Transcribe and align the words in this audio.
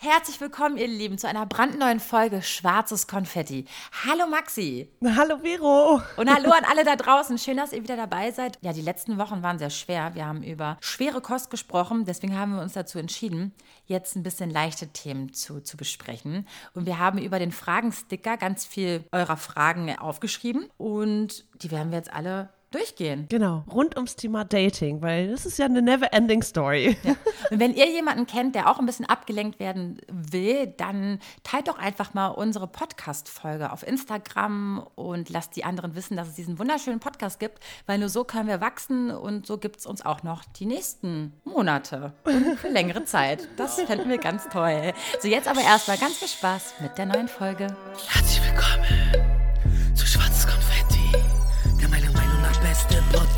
Herzlich 0.00 0.40
willkommen, 0.40 0.76
ihr 0.76 0.86
Lieben, 0.86 1.18
zu 1.18 1.26
einer 1.26 1.44
brandneuen 1.44 1.98
Folge 1.98 2.40
Schwarzes 2.40 3.08
Konfetti. 3.08 3.64
Hallo 4.06 4.28
Maxi. 4.28 4.88
Hallo 5.02 5.38
Vero. 5.38 6.00
Und 6.16 6.32
hallo 6.32 6.52
an 6.52 6.64
alle 6.70 6.84
da 6.84 6.94
draußen. 6.94 7.36
Schön, 7.36 7.56
dass 7.56 7.72
ihr 7.72 7.82
wieder 7.82 7.96
dabei 7.96 8.30
seid. 8.30 8.60
Ja, 8.60 8.72
die 8.72 8.80
letzten 8.80 9.18
Wochen 9.18 9.42
waren 9.42 9.58
sehr 9.58 9.70
schwer. 9.70 10.14
Wir 10.14 10.24
haben 10.24 10.44
über 10.44 10.78
schwere 10.80 11.20
Kost 11.20 11.50
gesprochen. 11.50 12.04
Deswegen 12.04 12.38
haben 12.38 12.54
wir 12.54 12.62
uns 12.62 12.74
dazu 12.74 13.00
entschieden, 13.00 13.52
jetzt 13.86 14.14
ein 14.14 14.22
bisschen 14.22 14.50
leichte 14.50 14.86
Themen 14.86 15.32
zu, 15.32 15.60
zu 15.62 15.76
besprechen. 15.76 16.46
Und 16.74 16.86
wir 16.86 17.00
haben 17.00 17.18
über 17.18 17.40
den 17.40 17.50
Fragensticker 17.50 18.36
ganz 18.36 18.64
viel 18.64 19.02
eurer 19.10 19.36
Fragen 19.36 19.98
aufgeschrieben. 19.98 20.70
Und 20.78 21.44
die 21.60 21.72
werden 21.72 21.90
wir 21.90 21.98
jetzt 21.98 22.12
alle 22.12 22.50
durchgehen. 22.70 23.26
Genau, 23.28 23.64
rund 23.70 23.96
ums 23.96 24.16
Thema 24.16 24.44
Dating, 24.44 25.00
weil 25.00 25.30
das 25.30 25.46
ist 25.46 25.58
ja 25.58 25.66
eine 25.66 25.82
never-ending 25.82 26.42
Story. 26.42 26.96
Ja. 27.02 27.14
Und 27.50 27.60
wenn 27.60 27.74
ihr 27.74 27.90
jemanden 27.90 28.26
kennt, 28.26 28.54
der 28.54 28.70
auch 28.70 28.78
ein 28.78 28.86
bisschen 28.86 29.06
abgelenkt 29.06 29.58
werden 29.58 30.00
will, 30.10 30.66
dann 30.76 31.18
teilt 31.42 31.68
doch 31.68 31.78
einfach 31.78 32.14
mal 32.14 32.28
unsere 32.28 32.66
Podcast-Folge 32.66 33.72
auf 33.72 33.86
Instagram 33.86 34.86
und 34.94 35.30
lasst 35.30 35.56
die 35.56 35.64
anderen 35.64 35.94
wissen, 35.94 36.16
dass 36.16 36.28
es 36.28 36.34
diesen 36.34 36.58
wunderschönen 36.58 37.00
Podcast 37.00 37.40
gibt, 37.40 37.60
weil 37.86 37.98
nur 37.98 38.08
so 38.08 38.24
können 38.24 38.48
wir 38.48 38.60
wachsen 38.60 39.10
und 39.10 39.46
so 39.46 39.58
gibt 39.58 39.78
es 39.78 39.86
uns 39.86 40.04
auch 40.04 40.22
noch 40.22 40.44
die 40.44 40.66
nächsten 40.66 41.32
Monate 41.44 42.12
und 42.24 42.58
für 42.58 42.68
längere 42.68 43.04
Zeit. 43.04 43.48
Das 43.56 43.80
fänden 43.80 44.10
wir 44.10 44.18
ganz 44.18 44.48
toll. 44.48 44.92
So, 45.20 45.28
jetzt 45.28 45.48
aber 45.48 45.62
erstmal 45.62 45.96
ganz 45.96 46.16
viel 46.16 46.28
Spaß 46.28 46.74
mit 46.80 46.98
der 46.98 47.06
neuen 47.06 47.28
Folge. 47.28 47.68
Herzlich 48.08 48.42
willkommen 48.44 49.27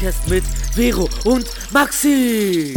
Podcast 0.01 0.31
mit 0.31 0.45
Vero 0.73 1.11
und 1.27 1.47
Maxi. 1.75 2.73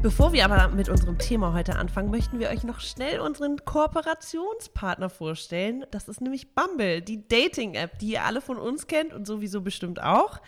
Bevor 0.00 0.32
wir 0.32 0.42
aber 0.46 0.68
mit 0.68 0.88
unserem 0.88 1.18
Thema 1.18 1.52
heute 1.52 1.76
anfangen, 1.76 2.10
möchten 2.10 2.38
wir 2.38 2.48
euch 2.48 2.64
noch 2.64 2.80
schnell 2.80 3.20
unseren 3.20 3.62
Kooperationspartner 3.62 5.10
vorstellen. 5.10 5.84
Das 5.90 6.08
ist 6.08 6.22
nämlich 6.22 6.54
Bumble, 6.54 7.02
die 7.02 7.28
Dating-App, 7.28 7.98
die 7.98 8.12
ihr 8.12 8.24
alle 8.24 8.40
von 8.40 8.56
uns 8.56 8.86
kennt 8.86 9.12
und 9.12 9.26
sowieso 9.26 9.60
bestimmt 9.60 10.02
auch 10.02 10.40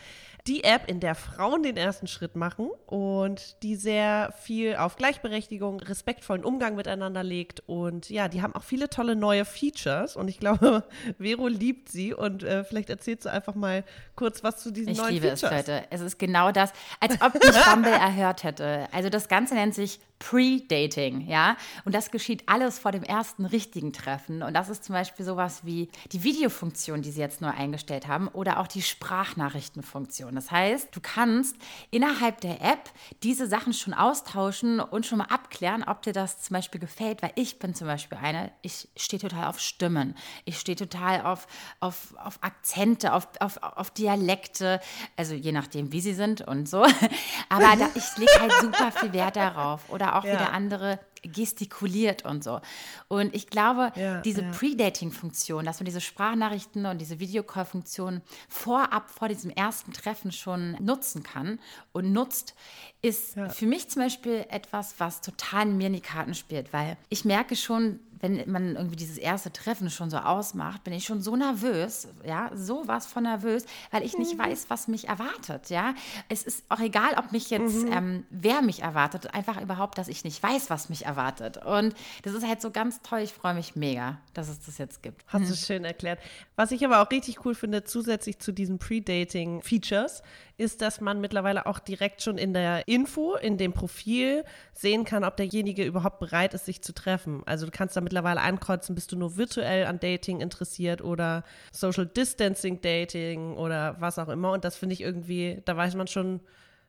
die 0.46 0.64
App, 0.64 0.88
in 0.88 1.00
der 1.00 1.14
Frauen 1.14 1.62
den 1.62 1.76
ersten 1.76 2.06
Schritt 2.06 2.36
machen 2.36 2.70
und 2.86 3.62
die 3.62 3.74
sehr 3.74 4.32
viel 4.40 4.76
auf 4.76 4.96
Gleichberechtigung, 4.96 5.80
respektvollen 5.80 6.44
Umgang 6.44 6.76
miteinander 6.76 7.24
legt. 7.24 7.62
Und 7.66 8.10
ja, 8.10 8.28
die 8.28 8.42
haben 8.42 8.54
auch 8.54 8.62
viele 8.62 8.88
tolle 8.88 9.16
neue 9.16 9.44
Features 9.44 10.16
und 10.16 10.28
ich 10.28 10.38
glaube, 10.38 10.84
Vero 11.18 11.48
liebt 11.48 11.88
sie 11.88 12.14
und 12.14 12.44
äh, 12.44 12.64
vielleicht 12.64 12.90
erzählst 12.90 13.24
du 13.24 13.32
einfach 13.32 13.54
mal 13.54 13.84
kurz 14.14 14.44
was 14.44 14.58
zu 14.58 14.70
diesen 14.70 14.92
ich 14.92 14.98
neuen 14.98 15.14
liebe 15.14 15.28
Features. 15.36 15.42
Es, 15.42 15.66
Leute. 15.66 15.84
Es 15.90 16.00
ist 16.00 16.18
genau 16.18 16.52
das, 16.52 16.72
als 17.00 17.20
ob 17.20 17.34
ich 17.42 17.64
Bumble 17.64 17.92
erhört 17.92 18.44
hätte. 18.44 18.86
Also 18.92 19.08
das 19.08 19.28
Ganze 19.28 19.54
nennt 19.54 19.74
sich 19.74 19.98
Pre-Dating, 20.18 21.26
ja. 21.28 21.56
Und 21.84 21.94
das 21.94 22.10
geschieht 22.10 22.44
alles 22.46 22.78
vor 22.78 22.92
dem 22.92 23.02
ersten 23.02 23.44
richtigen 23.44 23.92
Treffen. 23.92 24.42
Und 24.42 24.54
das 24.54 24.70
ist 24.70 24.84
zum 24.84 24.94
Beispiel 24.94 25.26
sowas 25.26 25.64
wie 25.64 25.90
die 26.12 26.22
Videofunktion, 26.22 27.02
die 27.02 27.10
sie 27.10 27.20
jetzt 27.20 27.42
neu 27.42 27.50
eingestellt 27.50 28.08
haben, 28.08 28.28
oder 28.28 28.58
auch 28.60 28.66
die 28.66 28.80
Sprachnachrichtenfunktion. 28.80 30.34
Das 30.36 30.50
heißt, 30.50 30.94
du 30.94 31.00
kannst 31.00 31.56
innerhalb 31.90 32.40
der 32.40 32.60
App 32.62 32.90
diese 33.22 33.46
Sachen 33.48 33.72
schon 33.72 33.92
austauschen 33.94 34.78
und 34.80 35.04
schon 35.06 35.18
mal 35.18 35.24
abklären, 35.26 35.82
ob 35.82 36.02
dir 36.02 36.12
das 36.12 36.42
zum 36.42 36.54
Beispiel 36.54 36.80
gefällt, 36.80 37.22
weil 37.22 37.32
ich 37.34 37.58
bin 37.58 37.74
zum 37.74 37.86
Beispiel 37.86 38.18
eine, 38.18 38.52
ich 38.62 38.88
stehe 38.96 39.20
total 39.20 39.46
auf 39.46 39.58
Stimmen, 39.58 40.16
ich 40.44 40.58
stehe 40.60 40.76
total 40.76 41.22
auf, 41.22 41.46
auf, 41.80 42.14
auf 42.22 42.38
Akzente, 42.42 43.12
auf, 43.12 43.26
auf, 43.40 43.62
auf 43.62 43.90
Dialekte, 43.90 44.80
also 45.16 45.34
je 45.34 45.52
nachdem, 45.52 45.90
wie 45.92 46.00
sie 46.00 46.14
sind 46.14 46.42
und 46.42 46.68
so. 46.68 46.82
Aber 47.48 47.76
da, 47.76 47.88
ich 47.94 48.16
lege 48.16 48.32
halt 48.40 48.52
super 48.60 48.92
viel 48.92 49.12
Wert 49.12 49.36
darauf. 49.36 49.88
Oder 49.88 50.16
auch 50.16 50.24
Ja. 50.24 50.32
wie 50.32 50.36
der 50.36 50.52
andere 50.52 50.98
gestikuliert 51.28 52.24
und 52.24 52.42
so. 52.44 52.60
Und 53.08 53.34
ich 53.34 53.48
glaube, 53.48 53.92
Ja, 53.96 54.20
diese 54.22 54.42
ja. 54.42 54.50
Pre-Dating-Funktion, 54.52 55.64
dass 55.64 55.80
man 55.80 55.84
diese 55.86 56.00
Sprachnachrichten 56.00 56.86
und 56.86 56.98
diese 57.00 57.18
Videocall-Funktion 57.20 58.22
vorab 58.48 59.10
vor 59.10 59.28
diesem 59.28 59.50
ersten 59.50 59.92
Treffen 59.92 60.32
schon 60.32 60.72
nutzen 60.80 61.22
kann 61.22 61.58
und 61.92 62.12
nutzt, 62.12 62.54
ist 63.02 63.36
Ja. 63.36 63.48
für 63.48 63.66
mich 63.66 63.88
zum 63.88 64.02
Beispiel 64.02 64.44
etwas, 64.50 64.94
was 64.98 65.20
total 65.20 65.66
mir 65.66 65.88
in 65.88 65.92
die 65.94 66.00
Karten 66.00 66.34
spielt, 66.34 66.72
weil 66.72 66.96
ich 67.08 67.24
merke 67.24 67.56
schon, 67.56 68.00
wenn 68.20 68.50
man 68.50 68.76
irgendwie 68.76 68.96
dieses 68.96 69.18
erste 69.18 69.52
Treffen 69.52 69.90
schon 69.90 70.10
so 70.10 70.18
ausmacht, 70.18 70.84
bin 70.84 70.92
ich 70.92 71.04
schon 71.04 71.20
so 71.20 71.36
nervös, 71.36 72.08
ja, 72.24 72.50
sowas 72.54 73.06
von 73.06 73.24
nervös, 73.24 73.64
weil 73.90 74.02
ich 74.02 74.16
nicht 74.18 74.38
weiß, 74.38 74.66
was 74.68 74.88
mich 74.88 75.08
erwartet, 75.08 75.70
ja. 75.70 75.94
Es 76.28 76.42
ist 76.42 76.64
auch 76.68 76.80
egal, 76.80 77.14
ob 77.18 77.32
mich 77.32 77.50
jetzt, 77.50 77.84
ähm, 77.90 78.24
wer 78.30 78.62
mich 78.62 78.82
erwartet, 78.82 79.34
einfach 79.34 79.60
überhaupt, 79.60 79.98
dass 79.98 80.08
ich 80.08 80.24
nicht 80.24 80.42
weiß, 80.42 80.70
was 80.70 80.88
mich 80.88 81.06
erwartet. 81.06 81.58
Und 81.64 81.94
das 82.22 82.34
ist 82.34 82.46
halt 82.46 82.60
so 82.60 82.70
ganz 82.70 83.02
toll, 83.02 83.20
ich 83.20 83.32
freue 83.32 83.54
mich 83.54 83.76
mega, 83.76 84.18
dass 84.34 84.48
es 84.48 84.64
das 84.64 84.78
jetzt 84.78 85.02
gibt. 85.02 85.24
Hast 85.28 85.50
du 85.50 85.54
schön 85.54 85.84
erklärt. 85.84 86.18
Was 86.56 86.70
ich 86.70 86.84
aber 86.84 87.02
auch 87.02 87.10
richtig 87.10 87.44
cool 87.44 87.54
finde, 87.54 87.84
zusätzlich 87.84 88.38
zu 88.38 88.52
diesen 88.52 88.78
Pre-Dating-Features, 88.78 90.22
ist, 90.58 90.80
dass 90.80 91.00
man 91.00 91.20
mittlerweile 91.20 91.66
auch 91.66 91.78
direkt 91.78 92.22
schon 92.22 92.38
in 92.38 92.54
der 92.54 92.88
Info, 92.88 93.34
in 93.34 93.58
dem 93.58 93.72
Profil 93.72 94.44
sehen 94.72 95.04
kann, 95.04 95.24
ob 95.24 95.36
derjenige 95.36 95.84
überhaupt 95.84 96.18
bereit 96.18 96.54
ist, 96.54 96.64
sich 96.64 96.82
zu 96.82 96.94
treffen. 96.94 97.42
Also 97.46 97.66
du 97.66 97.72
kannst 97.72 97.96
da 97.96 98.00
mittlerweile 98.00 98.40
ankreuzen, 98.40 98.94
bist 98.94 99.12
du 99.12 99.16
nur 99.16 99.36
virtuell 99.36 99.86
an 99.86 100.00
Dating 100.00 100.40
interessiert 100.40 101.02
oder 101.02 101.44
Social 101.72 102.06
Distancing 102.06 102.80
Dating 102.80 103.56
oder 103.56 103.96
was 104.00 104.18
auch 104.18 104.28
immer. 104.28 104.52
Und 104.52 104.64
das 104.64 104.76
finde 104.76 104.94
ich 104.94 105.02
irgendwie, 105.02 105.62
da 105.64 105.76
weiß 105.76 105.94
man 105.94 106.06
schon 106.06 106.40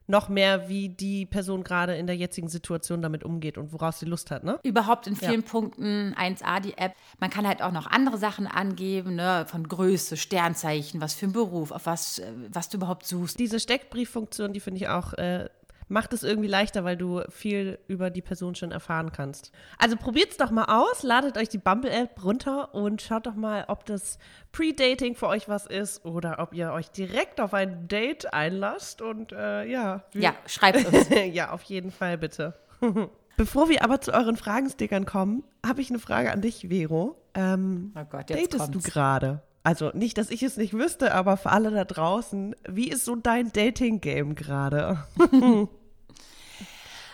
noch 0.08 0.30
mehr, 0.30 0.70
wie 0.70 0.90
die 0.90 1.26
Person 1.26 1.64
gerade 1.64 1.96
in 1.96 2.08
der 2.08 2.16
jetzigen 2.16 2.48
Situation 2.48 3.02
damit 3.02 3.24
umgeht 3.24 3.58
und 3.58 3.74
woraus 3.74 4.00
sie 4.00 4.06
Lust 4.06 4.32
hat, 4.32 4.44
ne? 4.44 4.60
Überhaupt 4.64 5.06
in 5.08 5.16
vielen 5.16 5.44
Punkten 5.44 6.16
1a 6.18 6.62
die 6.62 6.78
App. 6.78 6.94
Man 7.20 7.30
kann 7.30 7.46
halt 7.46 7.62
auch 7.62 7.72
noch 7.72 7.88
andere 7.88 8.18
Sachen 8.18 8.48
angeben, 8.48 9.16
ne, 9.16 9.46
von 9.48 9.68
Größe, 9.68 10.16
Sternzeichen, 10.16 11.02
was 11.02 11.14
für 11.14 11.28
ein 11.28 11.34
Beruf, 11.34 11.72
auf 11.72 11.86
was, 11.86 12.20
äh, 12.20 12.32
was 12.52 12.70
du 12.70 12.78
überhaupt 12.78 13.06
suchst. 13.06 13.38
diese 13.40 13.60
Steckbrieffunktion, 13.60 14.54
die 14.54 14.60
finde 14.60 14.80
ich 14.80 14.88
auch, 14.88 15.14
äh, 15.14 15.50
macht 15.88 16.14
es 16.14 16.24
irgendwie 16.24 16.48
leichter, 16.48 16.84
weil 16.84 16.98
du 16.98 17.22
viel 17.30 17.80
über 17.88 18.10
die 18.10 18.22
Person 18.22 18.56
schon 18.56 18.72
erfahren 18.72 19.12
kannst. 19.12 19.52
Also 19.78 19.96
probiert's 19.96 20.38
doch 20.38 20.52
mal 20.52 20.66
aus, 20.66 21.04
ladet 21.04 21.38
euch 21.38 21.50
die 21.50 21.58
Bumble-App 21.58 22.24
runter 22.24 22.74
und 22.74 23.02
schaut 23.02 23.26
doch 23.26 23.36
mal, 23.36 23.66
ob 23.68 23.86
das 23.86 24.18
Pre-Dating 24.52 25.16
für 25.16 25.28
euch 25.28 25.48
was 25.48 25.66
ist 25.66 26.06
oder 26.06 26.40
ob 26.40 26.54
ihr 26.54 26.72
euch 26.72 26.90
direkt 26.92 27.40
auf 27.40 27.54
ein 27.54 27.88
Date 27.88 28.34
einlasst 28.34 29.02
und 29.02 29.32
äh, 29.32 29.66
ja. 29.66 30.04
Ja, 30.14 30.34
schreibt 30.46 30.86
uns. 30.86 31.08
ja, 31.32 31.52
auf 31.52 31.64
jeden 31.64 31.92
Fall 31.92 32.18
bitte. 32.18 32.54
Bevor 33.38 33.70
wir 33.70 33.84
aber 33.84 34.02
zu 34.02 34.14
euren 34.14 34.36
Fragenstickern 34.36 35.06
kommen, 35.06 35.44
habe 35.66 35.82
ich 35.82 35.90
eine 35.92 36.00
Frage 36.00 36.32
an 36.32 36.42
dich, 36.42 36.68
Vero. 36.70 37.16
Ähm, 37.36 37.94
Oh 37.96 38.04
Gott, 38.10 38.30
jetzt 38.32 38.54
datest 38.54 38.72
kommt's. 38.72 38.86
du 38.86 38.92
gerade? 38.92 39.42
Also 39.68 39.92
nicht, 39.94 40.18
dass 40.18 40.30
ich 40.30 40.44
es 40.44 40.56
nicht 40.56 40.72
wüsste, 40.72 41.14
aber 41.14 41.36
für 41.36 41.50
alle 41.50 41.72
da 41.72 41.84
draußen, 41.84 42.56
wie 42.70 42.88
ist 42.88 43.04
so 43.04 43.18
dein 43.18 43.52
Dating-Game 43.52 44.34
gerade? 44.34 45.04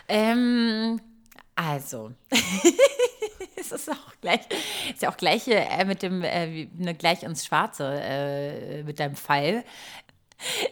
Ähm, 0.09 0.99
also. 1.55 2.11
es 3.55 3.71
ist 3.71 3.89
auch 3.89 4.13
gleich, 4.21 4.41
ist 4.91 5.01
ja 5.01 5.09
auch 5.09 5.15
gleich 5.15 5.47
äh, 5.47 5.85
mit 5.85 6.03
dem, 6.03 6.23
äh, 6.23 6.65
ne, 6.65 6.93
gleich 6.93 7.23
ins 7.23 7.45
Schwarze 7.45 7.99
äh, 8.03 8.83
mit 8.83 8.99
deinem 8.99 9.15
Pfeil. 9.15 9.63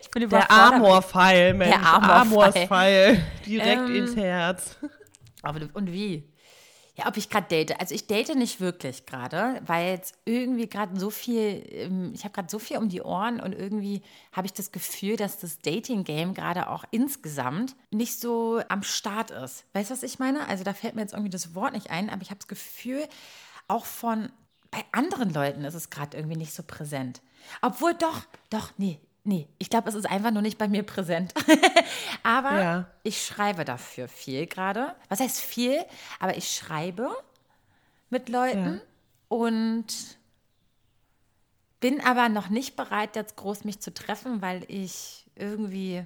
Ich 0.02 0.12
bin 0.12 0.30
Der. 0.30 0.52
Amor-Pfeil, 0.52 1.54
Mensch. 1.54 1.78
Amor-Pfeil. 1.78 2.12
Amors-Pfeil. 2.12 3.26
Direkt 3.46 3.90
Ähm, 3.90 3.96
ins 3.96 4.16
Herz. 4.18 4.78
Aber 5.42 5.62
und 5.74 5.92
wie? 5.92 6.31
Ja, 6.96 7.08
ob 7.08 7.16
ich 7.16 7.30
gerade 7.30 7.48
date. 7.48 7.80
Also 7.80 7.96
ich 7.96 8.08
date 8.08 8.36
nicht 8.36 8.60
wirklich 8.60 9.06
gerade, 9.06 9.62
weil 9.66 9.92
jetzt 9.92 10.16
irgendwie 10.26 10.68
gerade 10.68 11.00
so 11.00 11.10
viel, 11.10 11.64
ähm, 11.70 12.12
ich 12.14 12.26
habe 12.26 12.34
gerade 12.34 12.50
so 12.50 12.60
viel 12.60 12.78
um 12.78 12.90
die 12.90 13.02
Ohren 13.02 13.40
und 13.40 13.54
irgendwie 13.54 14.02
habe 14.34 14.46
ich 14.46 14.54
das 14.54 14.74
Gefühl, 14.74 15.16
dass 15.16 15.40
das 15.40 15.60
Dating-Game 15.60 16.34
gerade 16.34 16.70
auch 16.70 16.84
insgesamt 16.92 17.76
nicht 17.92 18.20
so 18.20 18.62
am 18.68 18.84
Start 18.84 19.32
ist. 19.32 19.66
Weißt 19.74 19.90
du, 19.90 19.94
was 19.94 20.04
ich 20.04 20.20
meine? 20.20 20.48
Also 20.50 20.66
da 20.66 20.74
fällt 20.74 20.96
mir 20.96 21.02
jetzt 21.02 21.14
irgendwie 21.14 21.32
das 21.32 21.56
Wort 21.56 21.74
nicht 21.74 21.92
ein, 21.92 22.10
aber 22.10 22.24
ich 22.24 22.30
habe 22.30 22.40
das 22.40 22.48
Gefühl, 22.50 23.08
auch 23.70 23.86
von, 23.86 24.30
bei 24.70 24.84
anderen 24.92 25.34
Leuten 25.34 25.64
ist 25.64 25.76
es 25.76 25.90
gerade 25.90 26.18
irgendwie 26.18 26.38
nicht 26.38 26.54
so 26.54 26.64
präsent. 26.64 27.22
Obwohl 27.62 27.94
doch, 27.94 28.24
doch, 28.50 28.72
nee, 28.78 29.00
nee. 29.24 29.48
Ich 29.60 29.70
glaube, 29.70 29.90
es 29.90 29.96
ist 29.96 30.10
einfach 30.10 30.32
nur 30.32 30.42
nicht 30.42 30.58
bei 30.58 30.68
mir 30.68 30.84
präsent. 30.84 31.34
aber 32.24 32.62
Ja. 32.62 32.86
ich 33.04 33.26
schreibe 33.26 33.66
dafür 33.66 34.08
viel 34.08 34.48
gerade. 34.48 34.96
Was 35.10 35.20
heißt 35.20 35.40
viel? 35.42 35.84
Aber 36.20 36.36
ich 36.38 36.50
schreibe 36.56 37.10
mit 38.10 38.30
Leuten 38.30 38.76
Ja. 38.76 38.82
und 39.30 39.88
bin 41.80 42.00
aber 42.02 42.30
noch 42.30 42.50
nicht 42.50 42.76
bereit, 42.76 43.16
jetzt 43.16 43.36
groß 43.38 43.64
mich 43.64 43.80
zu 43.80 43.94
treffen, 43.94 44.42
weil 44.42 44.64
ich 44.68 45.26
irgendwie. 45.36 46.06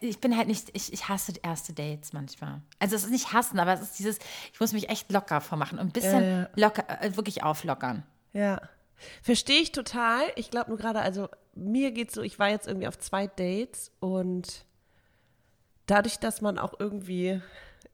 Ich 0.00 0.20
bin 0.20 0.36
halt 0.36 0.48
nicht, 0.48 0.70
ich, 0.72 0.92
ich 0.92 1.08
hasse 1.08 1.34
erste 1.42 1.72
Dates 1.72 2.12
manchmal. 2.12 2.62
Also 2.78 2.96
es 2.96 3.04
ist 3.04 3.10
nicht 3.10 3.32
hassen, 3.32 3.58
aber 3.58 3.74
es 3.74 3.82
ist 3.82 3.98
dieses, 3.98 4.18
ich 4.52 4.58
muss 4.60 4.72
mich 4.72 4.88
echt 4.88 5.10
locker 5.12 5.40
vormachen 5.40 5.78
und 5.78 5.88
ein 5.88 5.92
bisschen 5.92 6.24
Ja, 6.24 6.48
locker, 6.56 6.84
äh, 7.02 7.14
wirklich 7.16 7.42
auflockern. 7.42 8.04
Ja. 8.32 8.60
Verstehe 9.22 9.60
ich 9.60 9.72
total. 9.72 10.22
Ich 10.36 10.50
glaube 10.50 10.70
nur 10.70 10.78
gerade, 10.78 11.00
also 11.00 11.28
mir 11.54 11.92
geht's 11.92 12.14
so, 12.14 12.22
ich 12.22 12.38
war 12.38 12.48
jetzt 12.48 12.66
irgendwie 12.66 12.88
auf 12.88 12.98
zwei 12.98 13.26
Dates 13.26 13.92
und 14.00 14.64
dadurch, 15.86 16.18
dass 16.18 16.40
man 16.40 16.58
auch 16.58 16.78
irgendwie 16.78 17.40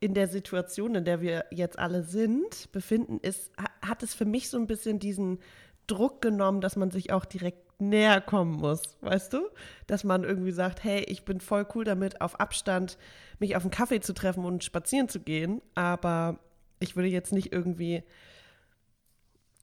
in 0.00 0.14
der 0.14 0.28
Situation, 0.28 0.94
in 0.94 1.04
der 1.04 1.20
wir 1.20 1.46
jetzt 1.50 1.78
alle 1.78 2.02
sind, 2.02 2.70
befinden, 2.72 3.18
ist, 3.22 3.50
ha- 3.58 3.88
hat 3.88 4.02
es 4.02 4.14
für 4.14 4.26
mich 4.26 4.50
so 4.50 4.58
ein 4.58 4.66
bisschen 4.66 4.98
diesen 4.98 5.38
Druck 5.86 6.20
genommen, 6.20 6.60
dass 6.60 6.76
man 6.76 6.90
sich 6.90 7.12
auch 7.12 7.24
direkt 7.24 7.80
näher 7.80 8.20
kommen 8.20 8.52
muss, 8.52 8.96
weißt 9.00 9.32
du? 9.32 9.48
Dass 9.86 10.04
man 10.04 10.24
irgendwie 10.24 10.52
sagt, 10.52 10.84
hey, 10.84 11.00
ich 11.04 11.24
bin 11.24 11.40
voll 11.40 11.66
cool 11.74 11.84
damit, 11.84 12.20
auf 12.20 12.40
Abstand 12.40 12.98
mich 13.38 13.56
auf 13.56 13.62
einen 13.62 13.70
Kaffee 13.70 14.00
zu 14.00 14.12
treffen 14.14 14.44
und 14.44 14.64
spazieren 14.64 15.08
zu 15.08 15.20
gehen, 15.20 15.62
aber 15.74 16.38
ich 16.80 16.96
würde 16.96 17.08
jetzt 17.08 17.32
nicht 17.32 17.52
irgendwie, 17.52 18.02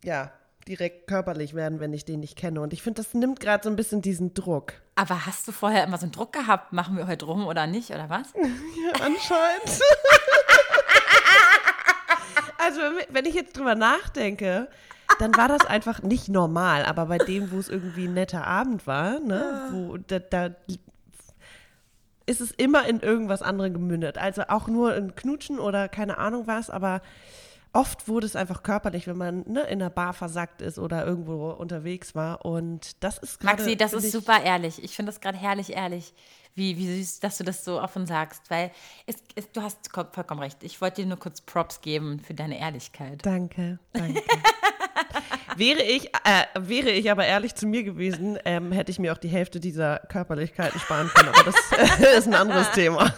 ja, 0.04 0.31
direkt 0.68 1.07
körperlich 1.07 1.54
werden, 1.54 1.80
wenn 1.80 1.94
ich 1.94 2.06
den 2.06 2.19
nicht 2.21 2.38
kenne. 2.38 2.62
Und 2.62 2.74
ich 2.74 2.81
finde, 2.81 3.01
das 3.01 3.13
nimmt 3.13 3.39
gerade 3.39 3.63
so 3.63 3.69
ein 3.69 3.75
bisschen 3.75 4.01
diesen 4.01 4.33
Druck. 4.33 4.74
Aber 4.95 5.25
hast 5.25 5.48
du 5.48 5.51
vorher 5.51 5.83
immer 5.83 5.98
so 5.98 6.04
einen 6.04 6.12
Druck 6.12 6.33
gehabt, 6.33 6.71
machen 6.74 6.98
wir 6.98 7.07
heute 7.07 7.25
rum 7.25 7.48
oder 7.48 7.68
nicht, 7.68 7.89
oder 7.92 8.10
was? 8.10 8.27
Ja, 8.36 9.06
anscheinend. 9.06 9.81
also, 12.57 12.81
wenn- 13.10 13.25
ich 13.25 13.36
jetzt 13.36 13.57
drüber 13.57 13.75
nachdenke, 13.75 14.68
dann 15.19 15.36
war 15.36 15.48
das 15.48 15.65
einfach 15.65 16.01
nicht 16.01 16.30
normal. 16.30 16.86
Aber 16.86 17.06
bei 17.07 17.18
dem, 17.18 17.51
wo 17.51 17.59
es 17.59 17.69
irgendwie 17.69 18.07
ein 18.07 18.13
netter 18.13 18.45
Abend 18.48 18.88
war, 18.88 19.19
ne, 19.19 19.69
wo 19.71 19.98
da, 19.98 20.19
da 20.19 20.50
ist 22.25 22.39
es 22.42 22.51
immer 22.51 22.86
in 22.88 23.00
irgendwas 23.01 23.42
anderem 23.42 23.74
gemündet. 23.74 24.18
Also 24.18 24.44
auch 24.48 24.68
nur 24.68 24.95
in 24.95 25.13
Knutschen 25.16 25.59
oder 25.59 25.89
keine 25.89 26.18
Ahnung 26.18 26.48
was, 26.48 26.69
aber 26.69 27.01
oft 27.73 28.07
wurde 28.07 28.25
es 28.27 28.35
einfach 28.35 28.63
körperlich, 28.63 29.07
wenn 29.07 29.17
man 29.17 29.43
ne, 29.47 29.61
in 29.63 29.81
einer 29.81 29.89
Bar 29.89 30.13
versackt 30.13 30.61
ist 30.61 30.79
oder 30.79 31.05
irgendwo 31.05 31.49
unterwegs 31.51 32.15
war. 32.15 32.45
Und 32.45 33.03
das 33.03 33.17
ist 33.17 33.39
gerade. 33.39 33.57
Maxi, 33.57 33.75
das 33.75 33.93
ist 33.93 34.05
ich- 34.05 34.11
super 34.11 34.41
ehrlich. 34.43 34.83
Ich 34.83 34.95
finde 34.95 35.11
das 35.11 35.19
gerade 35.19 35.37
herrlich 35.37 35.73
ehrlich, 35.75 36.13
wie, 36.55 36.77
wie 36.77 36.97
süß, 37.01 37.19
dass 37.19 37.39
du 37.39 37.43
das 37.43 37.65
so 37.65 37.81
offen 37.81 38.05
sagst, 38.05 38.49
weil 38.49 38.69
es, 39.07 39.15
es, 39.35 39.51
du 39.51 39.61
hast 39.63 39.91
ko- 39.91 40.05
vollkommen 40.11 40.41
recht. 40.41 40.63
Ich 40.63 40.79
wollte 40.81 41.01
dir 41.01 41.07
nur 41.07 41.17
kurz 41.17 41.41
Props 41.41 41.81
geben 41.81 42.19
für 42.19 42.35
deine 42.35 42.59
Ehrlichkeit. 42.59 43.25
Danke, 43.25 43.79
danke. 43.91 44.21
wäre, 45.57 45.81
ich, 45.81 46.13
äh, 46.13 46.45
wäre 46.59 46.91
ich 46.91 47.09
aber 47.11 47.25
ehrlich 47.25 47.55
zu 47.55 47.65
mir 47.65 47.83
gewesen, 47.83 48.37
ähm, 48.45 48.71
hätte 48.71 48.91
ich 48.91 48.99
mir 48.99 49.13
auch 49.13 49.17
die 49.17 49.29
Hälfte 49.29 49.59
dieser 49.59 49.97
Körperlichkeiten 50.09 50.79
sparen 50.79 51.09
können. 51.15 51.29
Aber 51.29 51.43
das 51.43 51.55
äh, 51.99 52.17
ist 52.17 52.27
ein 52.27 52.35
anderes 52.35 52.69
Thema. 52.71 53.13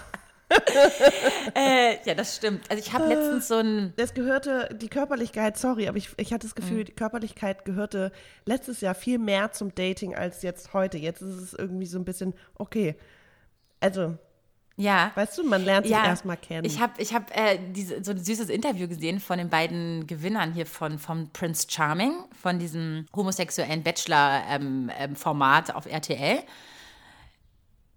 Äh, 1.55 1.97
ja, 2.05 2.15
das 2.15 2.35
stimmt. 2.35 2.69
Also 2.69 2.83
ich 2.83 2.91
habe 2.91 3.07
letztens 3.07 3.47
so 3.47 3.55
ein, 3.55 3.93
Das 3.97 4.13
gehörte, 4.13 4.75
die 4.81 4.89
Körperlichkeit, 4.89 5.57
sorry, 5.57 5.87
aber 5.87 5.97
ich, 5.97 6.09
ich 6.17 6.33
hatte 6.33 6.47
das 6.47 6.55
Gefühl, 6.55 6.83
die 6.83 6.91
Körperlichkeit 6.91 7.65
gehörte 7.65 8.11
letztes 8.45 8.81
Jahr 8.81 8.95
viel 8.95 9.19
mehr 9.19 9.51
zum 9.51 9.73
Dating 9.73 10.15
als 10.15 10.41
jetzt 10.41 10.73
heute. 10.73 10.97
Jetzt 10.97 11.21
ist 11.21 11.35
es 11.35 11.53
irgendwie 11.53 11.85
so 11.85 11.99
ein 11.99 12.05
bisschen, 12.05 12.33
okay. 12.55 12.95
Also, 13.79 14.17
ja. 14.75 15.11
weißt 15.15 15.37
du, 15.37 15.43
man 15.43 15.63
lernt 15.63 15.85
sich 15.85 15.95
erstmal 15.95 16.37
kennen. 16.37 16.65
Ich 16.65 16.79
habe 16.79 16.93
ich 16.97 17.13
hab, 17.13 17.31
äh, 17.37 17.59
diese, 17.71 18.03
so 18.03 18.11
ein 18.11 18.23
süßes 18.23 18.49
Interview 18.49 18.87
gesehen 18.87 19.19
von 19.19 19.37
den 19.37 19.49
beiden 19.49 20.07
Gewinnern 20.07 20.53
hier 20.53 20.65
von 20.65 20.99
vom 20.99 21.29
Prince 21.29 21.67
Charming, 21.69 22.13
von 22.41 22.59
diesem 22.59 23.05
homosexuellen 23.15 23.83
Bachelor-Format 23.83 25.75
auf 25.75 25.85
RTL. 25.85 26.43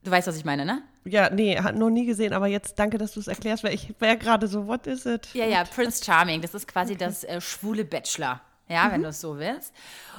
Du 0.04 0.10
weißt, 0.10 0.26
was 0.28 0.36
ich 0.36 0.44
meine, 0.44 0.64
ne? 0.64 0.82
ja, 1.10 1.30
nee, 1.30 1.58
hat 1.58 1.76
noch 1.76 1.90
nie 1.90 2.06
gesehen, 2.06 2.32
aber 2.32 2.46
jetzt 2.46 2.78
danke, 2.78 2.98
dass 2.98 3.12
du 3.12 3.20
es 3.20 3.28
erklärst, 3.28 3.64
weil 3.64 3.74
ich 3.74 3.94
wäre 3.98 4.16
gerade 4.16 4.46
so, 4.46 4.66
what 4.66 4.86
is 4.86 5.06
it? 5.06 5.28
Ja, 5.34 5.46
ja, 5.46 5.64
Prince 5.64 6.04
Charming, 6.04 6.40
das 6.40 6.54
ist 6.54 6.68
quasi 6.68 6.96
das 6.96 7.24
äh, 7.24 7.40
schwule 7.40 7.84
Bachelor. 7.84 8.40
Ja, 8.70 8.92
wenn 8.92 9.02
du 9.02 9.08
es 9.08 9.22
so 9.22 9.38
willst. 9.38 9.72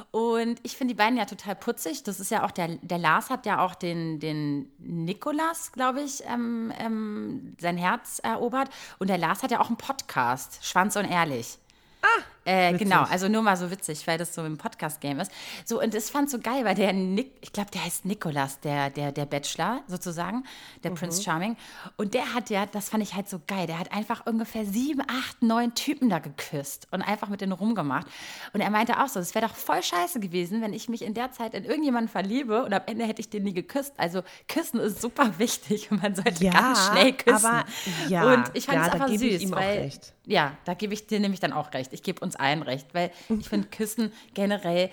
Und 0.09 0.59
ich 0.63 0.75
finde 0.75 0.95
die 0.95 0.97
beiden 0.97 1.19
ja 1.19 1.25
total 1.25 1.55
putzig. 1.55 2.01
Das 2.01 2.19
ist 2.19 2.31
ja 2.31 2.43
auch, 2.43 2.49
der, 2.49 2.79
der 2.81 2.97
Lars 2.97 3.29
hat 3.29 3.45
ja 3.45 3.63
auch 3.63 3.75
den, 3.75 4.19
den 4.19 4.71
Nikolas, 4.79 5.71
glaube 5.71 6.01
ich, 6.01 6.23
ähm, 6.25 6.73
ähm, 6.79 7.55
sein 7.61 7.77
Herz 7.77 8.17
erobert. 8.23 8.71
Und 8.97 9.07
der 9.11 9.19
Lars 9.19 9.43
hat 9.43 9.51
ja 9.51 9.59
auch 9.59 9.67
einen 9.67 9.77
Podcast, 9.77 10.65
Schwanz 10.65 10.95
und 10.95 11.05
Ehrlich. 11.05 11.59
Ah, 12.01 12.23
äh, 12.49 12.77
genau, 12.77 13.03
also 13.03 13.27
nur 13.27 13.41
mal 13.41 13.55
so 13.57 13.69
witzig, 13.71 14.05
weil 14.07 14.17
das 14.17 14.33
so 14.33 14.43
im 14.43 14.57
Podcast-Game 14.57 15.19
ist. 15.19 15.31
So, 15.65 15.81
und 15.81 15.93
das 15.93 16.09
fand 16.09 16.29
so 16.29 16.39
geil, 16.39 16.65
weil 16.65 16.75
der 16.75 16.93
Nick, 16.93 17.31
ich 17.41 17.53
glaube, 17.53 17.71
der 17.71 17.85
heißt 17.85 18.05
Nikolas, 18.05 18.59
der, 18.61 18.89
der, 18.89 19.11
der 19.11 19.25
Bachelor 19.25 19.81
sozusagen, 19.87 20.43
der 20.83 20.91
Prince 20.91 21.21
Charming. 21.23 21.55
Und 21.97 22.13
der 22.13 22.33
hat 22.33 22.49
ja, 22.49 22.65
das 22.65 22.89
fand 22.89 23.03
ich 23.03 23.13
halt 23.15 23.29
so 23.29 23.39
geil, 23.47 23.67
der 23.67 23.77
hat 23.79 23.91
einfach 23.91 24.25
ungefähr 24.25 24.65
sieben, 24.65 25.01
acht, 25.01 25.41
neun 25.41 25.75
Typen 25.75 26.09
da 26.09 26.19
geküsst 26.19 26.87
und 26.91 27.01
einfach 27.01 27.29
mit 27.29 27.41
denen 27.41 27.51
rumgemacht. 27.51 28.07
Und 28.53 28.61
er 28.61 28.69
meinte 28.69 28.99
auch 29.01 29.07
so, 29.07 29.19
es 29.19 29.35
wäre 29.35 29.47
doch 29.47 29.55
voll 29.55 29.83
scheiße 29.83 30.19
gewesen, 30.19 30.61
wenn 30.61 30.73
ich 30.73 30.89
mich 30.89 31.01
in 31.03 31.13
der 31.13 31.31
Zeit 31.31 31.53
in 31.53 31.63
irgendjemanden 31.65 32.09
verliebe 32.09 32.63
und 32.63 32.73
am 32.73 32.81
Ende 32.87 33.05
hätte 33.05 33.21
ich 33.21 33.29
den 33.29 33.43
nie 33.43 33.53
geküsst. 33.53 33.93
Also 33.97 34.23
küssen 34.47 34.79
ist 34.79 35.01
super 35.01 35.37
wichtig 35.37 35.91
und 35.91 36.01
man 36.01 36.15
sollte 36.15 36.43
Ja, 36.43 36.51
ganz 36.51 36.87
schnell 36.87 37.13
küssen. 37.13 37.45
aber- 37.45 37.65
ja, 38.07 38.33
und 38.33 38.43
ich 38.53 38.65
fand 38.65 38.77
ja, 38.77 39.05
es 39.05 39.11
ich 39.11 39.19
süß, 39.19 39.41
ihm 39.43 39.53
auch 39.53 39.57
weil 39.59 39.79
recht. 39.79 40.13
Ja, 40.29 40.55
da 40.65 40.75
gebe 40.75 40.93
ich 40.93 41.07
dir 41.07 41.19
nämlich 41.19 41.39
dann 41.39 41.53
auch 41.53 41.73
recht. 41.73 41.91
Ich 41.91 42.03
gebe 42.03 42.21
uns 42.21 42.35
allen 42.35 42.61
recht, 42.61 42.93
weil 42.93 43.11
ich 43.29 43.49
finde 43.49 43.67
Küssen 43.71 44.13
generell. 44.33 44.91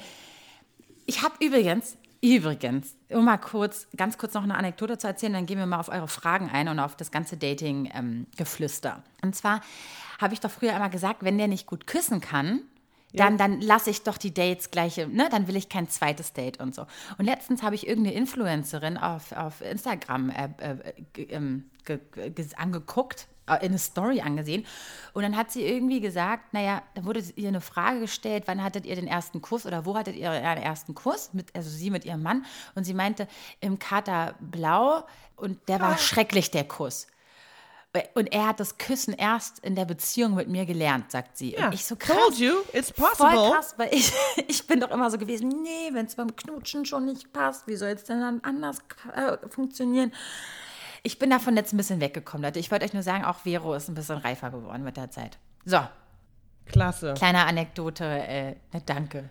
Ich 1.04 1.22
habe 1.22 1.34
übrigens, 1.44 1.96
übrigens, 2.22 2.96
um 3.10 3.24
mal 3.24 3.36
kurz, 3.36 3.86
ganz 3.96 4.18
kurz 4.18 4.34
noch 4.34 4.42
eine 4.42 4.56
Anekdote 4.56 4.98
zu 4.98 5.06
erzählen, 5.06 5.34
dann 5.34 5.46
gehen 5.46 5.58
wir 5.58 5.66
mal 5.66 5.78
auf 5.78 5.90
eure 5.90 6.08
Fragen 6.08 6.50
ein 6.50 6.68
und 6.68 6.80
auf 6.80 6.96
das 6.96 7.10
ganze 7.10 7.36
Dating-Geflüster. 7.36 9.02
und 9.22 9.36
zwar 9.36 9.60
habe 10.18 10.32
ich 10.32 10.40
doch 10.40 10.50
früher 10.50 10.74
immer 10.74 10.88
gesagt, 10.88 11.22
wenn 11.22 11.36
der 11.36 11.46
nicht 11.46 11.66
gut 11.66 11.86
küssen 11.86 12.22
kann, 12.22 12.62
dann, 13.12 13.36
dann 13.38 13.60
lasse 13.60 13.90
ich 13.90 14.02
doch 14.02 14.18
die 14.18 14.32
Dates 14.32 14.70
gleich, 14.70 14.96
ne? 14.96 15.28
dann 15.30 15.46
will 15.46 15.56
ich 15.56 15.68
kein 15.68 15.88
zweites 15.88 16.32
Date 16.32 16.60
und 16.60 16.74
so. 16.74 16.86
Und 17.18 17.26
letztens 17.26 17.62
habe 17.62 17.74
ich 17.74 17.86
irgendeine 17.86 18.16
Influencerin 18.16 18.96
auf, 18.96 19.32
auf 19.32 19.60
Instagram 19.60 20.30
äh, 20.30 20.48
äh, 20.58 21.22
ähm, 21.28 21.70
ge, 21.84 21.98
ge, 22.12 22.46
angeguckt, 22.56 23.28
eine 23.46 23.78
Story 23.78 24.20
angesehen. 24.20 24.66
Und 25.12 25.22
dann 25.22 25.36
hat 25.36 25.50
sie 25.50 25.64
irgendwie 25.64 26.00
gesagt, 26.00 26.52
naja, 26.52 26.82
da 26.94 27.04
wurde 27.04 27.22
ihr 27.36 27.48
eine 27.48 27.60
Frage 27.60 28.00
gestellt, 28.00 28.44
wann 28.46 28.62
hattet 28.62 28.84
ihr 28.86 28.96
den 28.96 29.06
ersten 29.06 29.40
Kuss 29.40 29.64
oder 29.66 29.86
wo 29.86 29.96
hattet 29.96 30.16
ihr 30.16 30.28
euren 30.30 30.58
ersten 30.58 30.94
Kuss? 30.94 31.30
Mit, 31.32 31.54
also 31.54 31.70
sie 31.70 31.90
mit 31.90 32.04
ihrem 32.04 32.22
Mann. 32.22 32.44
Und 32.74 32.84
sie 32.84 32.94
meinte, 32.94 33.28
im 33.60 33.78
Kater 33.78 34.34
Blau 34.40 35.04
und 35.36 35.68
der 35.68 35.80
war 35.80 35.96
schrecklich, 35.98 36.50
der 36.50 36.64
Kuss. 36.64 37.06
Und 38.14 38.32
er 38.32 38.48
hat 38.48 38.60
das 38.60 38.76
Küssen 38.76 39.14
erst 39.14 39.58
in 39.60 39.74
der 39.74 39.84
Beziehung 39.86 40.34
mit 40.34 40.48
mir 40.48 40.66
gelernt, 40.66 41.10
sagt 41.10 41.38
sie. 41.38 41.52
Ja, 41.52 41.68
Und 41.68 41.74
ich 41.74 41.84
so 41.84 41.96
krass. 41.96 42.16
told 42.16 42.38
you, 42.38 42.56
it's 42.72 42.92
possible. 42.92 43.30
Voll 43.30 43.52
krass, 43.52 43.74
weil 43.78 43.94
ich, 43.94 44.12
ich 44.48 44.66
bin 44.66 44.80
doch 44.80 44.90
immer 44.90 45.10
so 45.10 45.18
gewesen, 45.18 45.48
nee, 45.62 45.88
wenn 45.92 46.06
es 46.06 46.14
beim 46.14 46.34
Knutschen 46.34 46.84
schon 46.84 47.06
nicht 47.06 47.32
passt, 47.32 47.66
wie 47.66 47.76
soll 47.76 47.90
es 47.90 48.04
denn 48.04 48.20
dann 48.20 48.40
anders 48.42 48.78
äh, 49.14 49.38
funktionieren? 49.48 50.12
Ich 51.06 51.20
bin 51.20 51.30
davon 51.30 51.56
jetzt 51.56 51.72
ein 51.72 51.76
bisschen 51.76 52.00
weggekommen, 52.00 52.44
Leute. 52.44 52.58
Ich 52.58 52.72
wollte 52.72 52.84
euch 52.84 52.92
nur 52.92 53.04
sagen, 53.04 53.24
auch 53.24 53.38
Vero 53.38 53.74
ist 53.74 53.88
ein 53.88 53.94
bisschen 53.94 54.16
reifer 54.18 54.50
geworden 54.50 54.82
mit 54.82 54.96
der 54.96 55.08
Zeit. 55.12 55.38
So, 55.64 55.78
Klasse. 56.66 57.14
kleine 57.16 57.44
Anekdote, 57.46 58.04
äh, 58.04 58.54
danke. 58.86 59.30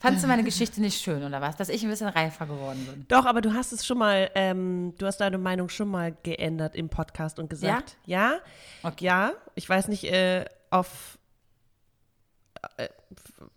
Fandst 0.00 0.24
du 0.24 0.26
meine 0.26 0.42
Geschichte 0.42 0.80
nicht 0.80 1.00
schön, 1.00 1.22
oder 1.22 1.40
was? 1.40 1.54
Dass 1.54 1.68
ich 1.68 1.84
ein 1.84 1.88
bisschen 1.88 2.08
reifer 2.08 2.46
geworden 2.46 2.84
bin. 2.86 3.06
Doch, 3.06 3.24
aber 3.24 3.40
du 3.40 3.54
hast 3.54 3.70
es 3.70 3.86
schon 3.86 3.98
mal, 3.98 4.30
ähm, 4.34 4.94
du 4.98 5.06
hast 5.06 5.18
deine 5.18 5.38
Meinung 5.38 5.68
schon 5.68 5.88
mal 5.88 6.12
geändert 6.24 6.74
im 6.74 6.88
Podcast 6.88 7.38
und 7.38 7.48
gesagt, 7.48 7.96
ja, 8.04 8.38
Okay. 8.82 9.04
ja, 9.04 9.32
ich 9.54 9.68
weiß 9.68 9.86
nicht, 9.86 10.02
äh, 10.12 10.44
auf, 10.70 11.18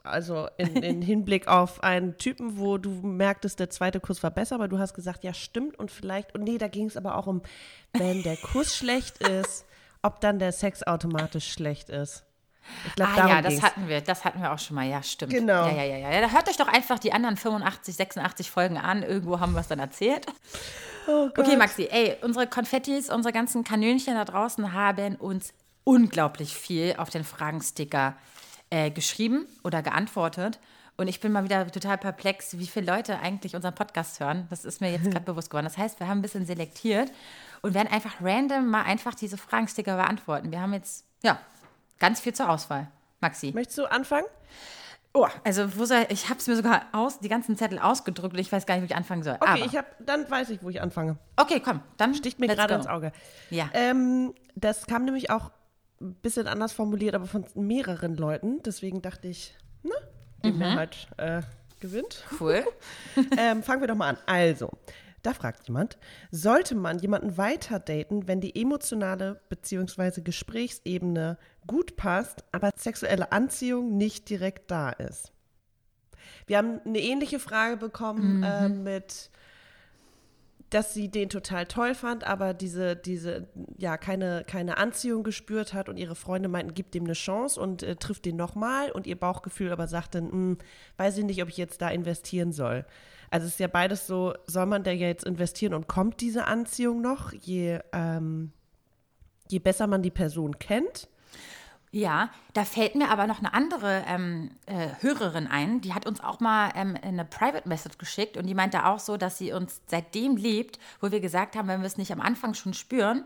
also 0.04 0.48
in, 0.58 0.76
in 0.78 1.02
Hinblick 1.02 1.48
auf 1.48 1.84
einen 1.84 2.18
Typen, 2.18 2.58
wo 2.58 2.78
du 2.78 2.90
merktest, 2.90 3.60
der 3.60 3.70
zweite 3.70 4.00
Kuss 4.00 4.24
war 4.24 4.32
besser, 4.32 4.56
aber 4.56 4.68
du 4.68 4.80
hast 4.80 4.94
gesagt, 4.94 5.24
ja, 5.24 5.34
stimmt 5.34 5.78
und 5.78 5.92
vielleicht, 5.92 6.34
und 6.36 6.44
nee, 6.44 6.58
da 6.58 6.68
ging 6.68 6.88
es 6.88 6.98
aber 6.98 7.16
auch 7.18 7.28
um, 7.28 7.42
wenn 7.94 8.24
der 8.24 8.38
Kuss 8.38 8.76
schlecht 8.76 9.20
ist, 9.20 9.66
ob 10.02 10.22
dann 10.22 10.40
der 10.40 10.52
Sex 10.52 10.84
automatisch 10.84 11.52
schlecht 11.52 11.90
ist. 11.90 12.24
Ich 12.88 12.96
glaube, 12.96 13.12
Ah 13.16 13.28
ja, 13.28 13.42
das 13.42 13.52
ging's. 13.54 13.64
hatten 13.64 13.88
wir, 13.88 14.02
das 14.02 14.26
hatten 14.26 14.42
wir 14.42 14.52
auch 14.52 14.60
schon 14.60 14.76
mal, 14.76 14.88
ja, 14.88 15.04
stimmt. 15.04 15.32
Genau. 15.32 15.68
Ja, 15.68 15.72
ja, 15.72 15.84
ja, 15.84 15.98
ja. 15.98 16.12
ja. 16.12 16.22
Da 16.22 16.32
hört 16.32 16.50
euch 16.50 16.58
doch 16.58 16.68
einfach 16.68 16.98
die 16.98 17.14
anderen 17.14 17.38
85, 17.38 17.96
86 17.96 18.50
Folgen 18.50 18.78
an. 18.78 19.04
Irgendwo 19.04 19.40
haben 19.40 19.54
wir 19.54 19.62
es 19.62 19.68
dann 19.68 19.80
erzählt. 19.80 20.26
Oh 21.08 21.30
okay, 21.38 21.56
Maxi, 21.56 21.88
ey, 21.92 22.18
unsere 22.24 22.48
Konfettis, 22.48 23.12
unsere 23.12 23.32
ganzen 23.32 23.64
Kanönchen 23.64 24.16
da 24.16 24.26
draußen 24.26 24.74
haben 24.74 25.16
uns 25.16 25.54
unglaublich 25.84 26.56
viel 26.56 26.96
auf 26.98 27.12
den 27.12 27.24
Fragensticker 27.24 28.16
äh, 28.76 28.92
geschrieben 28.92 29.48
oder 29.64 29.82
geantwortet. 29.82 30.60
Und 30.98 31.08
ich 31.08 31.22
bin 31.22 31.32
mal 31.32 31.46
wieder 31.46 31.66
total 31.72 31.98
perplex, 31.98 32.58
wie 32.58 32.68
viele 32.68 32.92
Leute 32.92 33.20
eigentlich 33.20 33.56
unseren 33.56 33.74
Podcast 33.74 34.20
hören. 34.20 34.48
Das 34.50 34.66
ist 34.66 34.82
mir 34.82 34.92
jetzt 34.92 35.06
gerade 35.12 35.24
bewusst 35.24 35.50
geworden. 35.50 35.66
Das 35.66 35.78
heißt, 35.78 36.00
wir 36.02 36.10
haben 36.10 36.20
ein 36.20 36.22
bisschen 36.22 36.46
selektiert 36.46 37.10
und 37.62 37.74
werden 37.74 37.88
einfach 37.88 38.16
random 38.22 38.68
mal 38.70 38.84
einfach 38.84 39.16
diese 39.16 39.38
Fragensticker 39.38 39.96
beantworten. 39.96 40.52
Wir 40.52 40.60
haben 40.60 40.74
jetzt, 40.74 41.06
ja, 41.24 41.40
ganz 42.00 42.20
viel 42.20 42.34
zur 42.34 42.50
Auswahl. 42.50 42.88
Maxi. 43.22 43.54
Möchtest 43.54 43.78
du 43.78 43.86
anfangen? 43.86 44.26
Oh, 45.14 45.28
also 45.46 45.78
wo 45.78 45.86
soll, 45.86 46.06
ich 46.10 46.30
habe 46.30 46.40
es 46.40 46.48
mir 46.48 46.58
sogar 46.58 46.82
aus, 46.92 47.20
die 47.20 47.30
ganzen 47.30 47.56
Zettel 47.56 47.80
ausgedrückt 47.80 48.34
und 48.34 48.40
ich 48.40 48.52
weiß 48.52 48.66
gar 48.66 48.76
nicht, 48.76 48.84
wo 48.84 48.88
ich 48.88 48.96
anfangen 48.98 49.24
soll. 49.24 49.36
Okay, 49.40 49.50
Aber, 49.50 49.66
ich 49.66 49.78
habe, 49.78 49.88
dann 50.00 50.30
weiß 50.30 50.50
ich, 50.50 50.62
wo 50.62 50.70
ich 50.70 50.82
anfange. 50.82 51.16
okay, 51.38 51.62
komm, 51.62 51.80
dann 51.96 52.14
Sticht 52.14 52.40
mir 52.40 52.48
gerade 52.48 52.74
ins 52.74 52.88
Auge. 52.88 53.14
Ja. 53.50 53.70
Ähm, 53.72 54.34
das 54.56 54.86
kam 54.86 55.06
nämlich 55.06 55.30
auch 55.30 55.52
ein 56.06 56.16
bisschen 56.16 56.48
anders 56.48 56.74
formuliert, 56.74 57.16
aber 57.16 57.26
von 57.28 57.46
mehreren 57.56 58.16
Leuten. 58.16 58.62
Deswegen 58.64 59.02
dachte 59.02 59.28
ich, 59.28 59.56
ne, 59.84 59.92
die 60.44 60.52
Mhm. 60.52 60.60
Mehrheit 60.60 61.08
äh, 61.18 61.42
gewinnt. 61.80 62.24
Cool. 62.40 62.64
ähm, 63.38 63.64
fangen 63.64 63.82
wir 63.82 63.88
doch 63.88 63.96
mal 63.96 64.10
an. 64.10 64.18
Also, 64.26 64.70
Da 65.24 65.34
fragt 65.34 65.68
jemand, 65.68 65.98
sollte 66.30 66.76
man 66.76 67.00
jemanden 67.00 67.36
weiter 67.38 67.80
daten, 67.80 68.28
wenn 68.28 68.42
die 68.42 68.56
emotionale 68.62 69.42
bzw. 69.50 70.22
Gesprächsebene 70.22 71.38
gut 71.66 71.96
passt, 71.96 72.44
aber 72.52 72.70
sexuelle 72.78 73.32
Anziehung 73.32 73.98
nicht 73.98 74.30
direkt 74.30 74.70
da 74.70 74.92
ist? 74.92 75.32
Wir 76.46 76.58
haben 76.60 76.80
eine 76.86 77.00
ähnliche 77.00 77.40
Frage 77.40 77.78
bekommen 77.78 78.38
Mhm. 78.38 78.44
äh, 78.44 78.70
mit, 78.70 79.32
dass 80.76 80.94
sie 80.94 81.08
den 81.08 81.30
total 81.30 81.68
toll 81.68 81.96
fand, 81.96 82.26
aber 82.26 82.54
diese, 82.54 82.98
diese, 82.98 83.48
ja, 83.78 83.96
keine, 83.96 84.44
keine 84.46 84.78
Anziehung 84.78 85.24
gespürt 85.24 85.74
hat 85.74 85.88
und 85.88 85.96
ihre 85.96 86.16
Freunde 86.16 86.50
meinten, 86.50 86.74
gib 86.74 86.92
dem 86.92 87.06
eine 87.06 87.14
Chance 87.14 87.62
und 87.62 87.82
äh, 87.82 87.96
trifft 87.96 88.26
den 88.26 88.36
nochmal 88.36 88.92
und 88.92 89.08
ihr 89.08 89.18
Bauchgefühl 89.18 89.72
aber 89.72 89.88
sagte, 89.88 90.18
"Hm, 90.18 90.58
weiß 90.98 91.18
ich 91.18 91.24
nicht, 91.24 91.42
ob 91.42 91.48
ich 91.48 91.56
jetzt 91.56 91.82
da 91.82 91.88
investieren 91.88 92.52
soll. 92.52 92.86
Also 93.32 93.48
es 93.48 93.54
ist 93.54 93.60
ja 93.62 93.68
beides 93.68 94.06
so, 94.06 94.34
soll 94.48 94.66
man 94.66 94.84
da 94.84 94.92
jetzt 94.92 95.24
investieren 95.24 95.74
und 95.74 95.88
kommt 95.88 96.20
diese 96.20 96.46
Anziehung 96.46 97.02
noch, 97.02 97.32
je, 97.32 97.80
ähm, 97.94 98.52
je 99.48 99.60
besser 99.60 99.88
man 99.88 100.02
die 100.02 100.12
Person 100.12 100.60
kennt? 100.60 101.08
Ja, 101.96 102.30
da 102.52 102.66
fällt 102.66 102.96
mir 102.96 103.10
aber 103.10 103.26
noch 103.26 103.40
eine 103.40 103.54
andere 103.54 104.04
ähm, 104.06 104.52
äh, 104.66 104.90
Hörerin 105.00 105.48
ein, 105.48 105.80
die 105.80 105.94
hat 105.94 106.06
uns 106.06 106.20
auch 106.22 106.42
mal 106.42 106.70
ähm, 106.76 106.98
eine 107.02 107.24
Private 107.24 107.70
Message 107.70 107.98
geschickt 107.98 108.36
und 108.36 108.48
die 108.48 108.54
meinte 108.54 108.86
auch 108.86 109.00
so, 109.00 109.16
dass 109.16 109.38
sie 109.38 109.54
uns 109.54 109.80
seitdem 109.88 110.36
liebt, 110.36 110.78
wo 111.00 111.10
wir 111.12 111.22
gesagt 111.22 111.56
haben, 111.56 111.70
wenn 111.70 111.80
wir 111.80 111.88
es 111.88 111.96
nicht 111.98 112.12
am 112.12 112.20
Anfang 112.20 112.54
schon 112.54 112.74
spüren, 112.74 113.24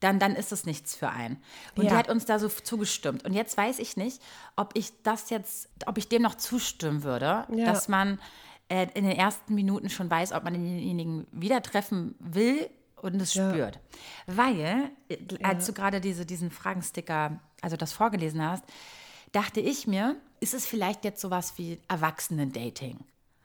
dann, 0.00 0.18
dann 0.18 0.36
ist 0.36 0.52
es 0.52 0.64
nichts 0.64 0.96
für 0.96 1.10
einen. 1.10 1.36
Und 1.76 1.84
Ja. 1.84 1.90
die 1.90 1.96
hat 1.98 2.08
uns 2.08 2.24
da 2.24 2.38
so 2.38 2.48
zugestimmt. 2.48 3.26
Und 3.26 3.34
jetzt 3.34 3.58
weiß 3.58 3.78
ich 3.78 3.98
nicht, 3.98 4.22
ob 4.56 4.70
ich 4.72 5.02
das 5.02 5.28
jetzt, 5.28 5.68
ob 5.84 5.98
ich 5.98 6.08
dem 6.08 6.22
noch 6.22 6.36
zustimmen 6.36 7.02
würde, 7.02 7.46
Ja. 7.54 7.66
dass 7.66 7.88
man 7.88 8.18
äh, 8.70 8.86
in 8.94 9.04
den 9.04 9.16
ersten 9.18 9.54
Minuten 9.54 9.90
schon 9.90 10.10
weiß, 10.10 10.32
ob 10.32 10.44
man 10.44 10.54
denjenigen 10.54 11.26
wieder 11.30 11.60
treffen 11.60 12.14
will 12.20 12.70
und 13.14 13.20
es 13.20 13.34
Ja. 13.34 13.50
spürt. 13.50 13.78
Weil, 14.26 14.90
äh, 15.08 15.16
als 15.42 15.66
du 15.66 15.72
gerade 15.72 16.00
diese, 16.00 16.26
diesen 16.26 16.50
Fragensticker, 16.50 17.40
also 17.62 17.76
das 17.76 17.92
vorgelesen 17.92 18.42
hast, 18.42 18.64
dachte 19.32 19.60
ich 19.60 19.86
mir, 19.86 20.16
ist 20.40 20.54
es 20.54 20.66
vielleicht 20.66 21.04
jetzt 21.04 21.20
sowas 21.20 21.54
wie 21.56 21.78
Erwachsenen-Dating? 21.88 22.98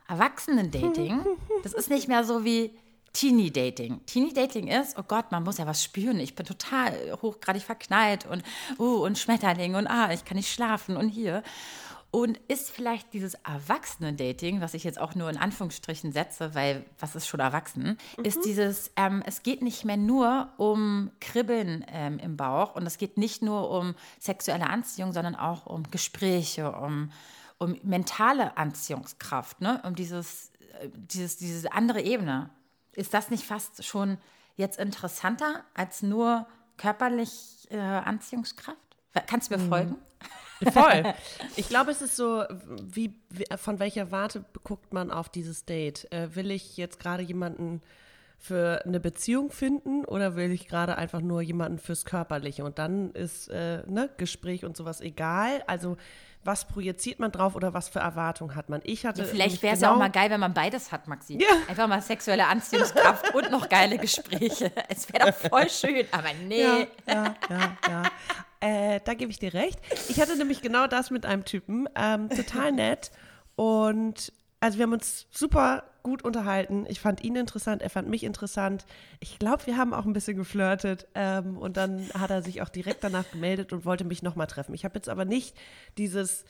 Erwachsenen-Dating, 0.08 1.26
das 1.64 1.74
ist 1.74 1.90
nicht 1.90 2.08
mehr 2.08 2.24
so 2.24 2.44
wie 2.44 2.78
Teenie-Dating. 3.14 4.06
Teenie-Dating 4.06 4.68
ist, 4.68 4.98
oh 4.98 5.04
Gott, 5.06 5.32
man 5.32 5.44
muss 5.44 5.58
ja 5.58 5.66
was 5.68 5.84
spüren. 5.84 6.20
Ich 6.20 6.36
bin 6.36 6.46
total 6.46 7.18
hochgradig 7.22 7.64
verknallt 7.64 8.26
und, 8.26 8.44
uh, 8.80 9.04
und 9.04 9.18
Schmetterling 9.18 9.76
und 9.76 9.88
ah, 9.88 10.14
ich 10.14 10.24
kann 10.24 10.38
nicht 10.38 10.52
schlafen 10.52 10.96
und 10.96 11.10
hier. 11.10 11.44
Und 12.12 12.38
ist 12.50 12.70
vielleicht 12.70 13.14
dieses 13.14 13.36
Erwachsenen-Dating, 13.36 14.60
was 14.60 14.74
ich 14.74 14.84
jetzt 14.84 15.00
auch 15.00 15.16
nur 15.16 15.30
in 15.30 15.38
Anführungsstrichen 15.38 16.12
setze, 16.12 16.54
weil 16.54 16.86
was 17.00 17.16
ist 17.16 17.26
schon 17.26 17.40
erwachsen, 17.40 17.98
ist 18.22 18.44
dieses, 18.44 18.92
ähm, 18.98 19.24
es 19.26 19.44
geht 19.44 19.62
nicht 19.62 19.86
mehr 19.86 19.96
nur 19.96 20.50
um 20.58 21.12
Kribbeln 21.22 21.86
ähm, 21.88 22.20
im 22.20 22.36
Bauch 22.36 22.76
und 22.76 22.86
es 22.86 22.98
geht 22.98 23.18
nicht 23.18 23.42
nur 23.42 23.70
um 23.72 23.96
sexuelle 24.20 24.70
Anziehung, 24.70 25.14
sondern 25.14 25.36
auch 25.36 25.66
um 25.68 25.90
Gespräche, 25.90 26.74
um, 26.74 27.14
um 27.58 27.80
mentale 27.82 28.58
Anziehungskraft, 28.58 29.62
ne? 29.62 29.82
um 29.86 29.96
dieses, 29.96 30.52
äh, 30.82 30.90
dieses, 30.94 31.38
diese 31.38 31.72
andere 31.72 32.02
Ebene. 32.02 32.50
Ist 32.92 33.14
das 33.14 33.30
nicht 33.30 33.46
fast 33.46 33.86
schon 33.86 34.18
jetzt 34.58 34.80
interessanter 34.80 35.64
als 35.76 36.02
nur 36.02 36.46
körperlich 36.76 37.68
äh, 37.70 37.78
Anziehungskraft? 37.78 38.78
Kannst 39.28 39.50
du 39.50 39.58
mir 39.58 39.64
folgen? 39.70 39.96
Voll. 40.72 41.04
Ich 41.56 41.68
glaube, 41.70 41.92
es 41.92 42.02
ist 42.02 42.16
so, 42.16 42.44
wie, 42.82 43.14
wie 43.30 43.46
von 43.58 43.80
welcher 43.80 44.12
Warte 44.12 44.44
guckt 44.64 44.94
man 44.94 45.12
auf 45.12 45.30
dieses 45.30 45.66
Date? 45.66 46.12
Äh, 46.12 46.36
will 46.36 46.52
ich 46.52 46.78
jetzt 46.78 47.00
gerade 47.00 47.24
jemanden 47.24 47.82
für 48.38 48.82
eine 48.86 49.00
Beziehung 49.00 49.52
finden 49.52 50.04
oder 50.06 50.36
will 50.36 50.52
ich 50.52 50.68
gerade 50.68 50.98
einfach 50.98 51.22
nur 51.22 51.42
jemanden 51.42 51.78
fürs 51.78 52.06
Körperliche? 52.06 52.64
Und 52.64 52.80
dann 52.80 53.12
ist 53.12 53.50
äh, 53.50 53.84
ne, 53.88 54.10
Gespräch 54.18 54.66
und 54.66 54.76
sowas 54.78 55.02
egal. 55.02 55.64
Also 55.68 55.98
was 56.44 56.66
projiziert 56.66 57.20
man 57.20 57.32
drauf 57.32 57.56
oder 57.56 57.76
was 57.76 57.90
für 57.90 58.00
Erwartungen 58.00 58.56
hat 58.56 58.68
man? 58.68 58.82
Ich 58.84 59.06
hatte 59.06 59.22
Ja, 59.22 59.28
vielleicht 59.28 59.62
wäre 59.62 59.76
es 59.76 59.82
ja 59.82 59.90
auch 59.90 59.94
genau- 59.94 60.06
mal 60.06 60.10
geil, 60.12 60.32
wenn 60.32 60.40
man 60.40 60.56
beides 60.56 60.92
hat, 60.92 61.08
Maxi. 61.08 61.38
Ja. 61.40 61.48
Einfach 61.68 61.88
mal 61.88 62.02
sexuelle 62.02 62.48
Anziehungskraft 62.48 63.36
und 63.36 63.52
noch 63.52 63.70
geile 63.70 63.98
Gespräche. 64.00 64.72
Es 64.90 65.12
wäre 65.14 65.28
doch 65.32 65.36
voll 65.50 65.70
schön, 65.70 66.06
aber 66.12 66.30
nee. 66.48 66.62
Ja, 66.62 66.78
ja, 67.08 67.36
ja, 67.50 67.78
ja. 67.88 68.04
Äh, 68.62 69.02
da 69.04 69.14
gebe 69.14 69.32
ich 69.32 69.40
dir 69.40 69.54
recht. 69.54 69.80
Ich 70.08 70.22
hatte 70.22 70.38
nämlich 70.38 70.62
genau 70.62 70.88
das 70.88 71.10
mit 71.12 71.26
einem 71.26 71.46
Typen. 71.46 71.90
Ähm, 71.96 72.30
total 72.30 72.72
nett. 72.72 73.12
Und 73.56 74.32
also 74.60 74.78
wir 74.78 74.84
haben 74.84 74.94
uns 74.94 75.28
super 75.32 75.84
gut 76.04 76.24
unterhalten. 76.24 76.86
Ich 76.88 77.00
fand 77.00 77.24
ihn 77.24 77.36
interessant, 77.36 77.82
er 77.82 77.90
fand 77.90 78.08
mich 78.08 78.24
interessant. 78.24 78.86
Ich 79.20 79.40
glaube, 79.40 79.66
wir 79.66 79.78
haben 79.78 79.94
auch 79.94 80.06
ein 80.06 80.14
bisschen 80.14 80.38
geflirtet. 80.38 81.08
Ähm, 81.16 81.58
und 81.58 81.78
dann 81.78 82.10
hat 82.14 82.30
er 82.30 82.44
sich 82.44 82.62
auch 82.62 82.70
direkt 82.70 83.04
danach 83.04 83.30
gemeldet 83.32 83.74
und 83.74 83.86
wollte 83.86 84.04
mich 84.04 84.24
nochmal 84.24 84.48
treffen. 84.48 84.74
Ich 84.74 84.86
habe 84.86 84.96
jetzt 84.96 85.10
aber 85.10 85.26
nicht 85.26 85.56
dieses, 85.98 86.46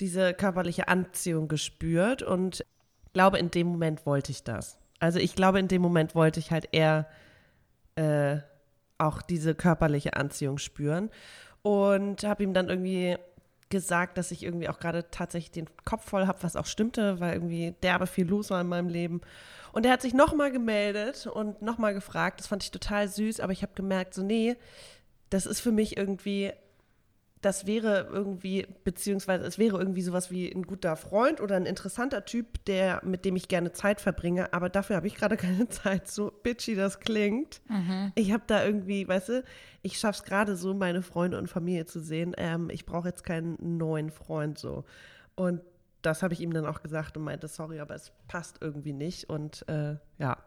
diese 0.00 0.34
körperliche 0.34 0.88
Anziehung 0.88 1.48
gespürt 1.48 2.22
und 2.22 2.64
glaube, 3.12 3.38
in 3.38 3.50
dem 3.50 3.66
Moment 3.66 4.06
wollte 4.06 4.32
ich 4.32 4.44
das. 4.44 4.78
Also 4.98 5.18
ich 5.18 5.34
glaube, 5.34 5.58
in 5.58 5.68
dem 5.68 5.82
Moment 5.82 6.14
wollte 6.14 6.40
ich 6.40 6.50
halt 6.50 6.68
eher 6.72 7.06
äh, 7.96 8.38
auch 8.98 9.22
diese 9.22 9.54
körperliche 9.54 10.14
Anziehung 10.14 10.58
spüren. 10.58 11.10
Und 11.62 12.24
habe 12.24 12.42
ihm 12.42 12.54
dann 12.54 12.68
irgendwie 12.68 13.16
gesagt, 13.68 14.18
dass 14.18 14.32
ich 14.32 14.42
irgendwie 14.42 14.68
auch 14.68 14.80
gerade 14.80 15.10
tatsächlich 15.10 15.52
den 15.52 15.68
Kopf 15.84 16.04
voll 16.04 16.26
habe, 16.26 16.42
was 16.42 16.56
auch 16.56 16.66
stimmte, 16.66 17.20
weil 17.20 17.34
irgendwie 17.34 17.74
derbe 17.82 18.06
viel 18.06 18.26
los 18.26 18.50
war 18.50 18.60
in 18.60 18.66
meinem 18.66 18.88
Leben. 18.88 19.20
Und 19.72 19.86
er 19.86 19.92
hat 19.92 20.02
sich 20.02 20.12
nochmal 20.12 20.50
gemeldet 20.50 21.28
und 21.28 21.62
nochmal 21.62 21.94
gefragt. 21.94 22.40
Das 22.40 22.48
fand 22.48 22.64
ich 22.64 22.72
total 22.72 23.08
süß, 23.08 23.40
aber 23.40 23.52
ich 23.52 23.62
habe 23.62 23.72
gemerkt, 23.74 24.14
so 24.14 24.22
nee, 24.22 24.56
das 25.30 25.46
ist 25.46 25.60
für 25.60 25.70
mich 25.70 25.96
irgendwie, 25.96 26.52
das 27.40 27.66
wäre 27.66 28.08
irgendwie, 28.12 28.66
beziehungsweise 28.84 29.44
es 29.46 29.58
wäre 29.58 29.78
irgendwie 29.78 30.02
sowas 30.02 30.30
wie 30.30 30.50
ein 30.50 30.64
guter 30.64 30.94
Freund 30.96 31.40
oder 31.40 31.56
ein 31.56 31.64
interessanter 31.64 32.24
Typ, 32.26 32.64
der, 32.66 33.00
mit 33.04 33.24
dem 33.24 33.34
ich 33.34 33.48
gerne 33.48 33.72
Zeit 33.72 34.00
verbringe, 34.00 34.52
aber 34.52 34.68
dafür 34.68 34.96
habe 34.96 35.06
ich 35.06 35.14
gerade 35.14 35.36
keine 35.38 35.68
Zeit, 35.68 36.08
so 36.08 36.30
bitchy 36.42 36.74
das 36.74 37.00
klingt. 37.00 37.62
Ich 38.14 38.32
habe 38.32 38.42
da 38.46 38.64
irgendwie, 38.64 39.08
weißt 39.08 39.30
du, 39.30 39.44
ich 39.82 39.98
schaffe 39.98 40.18
es 40.18 40.24
gerade 40.24 40.56
so, 40.56 40.74
meine 40.74 41.02
Freunde 41.02 41.38
und 41.38 41.48
Familie 41.48 41.86
zu 41.86 42.00
sehen. 42.00 42.34
Ähm, 42.36 42.68
ich 42.70 42.84
brauche 42.84 43.08
jetzt 43.08 43.24
keinen 43.24 43.56
neuen 43.78 44.10
Freund 44.10 44.58
so. 44.58 44.84
Und 45.34 45.62
das 46.02 46.22
habe 46.22 46.34
ich 46.34 46.40
ihm 46.40 46.52
dann 46.52 46.66
auch 46.66 46.82
gesagt 46.82 47.16
und 47.16 47.24
meinte, 47.24 47.48
sorry, 47.48 47.80
aber 47.80 47.94
es 47.94 48.12
passt 48.28 48.58
irgendwie 48.60 48.92
nicht. 48.92 49.30
Und 49.30 49.66
äh, 49.68 49.96
ja. 50.18 50.38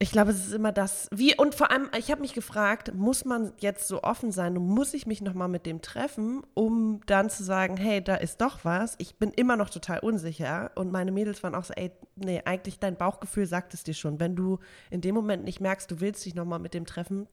Ich 0.00 0.12
glaube, 0.12 0.30
es 0.30 0.46
ist 0.46 0.52
immer 0.52 0.70
das, 0.70 1.08
wie, 1.10 1.36
und 1.36 1.56
vor 1.56 1.72
allem, 1.72 1.90
ich 1.98 2.12
habe 2.12 2.20
mich 2.20 2.32
gefragt, 2.32 2.94
muss 2.94 3.24
man 3.24 3.52
jetzt 3.58 3.88
so 3.88 4.04
offen 4.04 4.30
sein 4.30 4.56
und 4.56 4.64
muss 4.64 4.94
ich 4.94 5.08
mich 5.08 5.22
nochmal 5.22 5.48
mit 5.48 5.66
dem 5.66 5.82
treffen, 5.82 6.42
um 6.54 7.00
dann 7.06 7.30
zu 7.30 7.42
sagen, 7.42 7.76
hey, 7.76 8.02
da 8.02 8.14
ist 8.14 8.40
doch 8.40 8.64
was. 8.64 8.94
Ich 8.98 9.16
bin 9.16 9.32
immer 9.32 9.56
noch 9.56 9.70
total 9.70 9.98
unsicher. 9.98 10.70
Und 10.76 10.92
meine 10.92 11.10
Mädels 11.10 11.42
waren 11.42 11.56
auch 11.56 11.64
so, 11.64 11.74
ey, 11.74 11.90
nee, 12.14 12.40
eigentlich 12.44 12.78
dein 12.78 12.96
Bauchgefühl 12.96 13.46
sagt 13.46 13.74
es 13.74 13.82
dir 13.82 13.94
schon. 13.94 14.20
Wenn 14.20 14.36
du 14.36 14.60
in 14.90 15.00
dem 15.00 15.16
Moment 15.16 15.42
nicht 15.42 15.60
merkst, 15.60 15.90
du 15.90 16.00
willst 16.00 16.24
dich 16.24 16.36
nochmal 16.36 16.60
mit 16.60 16.74
dem 16.74 16.86
treffen, 16.86 17.26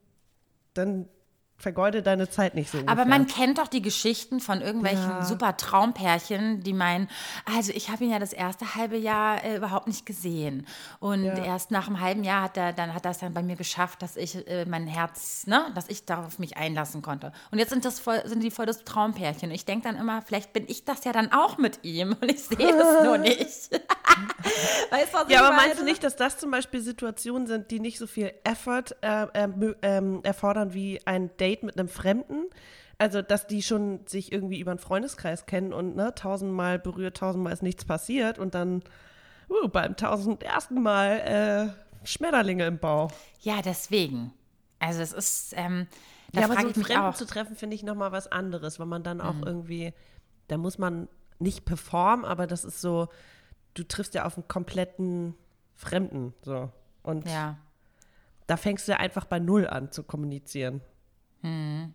dann 0.74 1.07
vergeude 1.57 2.01
deine 2.03 2.29
Zeit 2.29 2.53
nicht 2.53 2.69
so. 2.69 2.77
Aber 2.79 3.03
ungefähr. 3.03 3.05
man 3.05 3.27
kennt 3.27 3.57
doch 3.57 3.67
die 3.67 3.81
Geschichten 3.81 4.39
von 4.41 4.62
irgendwelchen 4.62 5.09
Ja. 5.09 5.24
super 5.24 5.55
Traumpärchen, 5.55 6.62
die 6.62 6.74
meinen, 6.74 7.07
also 7.45 7.71
ich 7.74 7.89
habe 7.89 8.03
ihn 8.03 8.12
ja 8.12 8.19
das 8.19 8.33
erste 8.33 8.75
halbe 8.75 8.97
Jahr 8.97 9.43
äh, 9.43 9.55
überhaupt 9.55 9.88
nicht 9.88 10.05
gesehen. 10.05 10.67
Und 11.00 11.24
Ja. 11.24 11.38
erst 11.45 11.71
nach 11.71 11.88
einem 11.88 12.01
halben 12.01 12.24
Jahr 12.25 12.43
hat 12.43 12.57
er 12.57 12.74
dann 12.74 12.93
hat 12.93 13.05
es 13.05 13.19
dann 13.19 13.33
bei 13.33 13.41
mir 13.41 13.55
geschafft, 13.55 14.01
dass 14.01 14.17
ich 14.17 14.47
äh, 14.47 14.65
mein 14.65 14.85
Herz, 14.85 15.47
ne, 15.47 15.65
dass 15.75 15.88
ich 15.88 16.05
darauf 16.05 16.39
mich 16.39 16.57
einlassen 16.57 17.01
konnte. 17.01 17.31
Und 17.51 17.59
jetzt 17.59 17.69
sind 17.69 17.85
das 17.85 18.00
voll, 18.01 18.21
sind 18.25 18.43
die 18.43 18.51
voll 18.51 18.65
das 18.65 18.83
Traumpärchen. 18.83 19.50
Ich 19.51 19.63
denke 19.65 19.88
dann 19.88 19.95
immer, 19.97 20.21
vielleicht 20.21 20.51
bin 20.51 20.65
ich 20.67 20.83
das 20.83 21.05
ja 21.05 21.13
dann 21.13 21.31
auch 21.31 21.57
mit 21.57 21.79
ihm 21.83 22.17
und 22.19 22.29
ich 22.29 22.43
sehe 22.43 22.57
es 22.69 23.03
nur 23.03 23.17
nicht. 23.17 23.71
weißt 24.91 25.13
was 25.13 25.29
Ja, 25.29 25.39
aber 25.39 25.55
meine? 25.55 25.67
meinst 25.69 25.79
du 25.81 25.85
nicht, 25.85 26.03
dass 26.03 26.15
das 26.15 26.38
zum 26.38 26.51
Beispiel 26.51 26.81
Situationen 26.81 27.47
sind, 27.47 27.71
die 27.71 27.79
nicht 27.79 27.97
so 27.97 28.07
viel 28.07 28.33
Effort 28.43 28.95
äh, 29.01 29.24
äh, 29.33 29.47
ähm, 29.81 30.19
erfordern 30.24 30.74
wie 30.74 31.00
ein 31.05 31.29
Date 31.38 31.44
mit 31.63 31.79
einem 31.79 31.89
Fremden? 31.89 32.45
Also, 32.97 33.21
dass 33.21 33.47
die 33.47 33.61
schon 33.61 34.05
sich 34.07 34.31
irgendwie 34.31 34.59
über 34.59 34.71
einen 34.71 34.79
Freundeskreis 34.79 35.45
kennen 35.45 35.73
und 35.73 35.95
ne, 35.95 36.15
tausendmal 36.15 36.79
berührt, 36.79 37.17
tausendmal 37.17 37.51
ist 37.51 37.63
nichts 37.63 37.83
passiert 37.83 38.39
und 38.39 38.55
dann 38.55 38.83
uh, 39.49 39.67
beim 39.67 39.97
tausend 39.97 40.43
ersten 40.43 40.81
Mal 40.81 41.73
äh, 42.03 42.07
Schmetterlinge 42.07 42.65
im 42.65 42.77
Bauch. 42.79 43.11
Ja, 43.41 43.61
deswegen. 43.61 44.33
Also 44.79 45.01
es 45.01 45.11
ist, 45.11 45.53
ähm, 45.57 45.87
da 46.31 46.41
ja, 46.41 46.45
aber 46.45 46.55
so 46.55 46.67
einen 46.67 46.73
Fremden 46.73 47.03
auch. 47.03 47.11
Mhm. 47.13 47.17
zu 47.17 47.25
treffen, 47.25 47.55
finde 47.55 47.75
ich 47.75 47.83
nochmal 47.83 48.11
was 48.11 48.31
anderes, 48.31 48.79
weil 48.79 48.87
man 48.87 49.03
dann 49.03 49.19
auch 49.21 49.35
irgendwie, 49.45 49.93
da 50.47 50.57
muss 50.57 50.77
man 50.77 51.07
nicht 51.39 51.65
performen, 51.65 52.25
aber 52.25 52.47
das 52.47 52.63
ist 52.63 52.81
so, 52.81 53.09
du 53.73 53.83
triffst 53.83 54.13
ja 54.13 54.25
auf 54.25 54.37
einen 54.37 54.47
kompletten 54.47 55.35
Fremden, 55.73 56.33
so. 56.41 56.71
Und 57.03 57.27
Ja. 57.29 57.57
da 58.47 58.57
fängst 58.57 58.87
du 58.87 58.93
ja 58.93 58.99
einfach 58.99 59.25
bei 59.25 59.39
Null 59.39 59.67
an 59.67 59.91
zu 59.91 60.03
kommunizieren. 60.03 60.81
Mhm. 61.45 61.93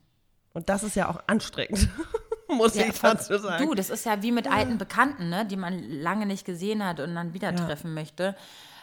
Und 0.52 0.68
das 0.68 0.82
ist 0.82 0.96
ja 0.96 1.08
auch 1.08 1.20
anstrengend, 1.26 1.88
muss 2.48 2.74
Ja, 2.74 2.86
ich 2.86 2.98
dazu 2.98 3.38
sagen. 3.38 3.64
Du, 3.64 3.74
das 3.74 3.90
ist 3.90 4.04
ja 4.06 4.22
wie 4.22 4.32
mit 4.32 4.50
alten 4.50 4.78
Bekannten, 4.78 5.28
ne, 5.28 5.46
die 5.46 5.56
man 5.56 5.78
lange 5.82 6.26
nicht 6.26 6.44
gesehen 6.44 6.84
hat 6.84 6.98
und 7.00 7.14
dann 7.14 7.34
wieder 7.34 7.54
treffen 7.54 7.94
möchte. 7.94 8.34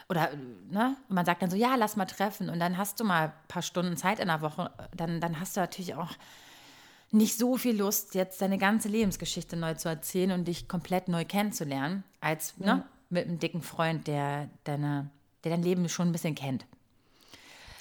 oder 0.08 0.30
ne, 0.70 0.96
und 1.08 1.14
man 1.14 1.26
sagt 1.26 1.42
dann 1.42 1.50
so, 1.50 1.56
ja, 1.56 1.74
lass 1.76 1.96
mal 1.96 2.06
treffen 2.06 2.48
und 2.48 2.58
dann 2.60 2.78
hast 2.78 2.98
du 3.00 3.04
mal 3.04 3.24
ein 3.26 3.32
paar 3.48 3.60
Stunden 3.62 3.96
Zeit 3.98 4.18
in 4.20 4.28
der 4.28 4.40
Woche, 4.40 4.70
dann, 4.96 5.20
dann 5.20 5.38
hast 5.40 5.56
du 5.56 5.60
natürlich 5.60 5.94
auch 5.94 6.12
nicht 7.10 7.36
so 7.38 7.56
viel 7.58 7.76
Lust, 7.76 8.14
jetzt 8.14 8.40
deine 8.40 8.56
ganze 8.58 8.88
Lebensgeschichte 8.88 9.56
neu 9.56 9.74
zu 9.74 9.88
erzählen 9.90 10.32
und 10.32 10.44
dich 10.46 10.68
komplett 10.68 11.08
neu 11.08 11.24
kennenzulernen, 11.26 12.04
als 12.22 12.56
ne, 12.58 12.84
mit 13.10 13.26
einem 13.26 13.38
dicken 13.38 13.60
Freund, 13.62 14.06
der, 14.06 14.48
deine, 14.64 15.10
der 15.44 15.52
dein 15.52 15.62
Leben 15.62 15.88
schon 15.90 16.08
ein 16.08 16.12
bisschen 16.12 16.34
kennt. 16.34 16.64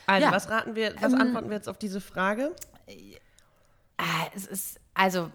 Also, 0.06 0.27
Ja. 0.27 0.32
was 0.34 0.50
raten 0.50 0.75
wir, 0.75 0.94
was 1.01 1.13
Ähm, 1.13 1.22
antworten 1.22 1.50
wir 1.50 1.56
jetzt 1.58 1.67
auf 1.70 1.77
diese 1.77 2.00
Frage? 2.01 2.53
Ah, 3.98 4.27
es 4.36 4.46
ist, 4.46 4.79
also, 4.94 5.32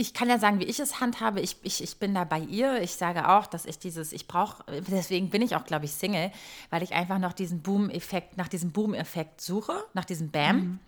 ich 0.00 0.14
kann 0.14 0.30
ja 0.30 0.38
sagen, 0.38 0.60
wie 0.60 0.64
ich 0.64 0.80
es 0.80 1.00
handhabe. 1.00 1.40
Ich, 1.40 1.56
ich, 1.62 1.82
ich 1.82 1.98
bin 1.98 2.14
da 2.14 2.24
bei 2.24 2.38
ihr. 2.38 2.80
Ich 2.80 2.94
sage 2.94 3.28
auch, 3.28 3.46
dass 3.46 3.66
ich 3.66 3.78
dieses, 3.78 4.12
ich 4.12 4.26
brauche, 4.26 4.64
deswegen 4.90 5.28
bin 5.28 5.42
ich 5.42 5.56
auch, 5.56 5.66
glaube 5.66 5.84
ich, 5.84 5.92
Single, 5.92 6.32
weil 6.70 6.82
ich 6.82 6.94
einfach 6.94 7.18
noch 7.18 7.34
diesen 7.34 7.60
Boom-Effekt, 7.60 8.38
nach 8.38 8.48
diesem 8.48 8.72
Boom-Effekt 8.72 9.42
suche, 9.42 9.84
nach 9.92 10.06
diesem 10.06 10.30
Bam. 10.30 10.80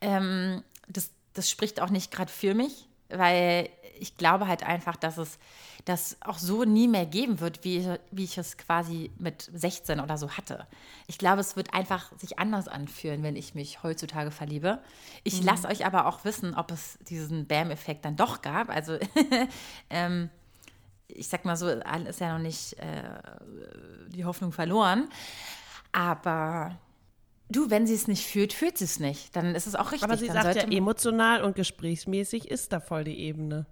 Ähm, 0.00 0.64
das, 0.88 1.10
das 1.34 1.48
spricht 1.48 1.80
auch 1.80 1.90
nicht 1.90 2.10
gerade 2.10 2.30
für 2.30 2.54
mich, 2.54 2.88
weil 3.12 3.68
ich 3.98 4.16
glaube 4.16 4.48
halt 4.48 4.62
einfach, 4.62 4.96
dass 4.96 5.18
es 5.18 5.38
das 5.84 6.16
auch 6.20 6.38
so 6.38 6.64
nie 6.64 6.88
mehr 6.88 7.06
geben 7.06 7.40
wird, 7.40 7.64
wie, 7.64 7.86
wie 8.10 8.24
ich 8.24 8.38
es 8.38 8.56
quasi 8.56 9.10
mit 9.18 9.50
16 9.52 10.00
oder 10.00 10.18
so 10.18 10.30
hatte. 10.30 10.66
Ich 11.06 11.18
glaube, 11.18 11.40
es 11.40 11.56
wird 11.56 11.74
einfach 11.74 12.10
sich 12.18 12.38
anders 12.38 12.68
anfühlen, 12.68 13.22
wenn 13.22 13.36
ich 13.36 13.54
mich 13.54 13.82
heutzutage 13.82 14.30
verliebe. 14.30 14.80
Ich 15.24 15.42
lasse 15.42 15.68
euch 15.68 15.86
aber 15.86 16.06
auch 16.06 16.24
wissen, 16.24 16.54
ob 16.54 16.70
es 16.70 16.98
diesen 17.08 17.46
Bam-Effekt 17.46 18.04
dann 18.04 18.16
doch 18.16 18.42
gab. 18.42 18.68
Also 18.68 18.98
ähm, 19.90 20.30
ich 21.08 21.28
sag 21.28 21.44
mal 21.44 21.56
so, 21.56 21.68
ist 21.68 22.20
ja 22.20 22.32
noch 22.32 22.42
nicht 22.42 22.74
äh, 22.74 23.18
die 24.08 24.24
Hoffnung 24.24 24.52
verloren. 24.52 25.08
Aber 25.92 26.78
du, 27.50 27.70
wenn 27.70 27.86
sie 27.86 27.94
es 27.94 28.08
nicht 28.08 28.26
fühlt, 28.26 28.52
fühlt 28.52 28.78
sie 28.78 28.84
es 28.84 29.00
nicht. 29.00 29.34
Dann 29.36 29.54
ist 29.54 29.66
es 29.66 29.74
auch 29.74 29.92
richtig. 29.92 30.04
Aber 30.04 30.16
sie 30.16 30.28
dann 30.28 30.42
sagt 30.42 30.56
ja, 30.56 30.62
emotional 30.76 31.42
und 31.42 31.56
gesprächsmäßig 31.56 32.50
ist 32.50 32.72
da 32.72 32.80
voll 32.80 33.04
die 33.04 33.18
Ebene. 33.18 33.66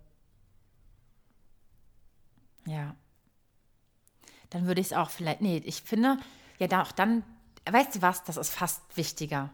Ja. 2.67 2.95
Dann 4.51 4.67
würde 4.67 4.81
ich 4.81 4.89
es 4.89 4.93
auch 4.93 5.11
vielleicht. 5.11 5.41
Nee, 5.41 5.63
ich 5.65 5.83
finde, 5.83 6.19
ja, 6.59 6.67
da 6.67 6.83
auch 6.83 6.93
dann, 6.93 7.23
weißt 7.71 7.97
du 7.97 8.03
was, 8.03 8.25
das 8.25 8.37
ist 8.37 8.51
fast 8.51 8.83
wichtiger. 8.97 9.51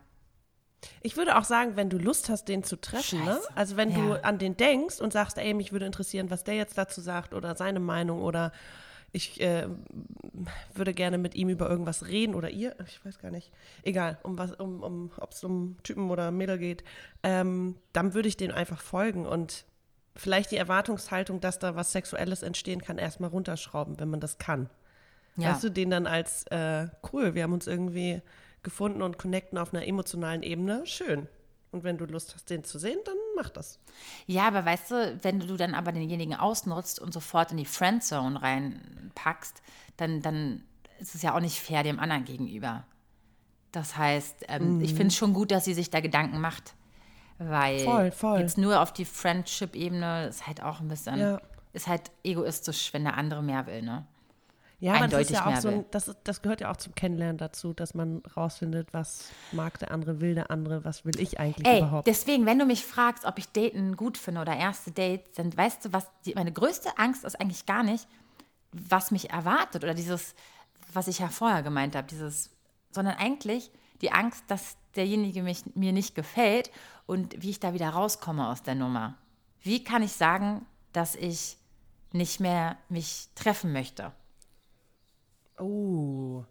Ich 1.00 1.16
würde 1.16 1.36
auch 1.38 1.44
sagen, 1.44 1.76
wenn 1.76 1.88
du 1.88 1.96
Lust 1.98 2.28
hast, 2.28 2.46
den 2.46 2.62
zu 2.62 2.76
treffen, 2.76 3.24
ne? 3.24 3.40
Also 3.54 3.76
wenn 3.76 3.90
Ja. 3.90 3.96
du 3.96 4.24
an 4.24 4.38
den 4.38 4.56
denkst 4.56 5.00
und 5.00 5.12
sagst, 5.12 5.38
ey, 5.38 5.54
mich 5.54 5.72
würde 5.72 5.86
interessieren, 5.86 6.30
was 6.30 6.44
der 6.44 6.54
jetzt 6.54 6.76
dazu 6.76 7.00
sagt 7.00 7.32
oder 7.34 7.56
seine 7.56 7.80
Meinung 7.80 8.20
oder 8.20 8.52
ich 9.14 9.40
äh, 9.40 9.68
würde 10.74 10.92
gerne 10.92 11.18
mit 11.18 11.36
ihm 11.36 11.48
über 11.48 11.70
irgendwas 11.70 12.08
reden 12.08 12.34
oder 12.34 12.50
ihr, 12.50 12.74
ich 12.86 13.02
weiß 13.04 13.20
gar 13.20 13.30
nicht, 13.30 13.52
egal, 13.84 14.18
um 14.24 14.36
was, 14.36 14.52
um, 14.52 14.82
um 14.82 15.10
ob 15.18 15.30
es 15.30 15.44
um 15.44 15.76
Typen 15.84 16.10
oder 16.10 16.32
Mädel 16.32 16.58
geht, 16.58 16.82
ähm, 17.22 17.76
dann 17.92 18.12
würde 18.12 18.28
ich 18.28 18.36
den 18.36 18.50
einfach 18.50 18.80
folgen 18.80 19.24
und 19.24 19.66
vielleicht 20.16 20.50
die 20.50 20.56
Erwartungshaltung, 20.56 21.40
dass 21.40 21.60
da 21.60 21.76
was 21.76 21.92
Sexuelles 21.92 22.42
entstehen 22.42 22.82
kann, 22.82 22.98
erstmal 22.98 23.30
runterschrauben, 23.30 24.00
wenn 24.00 24.10
man 24.10 24.18
das 24.18 24.38
kann. 24.38 24.68
Ja. 25.36 25.50
Weißt 25.50 25.62
du, 25.62 25.70
den 25.70 25.90
dann 25.90 26.08
als 26.08 26.44
äh, 26.48 26.88
cool, 27.12 27.34
wir 27.34 27.44
haben 27.44 27.52
uns 27.52 27.68
irgendwie 27.68 28.20
gefunden 28.64 29.00
und 29.00 29.16
connecten 29.16 29.58
auf 29.58 29.72
einer 29.72 29.86
emotionalen 29.86 30.42
Ebene, 30.42 30.84
schön. 30.86 31.28
Und 31.70 31.84
wenn 31.84 31.98
du 31.98 32.04
Lust 32.04 32.34
hast, 32.34 32.50
den 32.50 32.64
zu 32.64 32.80
sehen, 32.80 32.98
dann 33.04 33.16
mach 33.36 33.50
das. 33.50 33.78
Ja, 34.26 34.46
aber 34.48 34.64
weißt 34.64 34.90
du, 34.90 35.18
wenn 35.22 35.40
du 35.40 35.56
dann 35.56 35.74
aber 35.74 35.92
denjenigen 35.92 36.34
ausnutzt 36.34 36.98
und 37.00 37.12
sofort 37.12 37.50
in 37.52 37.56
die 37.58 37.64
Friendzone 37.64 38.40
reinpackst, 38.40 39.62
dann, 39.96 40.22
dann 40.22 40.62
ist 40.98 41.14
es 41.14 41.22
ja 41.22 41.34
auch 41.34 41.40
nicht 41.40 41.60
fair 41.60 41.82
dem 41.82 41.98
anderen 42.00 42.24
gegenüber. 42.24 42.84
Das 43.72 43.96
heißt, 43.96 44.44
ähm, 44.48 44.80
ich 44.80 44.90
finde 44.94 45.08
es 45.08 45.16
schon 45.16 45.32
gut, 45.34 45.50
dass 45.50 45.64
sie 45.64 45.74
sich 45.74 45.90
da 45.90 46.00
Gedanken 46.00 46.40
macht. 46.40 46.74
Weil 47.38 47.80
Voll, 47.80 48.10
voll. 48.12 48.40
jetzt 48.40 48.58
nur 48.58 48.80
auf 48.80 48.92
die 48.92 49.04
Friendship-Ebene 49.04 50.28
ist 50.28 50.46
halt 50.46 50.62
auch 50.62 50.80
ein 50.80 50.86
bisschen, 50.86 51.18
Ja. 51.18 51.40
ist 51.72 51.88
halt 51.88 52.12
egoistisch, 52.22 52.92
wenn 52.92 53.02
der 53.02 53.16
andere 53.16 53.42
mehr 53.42 53.66
will, 53.66 53.82
ne? 53.82 54.06
Ja, 54.84 54.96
aber 54.96 55.08
das 55.08 55.22
ist 55.22 55.30
ja 55.30 55.46
auch 55.46 55.56
so 55.56 55.68
ein, 55.68 55.86
das, 55.92 56.14
das 56.24 56.42
gehört 56.42 56.60
ja 56.60 56.70
auch 56.70 56.76
zum 56.76 56.94
Kennenlernen 56.94 57.38
dazu, 57.38 57.72
dass 57.72 57.94
man 57.94 58.22
rausfindet, 58.36 58.92
was 58.92 59.30
mag 59.50 59.78
der 59.78 59.90
andere, 59.90 60.20
will 60.20 60.34
der 60.34 60.50
andere, 60.50 60.84
was 60.84 61.06
will 61.06 61.18
ich 61.18 61.40
eigentlich 61.40 61.66
Ey, 61.66 61.78
überhaupt. 61.78 62.06
deswegen, 62.06 62.44
wenn 62.44 62.58
du 62.58 62.66
mich 62.66 62.84
fragst, 62.84 63.24
ob 63.24 63.38
ich 63.38 63.48
Daten 63.48 63.96
gut 63.96 64.18
finde 64.18 64.42
oder 64.42 64.54
erste 64.54 64.90
Dates, 64.90 65.36
dann 65.36 65.56
weißt 65.56 65.86
du, 65.86 65.94
was 65.94 66.06
die, 66.26 66.34
meine 66.34 66.52
größte 66.52 66.98
Angst 66.98 67.24
ist 67.24 67.40
eigentlich 67.40 67.64
gar 67.64 67.82
nicht, 67.82 68.06
was 68.72 69.10
mich 69.10 69.30
erwartet 69.30 69.84
oder 69.84 69.94
dieses, 69.94 70.34
was 70.92 71.08
ich 71.08 71.20
ja 71.20 71.28
vorher 71.28 71.62
gemeint 71.62 71.96
habe, 71.96 72.06
dieses, 72.06 72.50
sondern 72.90 73.16
eigentlich 73.16 73.70
die 74.02 74.12
Angst, 74.12 74.44
dass 74.48 74.76
derjenige 74.96 75.42
mich, 75.42 75.62
mir 75.74 75.94
nicht 75.94 76.14
gefällt 76.14 76.70
und 77.06 77.42
wie 77.42 77.48
ich 77.48 77.58
da 77.58 77.72
wieder 77.72 77.88
rauskomme 77.88 78.46
aus 78.50 78.62
der 78.62 78.74
Nummer. 78.74 79.14
Wie 79.62 79.82
kann 79.82 80.02
ich 80.02 80.12
sagen, 80.12 80.66
dass 80.92 81.14
ich 81.14 81.56
nicht 82.12 82.38
mehr 82.38 82.76
mich 82.90 83.30
treffen 83.34 83.72
möchte? 83.72 84.12
Oh. 85.58 86.44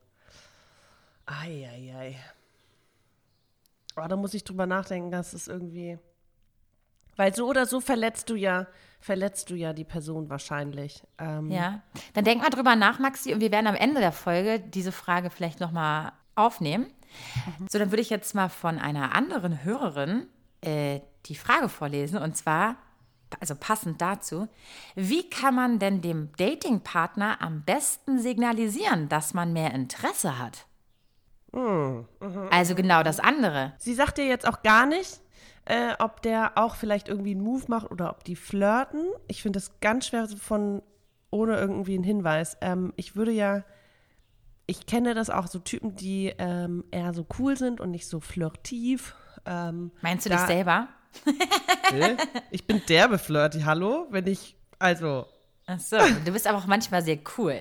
Eieiei. 1.25 2.17
Oh, 3.95 4.07
da 4.07 4.15
muss 4.15 4.33
ich 4.33 4.43
drüber 4.43 4.65
nachdenken, 4.65 5.11
dass 5.11 5.33
es 5.33 5.47
irgendwie. 5.47 5.97
Weil 7.15 7.35
so 7.35 7.47
oder 7.47 7.65
so 7.67 7.79
verletzt 7.79 8.29
du 8.29 8.35
ja, 8.35 8.65
verletzt 8.99 9.49
du 9.51 9.55
ja 9.55 9.71
die 9.73 9.83
Person 9.83 10.29
wahrscheinlich. 10.29 11.03
Ähm, 11.19 11.51
Ja, 11.51 11.81
dann 12.13 12.23
denk 12.23 12.41
mal 12.41 12.49
drüber 12.49 12.75
nach, 12.75 12.97
Maxi, 12.97 13.33
und 13.33 13.39
wir 13.39 13.51
werden 13.51 13.67
am 13.67 13.75
Ende 13.75 13.99
der 13.99 14.11
Folge 14.11 14.59
diese 14.59 14.91
Frage 14.91 15.29
vielleicht 15.29 15.59
nochmal 15.59 16.11
aufnehmen. 16.35 16.87
So, 17.69 17.77
dann 17.77 17.91
würde 17.91 18.01
ich 18.01 18.09
jetzt 18.09 18.33
mal 18.33 18.49
von 18.49 18.79
einer 18.79 19.13
anderen 19.13 19.63
Hörerin 19.63 20.25
äh, 20.61 21.01
die 21.27 21.35
Frage 21.35 21.69
vorlesen, 21.69 22.17
und 22.17 22.35
zwar, 22.35 22.77
also 23.41 23.55
passend 23.55 24.01
dazu, 24.01 24.47
wie 24.95 25.29
kann 25.29 25.55
man 25.55 25.79
denn 25.79 26.01
dem 26.01 26.31
Datingpartner 26.37 27.41
am 27.41 27.63
besten 27.63 28.19
signalisieren, 28.19 29.09
dass 29.09 29.33
man 29.33 29.53
mehr 29.53 29.73
Interesse 29.73 30.39
hat? 30.39 30.65
Also 32.49 32.75
genau 32.75 33.03
das 33.03 33.19
andere. 33.19 33.73
Sie 33.77 33.93
sagt 33.93 34.17
dir 34.17 34.25
jetzt 34.25 34.47
auch 34.47 34.63
gar 34.63 34.85
nicht, 34.85 35.21
äh, 35.65 35.93
ob 35.99 36.21
der 36.21 36.57
auch 36.57 36.75
vielleicht 36.75 37.07
irgendwie 37.07 37.31
einen 37.31 37.43
Move 37.43 37.65
macht 37.67 37.91
oder 37.91 38.09
ob 38.09 38.23
die 38.23 38.35
flirten. 38.35 39.05
Ich 39.27 39.41
finde 39.41 39.57
das 39.57 39.79
ganz 39.79 40.07
schwer 40.07 40.27
von 40.27 40.81
ohne 41.29 41.57
irgendwie 41.57 41.95
einen 41.95 42.03
Hinweis. 42.03 42.57
Ähm, 42.61 42.93
ich 42.95 43.15
würde 43.15 43.31
ja, 43.31 43.63
ich 44.65 44.85
kenne 44.85 45.13
das 45.13 45.29
auch 45.29 45.47
so 45.47 45.59
Typen, 45.59 45.95
die 45.95 46.33
ähm, 46.37 46.83
eher 46.91 47.13
so 47.13 47.25
cool 47.39 47.57
sind 47.57 47.81
und 47.81 47.91
nicht 47.91 48.07
so 48.07 48.19
flirtiv. 48.19 49.15
Ähm, 49.45 49.91
Meinst 50.01 50.25
du 50.25 50.29
dich 50.29 50.39
selber? 50.39 50.87
Ich 52.51 52.65
bin 52.65 52.81
derbe 52.87 53.17
flirty, 53.17 53.61
hallo? 53.61 54.07
Wenn 54.09 54.27
ich, 54.27 54.55
also. 54.79 55.27
Ach 55.65 55.79
so, 55.79 55.97
du 56.25 56.31
bist 56.31 56.47
aber 56.47 56.57
auch 56.57 56.65
manchmal 56.65 57.03
sehr 57.03 57.19
cool. 57.37 57.59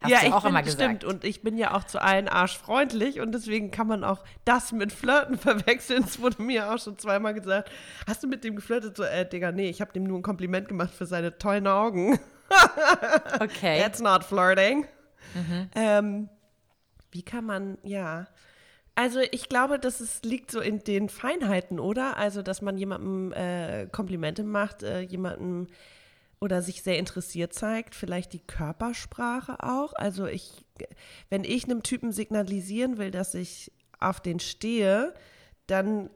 Hast 0.00 0.10
ja, 0.10 0.20
du 0.20 0.26
ich 0.26 0.32
auch 0.32 0.42
bin, 0.42 0.50
immer 0.50 0.62
gesagt. 0.62 0.82
stimmt. 0.82 1.04
Und 1.04 1.24
ich 1.24 1.42
bin 1.42 1.56
ja 1.56 1.74
auch 1.74 1.84
zu 1.84 2.02
allen 2.02 2.28
arschfreundlich 2.28 3.20
und 3.20 3.32
deswegen 3.32 3.70
kann 3.70 3.86
man 3.86 4.04
auch 4.04 4.24
das 4.44 4.72
mit 4.72 4.92
Flirten 4.92 5.38
verwechseln. 5.38 6.04
Es 6.04 6.20
wurde 6.20 6.42
mir 6.42 6.72
auch 6.72 6.78
schon 6.78 6.98
zweimal 6.98 7.34
gesagt. 7.34 7.70
Hast 8.06 8.22
du 8.22 8.26
mit 8.26 8.44
dem 8.44 8.56
geflirtet? 8.56 8.96
So, 8.96 9.04
äh, 9.04 9.28
Digga, 9.28 9.52
nee, 9.52 9.68
ich 9.68 9.80
habe 9.80 9.92
dem 9.92 10.04
nur 10.04 10.18
ein 10.18 10.22
Kompliment 10.22 10.68
gemacht 10.68 10.92
für 10.92 11.06
seine 11.06 11.38
tollen 11.38 11.66
Augen. 11.66 12.18
Okay. 13.40 13.80
That's 13.82 14.00
not 14.00 14.24
flirting. 14.24 14.86
Ähm, 15.74 16.28
wie 17.10 17.22
kann 17.22 17.44
man, 17.44 17.78
ja. 17.82 18.26
Also 18.96 19.20
ich 19.30 19.50
glaube, 19.50 19.78
dass 19.78 20.00
es 20.00 20.22
liegt 20.22 20.50
so 20.50 20.60
in 20.60 20.82
den 20.82 21.10
Feinheiten, 21.10 21.78
oder? 21.78 22.16
Also, 22.16 22.40
dass 22.40 22.62
man 22.62 22.78
jemandem 22.78 23.32
äh, 23.32 23.86
Komplimente 23.92 24.42
macht, 24.42 24.82
äh, 24.82 25.00
jemandem 25.00 25.66
oder 26.40 26.62
sich 26.62 26.82
sehr 26.82 26.98
interessiert 26.98 27.52
zeigt, 27.52 27.94
vielleicht 27.94 28.32
die 28.32 28.40
Körpersprache 28.40 29.62
auch. 29.62 29.92
Also 29.96 30.26
ich, 30.26 30.64
wenn 31.30 31.44
ich 31.44 31.64
einem 31.64 31.82
Typen 31.82 32.12
signalisieren 32.12 32.98
will, 32.98 33.10
dass 33.10 33.34
ich 33.34 33.72
auf 34.00 34.20
den 34.20 34.40
stehe, 34.40 35.14
dann 35.66 36.10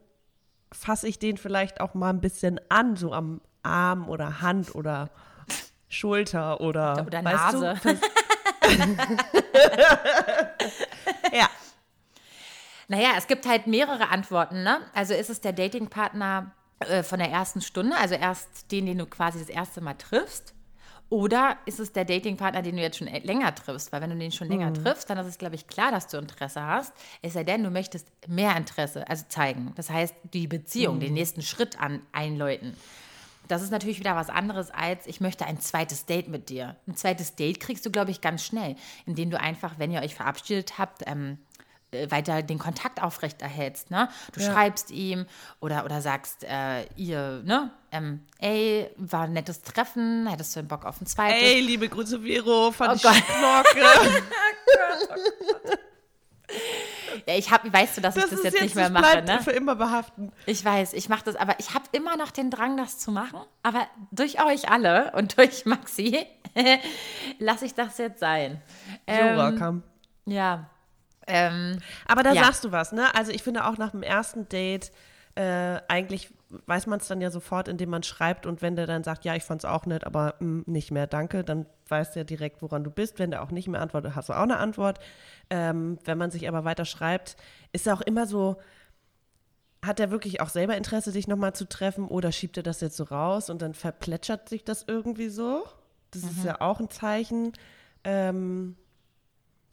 fasse 0.71 1.07
ich 1.07 1.19
den 1.19 1.37
vielleicht 1.37 1.81
auch 1.81 1.93
mal 1.93 2.09
ein 2.09 2.21
bisschen 2.21 2.59
an, 2.69 2.95
so 2.95 3.13
am 3.13 3.41
Arm 3.63 4.09
oder 4.09 4.41
Hand 4.41 4.75
oder 4.75 5.09
Schulter 5.89 6.61
oder, 6.61 7.03
Oder 7.05 7.23
weißt 7.23 7.53
Nase. 7.53 7.75
Du? 7.83 7.89
ja, 11.35 11.49
Naja, 12.91 13.11
es 13.17 13.27
gibt 13.27 13.47
halt 13.47 13.67
mehrere 13.67 14.09
Antworten, 14.09 14.63
ne? 14.63 14.81
Also 14.93 15.13
ist 15.13 15.29
es 15.29 15.39
der 15.39 15.53
Datingpartner 15.53 16.51
äh, 16.79 17.03
von 17.03 17.19
der 17.19 17.29
ersten 17.29 17.61
Stunde, 17.61 17.95
also 17.95 18.15
erst 18.15 18.69
den, 18.69 18.85
den 18.85 18.97
du 18.97 19.05
quasi 19.05 19.39
das 19.39 19.47
erste 19.47 19.79
Mal 19.79 19.93
triffst? 19.93 20.53
Oder 21.07 21.57
ist 21.65 21.79
es 21.79 21.93
der 21.93 22.03
Datingpartner, 22.03 22.61
den 22.61 22.75
du 22.75 22.81
jetzt 22.81 22.97
schon 22.97 23.07
länger 23.07 23.55
triffst? 23.55 23.93
Weil 23.93 24.01
wenn 24.01 24.09
du 24.09 24.17
den 24.17 24.33
schon 24.33 24.49
länger 24.49 24.73
triffst, 24.73 25.09
dann 25.09 25.17
ist 25.19 25.27
es, 25.27 25.37
glaube 25.37 25.55
ich, 25.55 25.67
klar, 25.67 25.91
dass 25.91 26.07
du 26.07 26.17
Interesse 26.17 26.65
hast. 26.65 26.91
Es 27.21 27.31
sei 27.31 27.45
denn, 27.45 27.63
du 27.63 27.69
möchtest 27.69 28.09
mehr 28.27 28.57
Interesse, 28.57 29.07
also 29.07 29.23
zeigen. 29.29 29.71
Das 29.77 29.89
heißt, 29.89 30.13
die 30.33 30.47
Beziehung, 30.47 30.99
den 30.99 31.13
nächsten 31.13 31.43
Schritt 31.43 31.79
an, 31.79 32.01
einläuten. 32.11 32.75
das 33.47 33.61
ist 33.61 33.71
natürlich 33.71 33.99
wieder 33.99 34.17
was 34.17 34.29
anderes 34.29 34.69
als, 34.69 35.07
ich 35.07 35.21
möchte 35.21 35.45
ein 35.45 35.61
zweites 35.61 36.05
Date 36.05 36.27
mit 36.27 36.49
dir. 36.49 36.75
Ein 36.87 36.95
zweites 36.97 37.35
Date 37.35 37.61
kriegst 37.61 37.85
du, 37.85 37.91
glaube 37.91 38.11
ich, 38.11 38.19
ganz 38.19 38.43
schnell, 38.43 38.75
indem 39.05 39.29
du 39.29 39.39
einfach, 39.39 39.79
wenn 39.79 39.91
ihr 39.91 40.01
euch 40.01 40.15
verabschiedet 40.15 40.77
habt, 40.77 41.03
ähm, 41.05 41.37
äh, 41.50 41.50
weiter 42.09 42.41
den 42.41 42.57
Kontakt 42.57 43.01
aufrechterhältst. 43.03 43.91
Ne? 43.91 44.07
Du 44.33 44.39
Ja. 44.41 44.51
schreibst 44.53 44.91
ihm 44.91 45.25
oder, 45.59 45.83
oder 45.83 46.01
sagst 46.01 46.43
äh, 46.45 46.85
ihr, 46.95 47.41
ne, 47.43 47.71
ähm, 47.91 48.21
ey, 48.39 48.89
war 48.95 49.23
ein 49.23 49.33
nettes 49.33 49.61
Treffen, 49.61 50.25
hättest 50.27 50.55
du 50.55 50.59
einen 50.59 50.67
Bock 50.69 50.85
auf 50.85 51.01
ein 51.01 51.05
zweites? 51.05 51.41
Ey, 51.43 51.59
liebe 51.59 51.89
Grüße, 51.89 52.21
Vero, 52.21 52.71
fand 52.71 52.91
Oh 52.91 52.95
ich 52.95 53.03
Gott. 53.03 53.13
Knorke. 53.27 53.81
Ja, 57.27 57.35
ich 57.35 57.51
hab, 57.51 57.71
weißt 57.71 57.97
du, 57.97 58.01
dass 58.01 58.15
ich 58.15 58.21
Das, 58.23 58.31
das 58.31 58.39
ist 58.39 58.45
jetzt, 58.53 58.61
nicht 58.61 58.75
mehr 58.75 58.89
das 58.89 59.01
mache, 59.01 59.21
ne? 59.21 59.39
für 59.43 59.51
immer 59.51 59.75
behaften. 59.75 60.31
Ich 60.45 60.63
weiß, 60.63 60.93
ich 60.93 61.07
mache 61.09 61.23
das, 61.25 61.35
aber 61.35 61.55
ich 61.59 61.73
habe 61.73 61.85
immer 61.91 62.17
noch 62.17 62.31
den 62.31 62.49
Drang, 62.49 62.77
das 62.77 62.99
zu 62.99 63.11
machen. 63.11 63.39
Aber 63.63 63.85
durch 64.11 64.43
euch 64.43 64.69
alle 64.69 65.11
und 65.15 65.37
durch 65.37 65.65
Maxi 65.65 66.25
lasse 67.39 67.65
ich 67.65 67.73
das 67.73 67.97
jetzt 67.97 68.19
sein. 68.19 68.61
Jura 69.07 69.49
Ähm, 69.49 69.59
kam. 69.59 69.83
ja. 70.25 70.69
Ähm, 71.27 71.77
Aber 72.07 72.23
da 72.23 72.33
Ja. 72.33 72.43
sagst 72.43 72.63
du 72.63 72.71
was, 72.71 72.91
ne? 72.91 73.13
Also 73.15 73.31
ich 73.31 73.43
finde 73.43 73.65
auch 73.65 73.77
nach 73.77 73.91
dem 73.91 74.03
ersten 74.03 74.49
Date, 74.49 74.91
äh, 75.35 75.79
eigentlich 75.87 76.33
weiß 76.65 76.87
man 76.87 76.99
es 76.99 77.07
dann 77.07 77.21
ja 77.21 77.31
sofort, 77.31 77.67
indem 77.67 77.89
man 77.89 78.03
schreibt 78.03 78.45
und 78.45 78.61
wenn 78.61 78.75
der 78.75 78.85
dann 78.85 79.03
sagt, 79.03 79.23
ja, 79.23 79.35
ich 79.35 79.43
fand's 79.43 79.63
auch 79.63 79.85
nett, 79.85 80.03
aber 80.03 80.35
mm, 80.39 80.63
nicht 80.65 80.91
mehr, 80.91 81.07
danke, 81.07 81.43
dann 81.43 81.65
weißt 81.87 82.15
ja 82.17 82.23
direkt, 82.25 82.61
woran 82.61 82.83
du 82.83 82.91
bist. 82.91 83.19
Wenn 83.19 83.31
der 83.31 83.41
auch 83.41 83.51
nicht 83.51 83.67
mehr 83.69 83.81
antwortet, 83.81 84.15
hast 84.15 84.29
du 84.29 84.33
auch 84.33 84.41
eine 84.41 84.57
Antwort. 84.57 84.99
Ähm, 85.49 85.99
wenn 86.03 86.17
man 86.17 86.31
sich 86.31 86.47
aber 86.47 86.65
weiter 86.65 86.83
schreibt, 86.85 87.37
ist 87.71 87.87
er 87.87 87.93
auch 87.93 88.01
immer 88.01 88.25
so, 88.27 88.57
hat 89.83 89.99
er 89.99 90.11
wirklich 90.11 90.41
auch 90.41 90.49
selber 90.49 90.75
Interesse, 90.77 91.11
dich 91.11 91.27
nochmal 91.27 91.53
zu 91.53 91.67
treffen 91.67 92.07
oder 92.07 92.31
schiebt 92.31 92.57
er 92.57 92.63
das 92.63 92.81
jetzt 92.81 92.97
so 92.97 93.05
raus 93.05 93.49
und 93.49 93.61
dann 93.61 93.73
verplätschert 93.73 94.49
sich 94.49 94.63
das 94.63 94.83
irgendwie 94.87 95.29
so? 95.29 95.63
Das 96.11 96.23
ist 96.23 96.43
ja 96.43 96.61
auch 96.61 96.79
ein 96.79 96.89
Zeichen. 96.89 97.53
Ähm, 98.03 98.75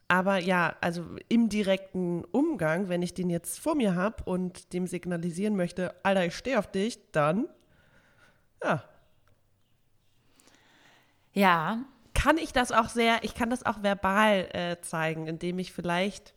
aber 0.09 0.39
ja, 0.39 0.75
also 0.81 1.05
im 1.29 1.49
direkten 1.49 2.25
Umgang, 2.25 2.89
wenn 2.89 3.03
ich 3.03 3.15
den 3.15 3.31
jetzt 3.31 3.61
vor 3.61 3.75
mir 3.75 3.95
habe 3.95 4.25
und 4.25 4.73
dem 4.73 4.87
signalisieren 4.87 5.55
möchte, 5.55 5.95
Alter, 6.03 6.25
ich 6.25 6.37
stehe 6.37 6.59
auf 6.59 6.71
dich, 6.71 6.99
dann 7.13 7.47
ja, 8.63 8.83
ja, 11.33 11.85
kann 12.15 12.37
ich 12.39 12.53
das 12.53 12.73
auch 12.73 12.89
sehr, 12.89 13.23
ich 13.23 13.35
kann 13.35 13.51
das 13.51 13.65
auch 13.65 13.83
verbal 13.83 14.49
äh, 14.53 14.81
zeigen, 14.81 15.29
indem 15.29 15.61
ich 15.61 15.73
vielleicht, 15.73 16.35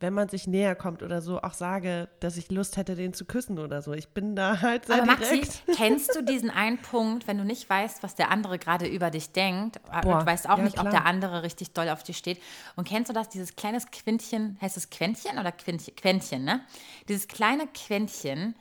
wenn 0.00 0.12
man 0.12 0.28
sich 0.28 0.46
näher 0.46 0.74
kommt 0.74 1.02
oder 1.02 1.22
so, 1.22 1.40
auch 1.40 1.54
sage, 1.54 2.08
dass 2.20 2.36
ich 2.36 2.50
Lust 2.50 2.76
hätte, 2.76 2.94
den 2.96 3.14
zu 3.14 3.24
küssen 3.24 3.58
oder 3.58 3.82
so. 3.82 3.92
Ich 3.92 4.08
bin 4.08 4.36
da 4.36 4.60
halt 4.62 4.86
sehr 4.86 4.96
aber 4.96 5.06
Maxi, 5.06 5.40
direkt. 5.40 5.62
kennst 5.74 6.14
du 6.14 6.22
diesen 6.24 6.50
einen 6.50 6.78
Punkt, 6.78 7.26
wenn 7.26 7.38
du 7.38 7.44
nicht 7.44 7.68
weißt, 7.68 8.02
was 8.02 8.14
der 8.14 8.30
andere 8.30 8.58
gerade 8.58 8.86
über 8.86 9.10
dich 9.10 9.32
denkt? 9.32 9.80
Boah, 10.02 10.20
du 10.20 10.26
weißt 10.26 10.48
auch 10.48 10.58
ja, 10.58 10.64
nicht, 10.64 10.78
ob 10.78 10.88
klar. 10.88 10.92
der 10.92 11.06
andere 11.06 11.42
richtig 11.42 11.72
doll 11.72 11.88
auf 11.88 12.02
dich 12.02 12.16
steht. 12.18 12.40
Und 12.76 12.86
kennst 12.86 13.08
du 13.08 13.14
das, 13.14 13.28
dieses 13.28 13.56
kleines 13.56 13.90
Quintchen, 13.90 14.58
heißt 14.60 14.76
es 14.76 14.90
Quäntchen 14.90 15.38
oder 15.38 15.52
Quintchen? 15.52 15.96
Quäntchen, 15.96 16.44
ne? 16.44 16.60
Dieses 17.08 17.28
kleine 17.28 17.66
Quäntchen, 17.68 18.54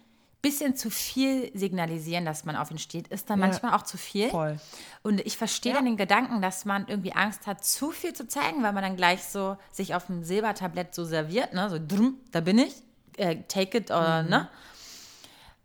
bisschen 0.45 0.75
zu 0.75 0.89
viel 0.89 1.51
signalisieren, 1.57 2.23
dass 2.25 2.45
man 2.45 2.55
auf 2.55 2.69
ihn 2.71 2.77
steht, 2.77 3.07
ist 3.09 3.29
dann 3.29 3.39
Ja, 3.39 3.47
manchmal 3.47 3.73
auch 3.73 3.81
zu 3.83 3.97
viel. 3.97 4.29
voll. 4.29 4.59
Und 5.03 5.19
ich 5.21 5.37
verstehe 5.37 5.73
dann 5.73 5.85
den 5.85 5.97
Gedanken, 5.97 6.41
dass 6.41 6.65
man 6.65 6.87
irgendwie 6.87 7.13
Angst 7.13 7.47
hat, 7.47 7.65
zu 7.65 7.91
viel 7.91 8.13
zu 8.13 8.27
zeigen, 8.27 8.61
weil 8.63 8.73
man 8.73 8.83
dann 8.83 8.95
gleich 8.95 9.23
so 9.23 9.57
sich 9.71 9.95
auf 9.95 10.05
dem 10.05 10.23
Silbertablett 10.23 10.93
so 10.93 11.03
serviert, 11.03 11.53
ne? 11.53 11.69
So, 11.69 11.77
drum, 11.79 12.17
da 12.31 12.41
bin 12.41 12.59
ich, 12.59 12.73
äh, 13.17 13.37
take 13.47 13.77
it 13.79 13.91
oder, 13.91 14.23
Mhm. 14.23 14.29
ne? 14.29 14.49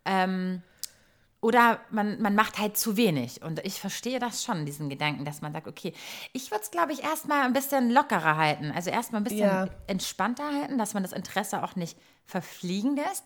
Ähm, 0.05 0.63
oder 1.43 1.81
man, 1.91 2.21
man 2.21 2.35
macht 2.35 2.59
halt 2.59 2.77
zu 2.77 2.97
wenig. 2.99 3.41
Und 3.43 3.61
ich 3.65 3.81
verstehe 3.81 4.19
das 4.19 4.45
schon, 4.45 4.67
diesen 4.67 4.91
Gedanken, 4.91 5.25
dass 5.25 5.41
man 5.41 5.53
sagt, 5.53 5.67
okay, 5.69 5.95
ich 6.35 6.51
würde 6.51 6.63
es, 6.65 6.71
glaube 6.71 6.93
ich, 6.93 7.03
erstmal 7.03 7.45
ein 7.45 7.55
bisschen 7.55 7.91
lockerer 7.91 8.37
halten. 8.37 8.71
Also 8.75 8.91
erstmal 8.91 9.21
ein 9.23 9.25
bisschen 9.25 9.47
Ja. 9.49 9.67
entspannter 9.87 10.45
halten, 10.53 10.77
dass 10.77 10.93
man 10.93 11.03
das 11.03 11.13
Interesse 11.13 11.63
auch 11.63 11.77
nicht 11.77 11.97
verfliegen 12.27 12.95
lässt. 12.97 13.25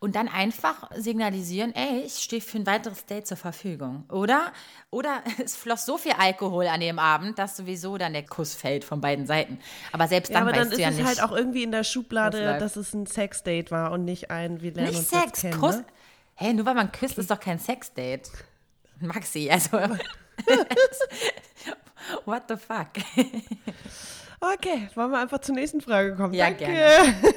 Und 0.00 0.14
dann 0.14 0.28
einfach 0.28 0.88
signalisieren, 0.94 1.74
ey, 1.74 2.02
ich 2.06 2.18
stehe 2.18 2.40
für 2.40 2.58
ein 2.58 2.66
weiteres 2.66 3.04
Date 3.06 3.26
zur 3.26 3.36
Verfügung. 3.36 4.04
Oder, 4.12 4.52
oder 4.90 5.22
es 5.44 5.56
floss 5.56 5.84
so 5.86 5.98
viel 5.98 6.12
Alkohol 6.12 6.68
an 6.68 6.78
dem 6.80 7.00
Abend, 7.00 7.36
dass 7.38 7.56
sowieso 7.56 7.98
dann 7.98 8.12
der 8.12 8.24
Kuss 8.24 8.54
fällt 8.54 8.84
von 8.84 9.00
beiden 9.00 9.26
Seiten. 9.26 9.58
Aber 9.92 10.06
selbst 10.06 10.28
Ja, 10.30 10.38
dann 10.38 10.48
aber 10.48 10.52
weißt 10.56 10.60
dann 10.62 10.68
du 10.70 10.74
ist 10.76 10.80
ja 10.82 10.90
es 10.90 10.96
nicht. 10.96 11.06
halt 11.06 11.20
auch 11.22 11.32
irgendwie 11.32 11.64
in 11.64 11.72
der 11.72 11.82
Schublade, 11.82 12.58
dass 12.60 12.76
es 12.76 12.94
ein 12.94 13.06
Sexdate 13.06 13.72
war 13.72 13.90
und 13.90 14.04
nicht 14.04 14.30
ein, 14.30 14.60
wir 14.60 14.72
lernen 14.72 14.90
nicht 14.90 14.98
uns 15.00 15.10
Sex, 15.10 15.40
kennen. 15.40 15.60
Kuss. 15.60 15.76
Ne? 15.78 15.84
Hey, 16.34 16.54
nur 16.54 16.64
weil 16.66 16.74
man 16.74 16.92
küsst, 16.92 17.18
ist 17.18 17.30
doch 17.32 17.40
kein 17.40 17.58
Sexdate. 17.58 18.30
Maxi, 19.00 19.50
also. 19.50 19.78
What 22.24 22.44
the 22.48 22.56
fuck? 22.56 22.88
Okay, 24.40 24.88
wollen 24.94 25.10
wir 25.10 25.18
einfach 25.18 25.40
zur 25.40 25.56
nächsten 25.56 25.80
Frage 25.80 26.14
kommen. 26.14 26.32
Ja, 26.34 26.44
Danke. 26.46 26.64
gerne. 26.66 27.14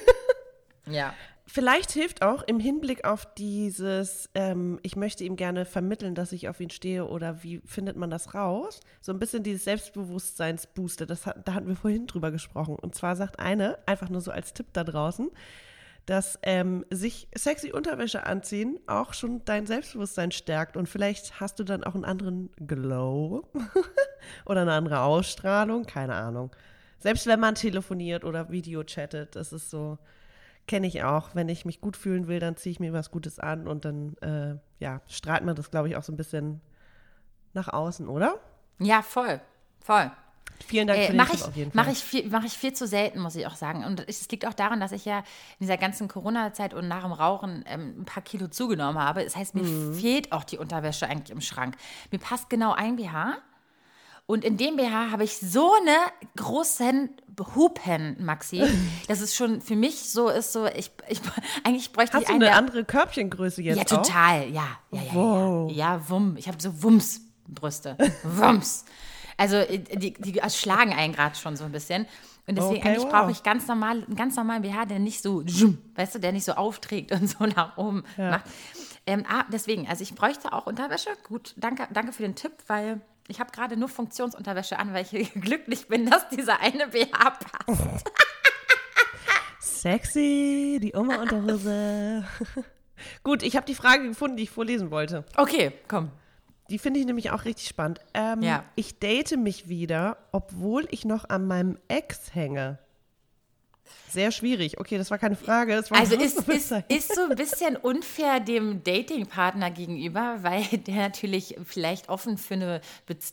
Ja. 0.87 1.13
Vielleicht 1.53 1.91
hilft 1.91 2.21
auch 2.21 2.43
im 2.43 2.61
Hinblick 2.61 3.03
auf 3.03 3.25
dieses, 3.35 4.29
ähm, 4.35 4.79
ich 4.83 4.95
möchte 4.95 5.25
ihm 5.25 5.35
gerne 5.35 5.65
vermitteln, 5.65 6.15
dass 6.15 6.31
ich 6.31 6.47
auf 6.47 6.61
ihn 6.61 6.69
stehe 6.69 7.05
oder 7.05 7.43
wie 7.43 7.59
findet 7.65 7.97
man 7.97 8.09
das 8.09 8.33
raus? 8.33 8.79
So 9.01 9.11
ein 9.11 9.19
bisschen 9.19 9.43
dieses 9.43 9.65
Selbstbewusstseinsbooster, 9.65 11.05
das 11.05 11.25
hat, 11.25 11.45
da 11.45 11.53
hatten 11.53 11.67
wir 11.67 11.75
vorhin 11.75 12.07
drüber 12.07 12.31
gesprochen. 12.31 12.75
Und 12.75 12.95
zwar 12.95 13.17
sagt 13.17 13.39
eine, 13.39 13.77
einfach 13.85 14.07
nur 14.07 14.21
so 14.21 14.31
als 14.31 14.53
Tipp 14.53 14.67
da 14.71 14.85
draußen, 14.85 15.29
dass 16.05 16.39
ähm, 16.43 16.85
sich 16.89 17.27
sexy 17.35 17.73
Unterwäsche 17.73 18.25
anziehen 18.25 18.79
auch 18.87 19.13
schon 19.13 19.43
dein 19.43 19.65
Selbstbewusstsein 19.65 20.31
stärkt 20.31 20.77
und 20.77 20.87
vielleicht 20.87 21.41
hast 21.41 21.59
du 21.59 21.65
dann 21.65 21.83
auch 21.83 21.95
einen 21.95 22.05
anderen 22.05 22.49
Glow 22.65 23.45
oder 24.45 24.61
eine 24.61 24.71
andere 24.71 25.01
Ausstrahlung, 25.01 25.85
keine 25.85 26.15
Ahnung. 26.15 26.55
Selbst 26.99 27.27
wenn 27.27 27.41
man 27.41 27.55
telefoniert 27.55 28.23
oder 28.23 28.49
Video 28.51 28.85
chattet, 28.85 29.35
das 29.35 29.51
ist 29.51 29.69
so, 29.69 29.97
kenne 30.67 30.87
ich 30.87 31.03
auch. 31.03 31.29
Wenn 31.35 31.49
ich 31.49 31.65
mich 31.65 31.81
gut 31.81 31.97
fühlen 31.97 32.27
will, 32.27 32.39
dann 32.39 32.55
ziehe 32.57 32.71
ich 32.71 32.79
mir 32.79 32.93
was 32.93 33.11
Gutes 33.11 33.39
an 33.39 33.67
und 33.67 33.85
dann, 33.85 34.15
äh, 34.21 34.55
ja, 34.79 35.01
strahlt 35.07 35.43
man 35.43 35.55
das, 35.55 35.71
glaube 35.71 35.89
ich, 35.89 35.95
auch 35.95 36.03
so 36.03 36.11
ein 36.13 36.17
bisschen 36.17 36.61
nach 37.53 37.67
außen, 37.67 38.07
oder? 38.07 38.35
Ja, 38.79 39.01
voll. 39.01 39.41
Voll. 39.81 40.11
Vielen 40.67 40.87
Dank 40.87 40.99
für 40.99 41.05
Äh, 41.05 41.07
den 41.09 41.17
Mache 41.17 41.31
Tipp 41.31 41.39
ich, 41.41 41.47
auf 41.47 41.55
jeden 41.55 41.71
mach 41.73 41.85
Fall. 41.85 41.93
ich, 41.93 41.99
viel, 42.03 42.29
mach 42.29 42.43
ich 42.43 42.53
viel 42.53 42.73
zu 42.73 42.85
selten, 42.85 43.19
muss 43.19 43.35
ich 43.35 43.47
auch 43.47 43.55
sagen. 43.55 43.83
Und 43.83 44.07
es 44.07 44.29
liegt 44.29 44.45
auch 44.45 44.53
daran, 44.53 44.79
dass 44.79 44.91
ich 44.91 45.05
ja 45.05 45.19
in 45.19 45.23
dieser 45.61 45.77
ganzen 45.77 46.07
Corona-Zeit 46.07 46.73
und 46.75 46.87
nach 46.87 47.01
dem 47.03 47.11
Rauchen 47.13 47.63
ähm, 47.67 47.95
ein 48.01 48.05
paar 48.05 48.21
Kilo 48.23 48.47
zugenommen 48.47 49.01
habe. 49.01 49.23
Das 49.23 49.35
heißt, 49.35 49.55
mir 49.55 49.63
Mhm. 49.63 49.95
fehlt 49.95 50.31
auch 50.31 50.43
die 50.43 50.59
Unterwäsche 50.59 51.07
eigentlich 51.07 51.31
im 51.31 51.41
Schrank. 51.41 51.75
Mir 52.11 52.19
passt 52.19 52.49
genau 52.49 52.73
ein 52.73 52.95
BH. 52.95 53.37
Und 54.31 54.45
in 54.45 54.55
dem 54.55 54.77
BH 54.77 55.11
habe 55.11 55.25
ich 55.25 55.39
so 55.39 55.73
eine 55.73 55.97
großen 56.37 57.09
Hupen, 57.53 58.15
Maxi. 58.23 58.63
Das 59.09 59.19
ist 59.19 59.35
schon 59.35 59.59
für 59.59 59.75
mich 59.75 60.09
so, 60.09 60.29
ist 60.29 60.53
so, 60.53 60.67
ich, 60.67 60.89
ich 61.09 61.19
eigentlich 61.65 61.91
bräuchte 61.91 62.13
Hast 62.13 62.21
ich 62.21 62.27
du 62.27 62.33
einen, 62.35 62.43
eine 62.43 62.51
der- 62.51 62.57
andere 62.57 62.85
Körbchengröße 62.85 63.61
jetzt 63.61 63.91
ja, 63.91 63.97
auch? 63.97 64.03
total. 64.03 64.47
Ja, 64.49 64.67
ja, 64.91 65.01
ja. 65.01 65.13
Wow. 65.13 65.69
Ja, 65.71 65.95
ja 65.95 66.09
Wumm. 66.09 66.37
Ich 66.37 66.47
habe 66.47 66.55
so 66.61 66.81
Wumms-Brüste. 66.81 67.97
Wumms. 68.23 68.85
Also 69.35 69.57
äh, 69.57 69.79
die, 69.79 70.13
die 70.13 70.39
schlagen 70.49 70.93
einen 70.93 71.13
gerade 71.13 71.35
schon 71.35 71.57
so 71.57 71.65
ein 71.65 71.73
bisschen. 71.73 72.07
Und 72.47 72.57
deswegen 72.57 72.77
Okay, 72.77 72.87
eigentlich 72.87 73.03
wow. 73.03 73.11
brauche 73.11 73.31
ich 73.31 73.43
ganz 73.43 73.67
normal, 73.67 74.05
einen 74.05 74.15
ganz 74.15 74.37
normalen 74.37 74.61
BH, 74.61 74.85
der 74.85 74.99
nicht 74.99 75.21
so, 75.21 75.43
weißt 75.95 76.15
du, 76.15 76.19
der 76.19 76.31
nicht 76.31 76.45
so 76.45 76.53
aufträgt 76.53 77.11
und 77.11 77.27
so 77.27 77.45
nach 77.47 77.75
oben 77.75 78.05
macht. 78.15 78.45
Ähm, 79.05 79.25
ah, 79.27 79.43
deswegen, 79.51 79.89
also 79.89 80.03
ich 80.03 80.15
bräuchte 80.15 80.53
auch 80.53 80.67
Unterwäsche. 80.67 81.09
Gut, 81.27 81.53
danke, 81.57 81.89
danke 81.91 82.13
für 82.13 82.23
den 82.23 82.35
Tipp, 82.35 82.53
weil 82.67 83.01
ich 83.31 83.39
habe 83.39 83.51
gerade 83.51 83.75
nur 83.77 83.89
Funktionsunterwäsche 83.89 84.77
an, 84.77 84.93
weil 84.93 85.05
ich 85.09 85.33
glücklich 85.41 85.87
bin, 85.87 86.07
dass 86.09 86.29
dieser 86.29 86.59
eine 86.59 86.87
BH 86.87 87.31
passt. 87.31 88.05
Sexy, 89.59 90.79
die 90.81 90.93
Oma-Unterhose. 90.93 92.23
Gut, 93.23 93.41
ich 93.41 93.55
habe 93.55 93.65
die 93.65 93.73
Frage 93.75 94.07
gefunden, 94.09 94.37
die 94.37 94.43
ich 94.43 94.51
vorlesen 94.51 94.91
wollte. 94.91 95.25
Okay, 95.35 95.71
komm. 95.87 96.11
Die 96.69 96.77
finde 96.79 96.99
ich 96.99 97.05
nämlich 97.05 97.31
auch 97.31 97.45
richtig 97.45 97.67
spannend. 97.67 97.99
Ähm, 98.13 98.41
Ja. 98.41 98.63
Ich 98.75 98.99
date 98.99 99.37
mich 99.37 99.67
wieder, 99.67 100.17
obwohl 100.31 100.87
ich 100.91 101.03
noch 101.05 101.29
an 101.29 101.47
meinem 101.47 101.77
Ex 101.87 102.33
hänge. 102.35 102.79
Sehr 104.09 104.31
schwierig. 104.31 104.79
Okay, 104.79 104.97
das 104.97 105.09
war 105.09 105.17
keine 105.17 105.35
Frage. 105.35 105.83
War 105.89 105.99
Also 105.99 106.15
ist, 106.15 106.47
ist, 106.47 106.71
ist 106.89 107.15
so 107.15 107.21
ein 107.29 107.35
bisschen 107.35 107.77
unfair 107.77 108.39
dem 108.39 108.83
Datingpartner 108.83 109.71
gegenüber, 109.71 110.39
weil 110.41 110.63
der 110.87 110.95
natürlich 110.95 111.55
vielleicht 111.65 112.09
offen 112.09 112.37
für 112.37 112.55
eine 112.55 112.81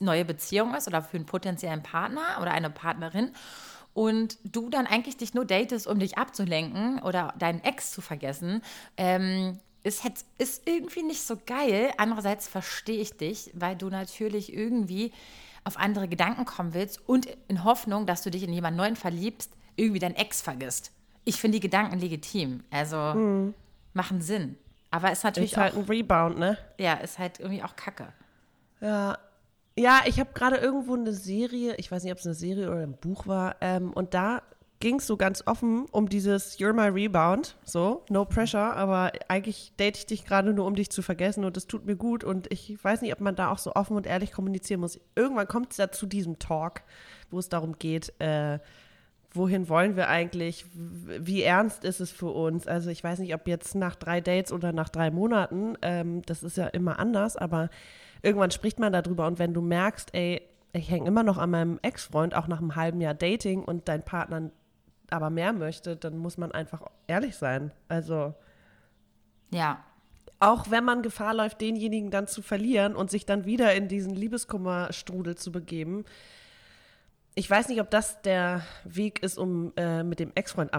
neue 0.01 0.25
Beziehung 0.25 0.75
ist 0.75 0.87
oder 0.87 1.03
für 1.03 1.17
einen 1.17 1.27
potenziellen 1.27 1.83
Partner 1.83 2.39
oder 2.41 2.53
eine 2.53 2.71
Partnerin 2.71 3.33
und 3.95 4.39
du 4.45 4.71
dann 4.71 4.87
eigentlich 4.87 5.17
dich 5.17 5.35
nur 5.35 5.45
datest, 5.45 5.89
um 5.89 5.99
dich 5.99 6.19
abzulenken 6.19 7.03
oder 7.03 7.35
deinen 7.39 7.65
Ex 7.65 7.91
zu 7.91 8.01
vergessen. 8.01 8.63
Ähm, 8.97 9.59
ist, 9.83 10.03
ist 10.39 10.69
irgendwie 10.69 11.03
nicht 11.03 11.23
so 11.23 11.37
geil. 11.45 11.91
Andererseits 11.97 12.47
verstehe 12.47 13.01
ich 13.01 13.17
dich, 13.17 13.51
weil 13.55 13.75
du 13.75 13.89
natürlich 13.89 14.53
irgendwie 14.53 15.13
auf 15.65 15.77
andere 15.77 16.09
Gedanken 16.09 16.45
kommen 16.45 16.75
willst 16.75 17.01
und 17.09 17.27
in 17.49 17.65
Hoffnung, 17.65 18.07
dass 18.07 18.23
du 18.23 18.31
dich 18.31 18.43
in 18.43 18.53
jemanden 18.53 18.79
neuen 18.79 18.97
verliebst, 18.97 19.51
irgendwie 19.79 20.01
deinen 20.01 20.17
Ex 20.17 20.41
vergisst. 20.41 20.93
Ich 21.25 21.41
finde 21.41 21.57
die 21.57 21.61
Gedanken 21.61 21.99
legitim. 21.99 22.65
Also 22.71 23.53
machen 23.95 24.21
Sinn. 24.21 24.57
Aber 24.91 25.13
ist 25.13 25.25
natürlich 25.25 25.53
Ist 25.53 25.59
halt 25.59 25.75
auch, 25.75 25.79
ein 25.79 25.85
Rebound, 25.85 26.39
ne? 26.39 26.57
ja, 26.79 26.95
ist 26.95 27.19
halt 27.19 27.41
irgendwie 27.41 27.63
auch 27.63 27.77
Kacke. 27.77 28.09
Ja. 28.81 29.19
Ja, 29.77 30.01
ich 30.07 30.19
habe 30.19 30.31
gerade 30.35 30.57
irgendwo 30.57 30.95
eine 30.95 31.13
Serie, 31.13 31.77
ich 31.77 31.93
weiß 31.93 32.03
nicht, 32.03 32.13
ob 32.13 32.19
es 32.19 32.27
eine 32.27 32.35
Serie 32.35 32.69
oder 32.69 32.81
ein 32.81 32.97
Buch 32.97 33.29
war, 33.29 33.57
ähm, 33.61 33.93
und 33.93 34.13
da 34.13 34.43
ging 34.81 34.97
es 34.97 35.07
so 35.07 35.17
ganz 35.17 35.43
offen 35.47 35.87
um 35.93 36.09
dieses 36.09 36.59
You're 36.59 36.73
my 36.73 36.89
Rebound, 36.89 37.57
so, 37.65 38.05
no 38.09 38.25
pressure, 38.25 38.75
aber 38.77 39.13
eigentlich 39.29 39.73
date 39.79 39.99
ich 39.99 40.07
dich 40.07 40.25
gerade 40.25 40.53
nur, 40.53 40.67
um 40.67 40.75
dich 40.75 40.91
zu 40.91 41.03
vergessen 41.03 41.45
und 41.45 41.57
das 41.57 41.69
tut 41.69 41.87
mir 41.87 41.95
gut 41.95 42.25
und 42.25 42.51
ich 42.53 42.83
weiß 42.83 43.03
nicht, 43.03 43.13
ob 43.13 43.21
man 43.21 43.37
da 43.37 43.53
auch 43.53 43.59
so 43.59 43.75
offen 43.75 43.97
und 43.97 44.07
ehrlich 44.07 44.33
kommunizieren 44.33 44.81
muss. 44.81 44.99
Irgendwann 45.15 45.47
kommt 45.47 45.73
es 45.73 45.77
ja 45.77 45.93
zu 45.93 46.07
diesem 46.07 46.39
Talk, 46.41 46.83
wo 47.31 47.39
es 47.39 47.49
darum 47.49 47.79
geht, 47.79 48.13
äh, 48.21 48.59
wohin 49.33 49.69
wollen 49.69 49.97
wir 49.97 50.09
eigentlich, 50.09 50.65
wie 50.75 51.43
ernst 51.43 51.85
ist 51.85 52.01
es 52.01 52.11
für 52.11 52.31
uns? 52.31 52.67
Also 52.67 52.91
ich 52.91 53.05
weiß 53.05 53.19
nicht, 53.19 53.35
ob 53.35 53.47
jetzt 53.47 53.75
nach 53.75 53.95
drei 53.95 54.21
Dates 54.21 54.53
oder 54.53 54.73
nach 54.73 54.89
drei 54.89 55.11
Monaten, 55.11 55.77
ähm, 55.83 56.23
das 56.23 56.43
ist 56.43 56.57
ja 56.57 56.67
immer 56.69 56.99
anders, 56.99 57.37
aber 57.37 57.69
irgendwann 58.23 58.51
spricht 58.51 58.79
man 58.79 58.93
darüber 58.93 59.27
und 59.27 59.39
wenn 59.39 59.55
du 59.55 59.61
merkst, 59.61 60.15
ey, 60.15 60.43
ich 60.73 60.91
hänge 60.91 61.09
immer 61.09 61.23
noch 61.23 61.39
an 61.39 61.51
meinem 61.51 61.79
Ex-Freund, 61.83 62.35
auch 62.35 62.49
nach 62.49 62.59
einem 62.59 62.77
halben 62.77 63.01
Jahr 63.01 63.15
Dating 63.15 63.65
und 63.65 63.89
dein 63.89 64.03
Partner 64.05 64.51
aber 65.11 65.31
mehr 65.31 65.53
möchte, 65.53 65.97
dann 65.97 66.19
muss 66.19 66.37
man 66.37 66.53
einfach 66.53 66.83
ehrlich 67.07 67.37
sein. 67.37 67.71
Also 67.89 68.35
Ja. 69.51 69.83
auch 70.41 70.71
wenn 70.71 70.85
man 70.85 71.03
Gefahr 71.03 71.35
läuft, 71.35 71.61
denjenigen 71.61 72.11
dann 72.11 72.27
zu 72.27 72.43
verlieren 72.43 72.95
und 72.95 73.11
sich 73.11 73.25
dann 73.27 73.45
wieder 73.45 73.75
in 73.75 73.89
diesen 73.89 74.15
Liebeskummerstrudel 74.15 75.37
zu 75.37 75.51
begeben. 75.51 76.05
Ich 77.39 77.49
weiß 77.49 77.69
nicht, 77.69 77.81
ob 77.81 77.89
das 77.89 78.21
der 78.23 78.63
Weg 78.83 79.23
ist, 79.23 79.39
um 79.39 79.73
äh, 79.77 80.03
mit 80.03 80.19
dem 80.19 80.33
Ex-Freund 80.35 80.73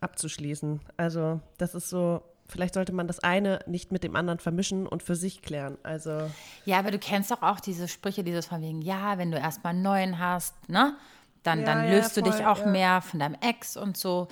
abzuschließen. 0.00 0.80
Also, 0.96 1.40
das 1.58 1.74
ist 1.74 1.88
so, 1.90 2.22
vielleicht 2.48 2.74
sollte 2.74 2.92
man 2.92 3.08
das 3.08 3.18
eine 3.18 3.58
nicht 3.66 3.90
mit 3.90 4.04
dem 4.04 4.14
anderen 4.14 4.38
vermischen 4.38 4.86
und 4.86 5.02
für 5.02 5.16
sich 5.16 5.42
klären. 5.42 5.76
Also, 5.82 6.30
Ja, 6.66 6.78
aber 6.78 6.92
du 6.92 7.00
kennst 7.00 7.32
doch 7.32 7.42
auch 7.42 7.58
diese 7.58 7.88
Sprüche, 7.88 8.22
dieses 8.22 8.46
von 8.46 8.62
wegen, 8.62 8.80
ja, 8.80 9.18
wenn 9.18 9.32
du 9.32 9.38
erstmal 9.38 9.72
einen 9.72 9.82
neuen 9.82 10.20
hast, 10.20 10.54
ne? 10.68 10.94
Dann, 11.42 11.60
Ja, 11.60 11.66
dann 11.66 11.84
ja, 11.84 11.90
löst 11.90 12.16
du 12.16 12.22
dich 12.22 12.36
voll, 12.36 12.46
auch 12.46 12.60
ja. 12.60 12.66
Mhm. 12.66 12.72
mehr 12.72 13.00
von 13.02 13.18
deinem 13.18 13.36
Ex 13.40 13.76
und 13.76 13.96
so. 13.96 14.28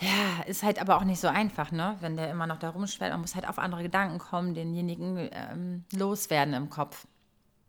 Ja, 0.00 0.44
ist 0.46 0.62
halt 0.62 0.80
aber 0.80 0.96
auch 0.96 1.04
nicht 1.04 1.20
so 1.20 1.26
einfach, 1.26 1.72
ne? 1.72 1.96
Wenn 2.02 2.16
der 2.16 2.30
immer 2.30 2.46
noch 2.46 2.60
da 2.60 2.70
rumschwert, 2.70 3.10
man 3.10 3.20
muss 3.20 3.34
halt 3.34 3.48
auf 3.48 3.58
andere 3.58 3.82
Gedanken 3.82 4.18
kommen, 4.18 4.54
denjenigen 4.54 5.28
ähm, 5.32 5.84
loswerden 5.92 6.54
im 6.54 6.70
Kopf. 6.70 7.06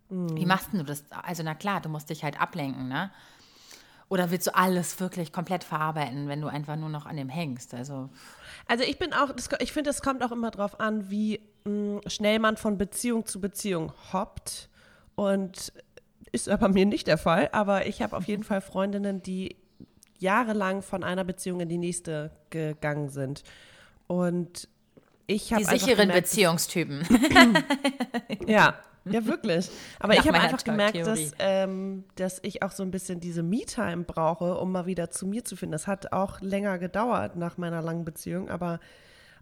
Mhm. 0.09 0.37
Wie 0.37 0.45
machst 0.45 0.69
du 0.73 0.83
das? 0.83 1.03
Also, 1.23 1.43
na 1.43 1.55
klar, 1.55 1.81
du 1.81 1.89
musst 1.89 2.09
dich 2.09 2.23
halt 2.23 2.39
ablenken, 2.39 2.87
ne? 2.87 3.11
Oder 4.07 4.29
willst 4.29 4.45
du 4.45 4.55
alles 4.55 4.99
wirklich 4.99 5.31
komplett 5.31 5.63
verarbeiten, 5.63 6.27
wenn 6.27 6.39
du 6.39 6.47
einfach 6.47 6.75
nur 6.75 6.89
noch 6.89 7.07
an 7.07 7.17
dem 7.17 7.29
hängst? 7.29 7.73
Also, 7.73 8.09
also 8.67 8.83
ich 8.83 8.99
bin 8.99 9.13
auch, 9.13 9.31
das, 9.31 9.49
ich 9.59 9.73
finde, 9.73 9.89
es 9.89 10.01
kommt 10.01 10.23
auch 10.23 10.31
immer 10.31 10.51
drauf 10.51 10.79
an, 10.79 11.09
wie 11.09 11.39
mh, 11.65 12.01
schnell 12.07 12.37
man 12.39 12.55
von 12.55 12.77
Beziehung 12.77 13.25
zu 13.25 13.41
Beziehung 13.41 13.91
hoppt. 14.13 14.69
Und 15.15 15.73
ist 16.31 16.49
aber 16.49 16.67
mir 16.69 16.85
nicht 16.85 17.07
der 17.07 17.17
Fall. 17.17 17.49
Aber 17.51 17.87
ich 17.87 18.01
habe 18.01 18.15
auf 18.15 18.25
jeden 18.25 18.43
Fall 18.49 18.61
Freundinnen, 18.61 19.23
die 19.23 19.55
jahrelang 20.19 20.81
von 20.81 21.03
einer 21.03 21.23
Beziehung 21.23 21.61
in 21.61 21.69
die 21.69 21.77
nächste 21.77 22.31
gegangen 22.49 23.09
sind. 23.09 23.43
Und 24.07 24.67
ich 25.27 25.51
habe 25.51 25.63
die 25.63 25.69
sicheren 25.69 26.09
gemerkt, 26.09 26.23
Beziehungstypen. 26.29 27.07
Ja, 28.47 28.75
ja, 29.05 29.25
wirklich. 29.25 29.69
Aber 29.99 30.13
Nach 30.13 30.21
ich 30.21 30.27
habe 30.27 30.39
einfach 30.39 30.63
gemerkt, 30.63 30.97
dass, 31.05 31.31
ähm, 31.39 32.05
dass 32.15 32.39
ich 32.43 32.63
auch 32.63 32.71
so 32.71 32.83
ein 32.83 32.91
bisschen 32.91 33.19
diese 33.19 33.43
Me-Time 33.43 34.03
brauche, 34.03 34.57
um 34.57 34.71
mal 34.71 34.85
wieder 34.85 35.11
zu 35.11 35.27
mir 35.27 35.45
zu 35.45 35.55
finden. 35.55 35.73
Das 35.73 35.87
hat 35.87 36.11
auch 36.11 36.41
länger 36.41 36.79
gedauert 36.79 37.35
nach 37.35 37.57
meiner 37.57 37.81
langen 37.81 38.05
Beziehung, 38.05 38.49
aber 38.49 38.79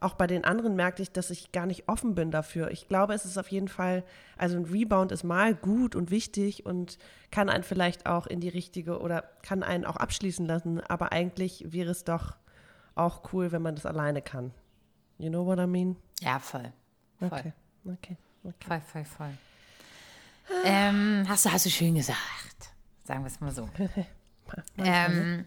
auch 0.04 0.16
bei 0.16 0.28
den 0.28 0.44
anderen 0.44 0.76
merkte 0.76 1.02
ich, 1.02 1.12
dass 1.12 1.30
ich 1.30 1.54
gar 1.54 1.66
nicht 1.66 1.88
offen 1.88 2.14
bin 2.14 2.30
dafür. 2.30 2.72
Ich 2.72 2.90
glaube, 2.90 3.14
es 3.14 3.24
ist 3.24 3.38
auf 3.38 3.48
jeden 3.48 3.70
Fall, 3.70 4.04
also 4.38 4.58
ein 4.58 4.66
Rebound 4.66 5.14
ist 5.14 5.24
mal 5.24 5.56
gut 5.56 5.96
und 5.96 6.12
wichtig 6.12 6.66
und 6.66 6.98
kann 7.32 7.50
einen 7.50 7.64
vielleicht 7.64 8.06
auch 8.06 8.28
in 8.28 8.42
die 8.42 8.50
richtige 8.50 9.00
oder 9.00 9.24
kann 9.44 9.64
einen 9.64 9.86
auch 9.86 9.96
abschließen 9.96 10.46
lassen, 10.46 10.82
aber 10.82 11.14
eigentlich 11.14 11.72
wäre 11.72 11.92
es 11.92 12.04
doch 12.04 12.36
auch 12.96 13.32
cool, 13.32 13.54
wenn 13.54 13.62
man 13.62 13.76
das 13.76 13.86
alleine 13.86 14.22
kann. 14.22 14.52
You 15.18 15.30
know 15.30 15.46
what 15.46 15.60
I 15.60 15.68
mean? 15.68 15.96
Ja, 16.20 16.40
voll. 16.40 16.74
Voll. 17.20 17.30
Okay, 17.30 17.54
okay. 17.86 18.18
okay. 18.44 18.68
Voll, 18.68 18.82
voll, 18.82 19.06
voll. 19.06 19.38
Ähm, 20.64 21.26
hast, 21.28 21.46
du, 21.46 21.52
hast 21.52 21.66
du 21.66 21.70
schön 21.70 21.96
gesagt. 21.96 22.18
Sagen 23.04 23.24
wir 23.24 23.28
es 23.28 23.40
mal 23.42 23.52
so. 23.52 23.68
ähm, 24.78 25.46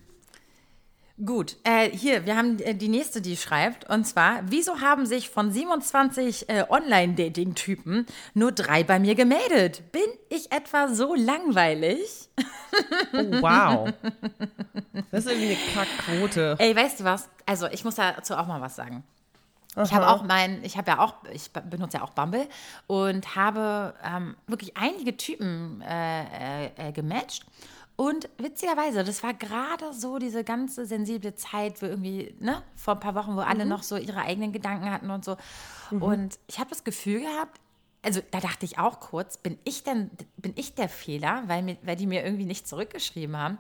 gut, 1.25 1.57
äh, 1.65 1.91
hier, 1.91 2.27
wir 2.27 2.37
haben 2.37 2.59
äh, 2.61 2.75
die 2.75 2.89
nächste, 2.89 3.23
die 3.23 3.37
schreibt. 3.37 3.89
Und 3.89 4.07
zwar, 4.07 4.43
wieso 4.51 4.81
haben 4.81 5.07
sich 5.07 5.31
von 5.31 5.51
27 5.51 6.49
äh, 6.49 6.65
Online-Dating-Typen 6.69 8.07
nur 8.35 8.53
drei 8.53 8.85
bei 8.85 8.99
mir 8.99 9.15
gemeldet? 9.15 9.91
Bin 9.93 10.03
ich 10.29 10.53
etwa 10.53 10.89
so 10.89 11.15
langweilig? 11.15 12.29
Oh, 13.13 13.41
wow. 13.41 13.93
Das 15.11 15.25
ist 15.25 15.31
irgendwie 15.31 15.57
eine 15.57 15.59
Kackquote. 15.73 16.57
Ey, 16.59 16.77
weißt 16.77 17.01
du 17.01 17.05
was? 17.05 17.31
Also, 17.47 17.69
ich 17.69 17.85
muss 17.85 17.95
dazu 17.95 18.35
auch 18.35 18.47
mal 18.47 18.61
was 18.61 18.77
sagen. 18.77 19.03
Ich 19.85 19.93
habe 19.93 20.09
auch 20.09 20.23
mein, 20.25 20.65
ich 20.65 20.77
habe 20.77 20.91
ja 20.91 20.99
auch, 21.01 21.15
ich 21.33 21.53
be- 21.53 21.61
benutze 21.61 21.99
ja 21.99 22.03
auch 22.03 22.11
Bumble 22.11 22.49
und 22.87 23.37
habe 23.37 23.95
ähm, 24.03 24.35
wirklich 24.47 24.77
einige 24.77 25.17
Typen 25.17 25.83
äh, 25.83 26.65
äh, 26.67 26.71
äh, 26.89 26.93
gematcht. 26.93 27.45
Und 27.97 28.29
witzigerweise, 28.39 29.05
das 29.05 29.23
war 29.23 29.33
gerade 29.35 29.93
so 29.93 30.19
diese 30.19 30.45
ganze 30.45 30.85
sensible 30.87 31.35
Zeit, 31.35 31.81
wo 31.81 31.87
irgendwie, 31.87 32.35
ne, 32.41 32.63
vor 32.75 32.95
ein 32.95 33.01
paar 33.01 33.15
Wochen, 33.15 33.37
wo 33.37 33.41
alle 33.41 33.65
noch 33.65 33.83
so 33.83 33.97
ihre 33.97 34.21
eigenen 34.21 34.53
Gedanken 34.53 34.91
hatten 34.91 35.11
und 35.11 35.25
so. 35.25 35.37
Und 36.01 36.39
ich 36.47 36.59
habe 36.59 36.69
das 36.71 36.85
Gefühl 36.85 37.21
gehabt, 37.21 37.61
also 38.03 38.21
da 38.31 38.41
dachte 38.41 38.65
ich 38.67 38.79
auch 38.79 39.01
kurz, 39.01 39.39
bin 39.39 39.59
ich 39.65 39.83
denn, 39.83 40.11
bin 40.37 40.53
ich 40.57 40.75
der 40.75 40.89
Fehler, 40.89 41.43
weil, 41.47 41.63
mir, 41.63 41.77
weil 41.83 41.97
die 41.97 42.07
mir 42.07 42.23
irgendwie 42.25 42.45
nicht 42.45 42.69
zurückgeschrieben 42.69 43.37
haben. 43.37 43.55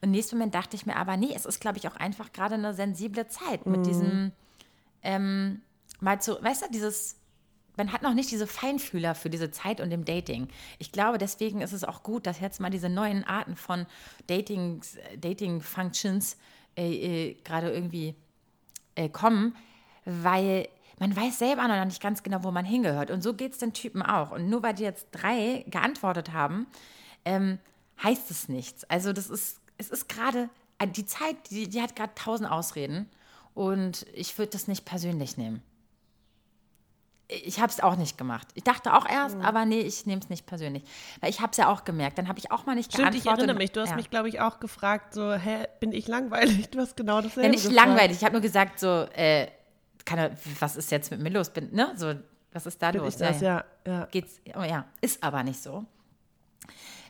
Und 0.00 0.08
im 0.08 0.10
nächsten 0.10 0.36
Moment 0.36 0.54
dachte 0.54 0.76
ich 0.76 0.84
mir 0.84 0.96
aber, 0.96 1.16
nee, 1.16 1.32
es 1.34 1.46
ist, 1.46 1.60
glaube 1.60 1.78
ich, 1.78 1.88
auch 1.88 1.96
einfach 1.96 2.32
gerade 2.32 2.56
eine 2.56 2.74
sensible 2.74 3.26
Zeit 3.28 3.66
mit 3.66 3.86
diesem, 3.86 4.32
ähm, 5.02 5.62
mal 6.00 6.20
zu, 6.20 6.42
weißt 6.42 6.62
du, 6.62 6.70
dieses, 6.70 7.16
man 7.76 7.92
hat 7.92 8.02
noch 8.02 8.14
nicht 8.14 8.30
diese 8.30 8.46
Feinfühler 8.46 9.14
für 9.14 9.30
diese 9.30 9.50
Zeit 9.50 9.80
und 9.80 9.90
dem 9.90 10.04
Dating. 10.04 10.48
Ich 10.78 10.92
glaube, 10.92 11.18
deswegen 11.18 11.60
ist 11.60 11.72
es 11.72 11.84
auch 11.84 12.02
gut, 12.02 12.26
dass 12.26 12.40
jetzt 12.40 12.60
mal 12.60 12.70
diese 12.70 12.88
neuen 12.88 13.24
Arten 13.24 13.56
von 13.56 13.86
Dating, 14.26 14.82
Dating 15.18 15.60
Functions 15.60 16.36
äh, 16.76 17.30
äh, 17.30 17.34
gerade 17.42 17.70
irgendwie 17.70 18.14
äh, 18.94 19.08
kommen, 19.08 19.56
weil 20.04 20.68
man 20.98 21.14
weiß 21.14 21.38
selber 21.38 21.68
noch 21.68 21.84
nicht 21.84 22.00
ganz 22.00 22.22
genau, 22.22 22.42
wo 22.42 22.50
man 22.50 22.64
hingehört. 22.64 23.10
Und 23.10 23.22
so 23.22 23.34
geht 23.34 23.52
es 23.52 23.58
den 23.58 23.72
Typen 23.72 24.02
auch. 24.02 24.30
Und 24.30 24.48
nur 24.48 24.62
weil 24.62 24.74
die 24.74 24.82
jetzt 24.82 25.08
drei 25.12 25.64
geantwortet 25.68 26.32
haben, 26.32 26.66
ähm, 27.24 27.58
heißt 28.02 28.30
es 28.30 28.48
nichts. 28.48 28.84
Also 28.84 29.12
das 29.12 29.28
ist, 29.28 29.60
es 29.78 29.90
ist 29.90 30.08
gerade, 30.08 30.48
äh, 30.78 30.86
die 30.86 31.04
Zeit, 31.04 31.36
die, 31.50 31.68
die 31.68 31.82
hat 31.82 31.96
gerade 31.96 32.14
tausend 32.14 32.50
Ausreden. 32.50 33.10
Und 33.56 34.04
ich 34.12 34.36
würde 34.36 34.52
das 34.52 34.68
nicht 34.68 34.84
persönlich 34.84 35.38
nehmen. 35.38 35.62
Ich 37.28 37.58
habe 37.58 37.72
es 37.72 37.80
auch 37.80 37.96
nicht 37.96 38.18
gemacht. 38.18 38.46
Ich 38.54 38.64
dachte 38.64 38.92
auch 38.94 39.08
erst, 39.08 39.36
aber 39.40 39.64
nee, 39.64 39.80
ich 39.80 40.04
nehme 40.04 40.20
es 40.20 40.28
nicht 40.28 40.44
persönlich. 40.46 40.84
Weil 41.20 41.30
ich 41.30 41.40
habe 41.40 41.52
es 41.52 41.56
ja 41.56 41.68
auch 41.72 41.84
gemerkt. 41.84 42.18
Dann 42.18 42.28
habe 42.28 42.38
ich 42.38 42.52
auch 42.52 42.66
mal 42.66 42.74
nicht 42.74 42.92
Stimmt, 42.92 43.14
ich 43.14 43.22
geantwortet. 43.24 43.38
erinnere 43.40 43.56
mich. 43.56 43.72
Du 43.72 43.80
hast 43.80 43.90
Ja. 43.90 43.96
mich, 43.96 44.10
glaube 44.10 44.28
ich, 44.28 44.40
auch 44.40 44.60
gefragt, 44.60 45.14
so, 45.14 45.32
hä, 45.32 45.64
bin 45.80 45.90
ich 45.92 46.06
langweilig? 46.06 46.68
Du 46.70 46.78
hast 46.80 46.96
genau 46.98 47.22
dasselbe 47.22 47.44
Ja, 47.44 47.48
nicht 47.48 47.64
gefragt. 47.66 47.86
langweilig. 47.88 48.18
Ich 48.18 48.24
habe 48.24 48.32
nur 48.34 48.42
gesagt, 48.42 48.78
so, 48.78 49.06
äh, 49.14 49.48
keine, 50.04 50.36
was 50.60 50.76
ist 50.76 50.90
jetzt 50.90 51.10
mit 51.10 51.20
mir 51.20 51.30
los? 51.30 51.48
Bin, 51.50 51.74
ne? 51.74 51.94
So, 51.96 52.14
was 52.52 52.66
ist 52.66 52.80
da 52.82 52.92
Bin 52.92 53.00
los? 53.00 53.14
ich 53.14 53.20
das, 53.20 53.40
ja. 53.40 53.64
ja. 53.86 54.04
Geht's, 54.04 54.38
oh 54.54 54.62
ja, 54.62 54.84
ist 55.00 55.22
aber 55.24 55.42
nicht 55.42 55.60
so. 55.62 55.84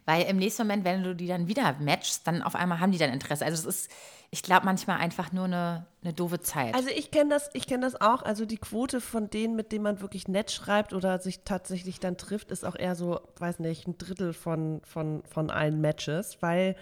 Weil 0.07 0.23
im 0.27 0.37
nächsten 0.37 0.62
Moment, 0.62 0.85
wenn 0.85 1.03
du 1.03 1.14
die 1.16 1.27
dann 1.27 1.49
wieder 1.49 1.75
matchst, 1.81 2.27
dann 2.29 2.40
auf 2.42 2.55
einmal 2.55 2.79
haben 2.79 2.92
die 2.92 2.99
dann 2.99 3.12
Interesse. 3.12 3.45
Also 3.45 3.69
es 3.69 3.77
ist, 3.77 3.90
ich 4.31 4.42
glaube, 4.45 4.64
manchmal 4.64 4.99
einfach 4.99 5.33
nur 5.33 5.47
eine, 5.47 5.85
eine 6.03 6.12
doofe 6.12 6.40
Zeit. 6.40 6.77
Also 6.77 6.88
ich 6.90 7.11
kenne 7.11 7.31
das, 7.31 7.51
ich 7.55 7.66
kenne 7.66 7.85
das 7.85 8.01
auch. 8.01 8.23
Also 8.23 8.47
die 8.47 8.57
Quote 8.57 9.01
von 9.01 9.29
denen, 9.31 9.57
mit 9.57 9.73
denen 9.73 9.83
man 9.83 10.01
wirklich 10.01 10.29
nett 10.29 10.53
schreibt 10.53 10.92
oder 10.95 11.19
sich 11.19 11.40
tatsächlich 11.45 11.99
dann 11.99 12.16
trifft, 12.16 12.53
ist 12.53 12.64
auch 12.64 12.77
eher 12.77 12.95
so, 12.95 13.21
weiß 13.38 13.59
nicht, 13.59 13.88
ein 13.88 13.99
Drittel 13.99 14.33
von, 14.33 14.81
von, 14.85 15.25
von 15.25 15.51
allen 15.51 15.81
Matches, 15.81 16.38
weil 16.40 16.77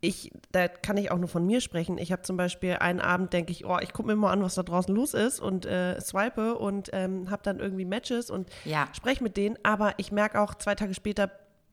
ich, 0.00 0.30
da 0.52 0.68
kann 0.68 0.96
ich 0.96 1.10
auch 1.10 1.18
nur 1.18 1.28
von 1.28 1.44
mir 1.44 1.60
sprechen. 1.60 1.98
Ich 1.98 2.12
habe 2.12 2.22
zum 2.22 2.36
Beispiel 2.36 2.76
einen 2.76 3.00
Abend, 3.00 3.32
denke 3.32 3.52
ich, 3.52 3.66
oh, 3.66 3.78
ich 3.82 3.92
gucke 3.92 4.08
mir 4.08 4.16
mal 4.16 4.32
an, 4.32 4.42
was 4.42 4.54
da 4.54 4.62
draußen 4.62 4.94
los 4.94 5.12
ist 5.12 5.40
und 5.40 5.66
äh, 5.66 6.00
swipe 6.00 6.54
und 6.56 6.88
ähm, 6.92 7.30
habe 7.30 7.42
dann 7.42 7.58
irgendwie 7.58 7.84
Matches 7.84 8.30
und 8.30 8.48
Ja. 8.64 8.88
spreche 8.94 9.22
mit 9.22 9.36
denen. 9.36 9.58
Aber 9.64 9.94
ich 9.98 10.12
merke 10.12 10.40
auch, 10.40 10.54
zwei 10.54 10.74
Tage 10.76 10.94
später 10.94 11.30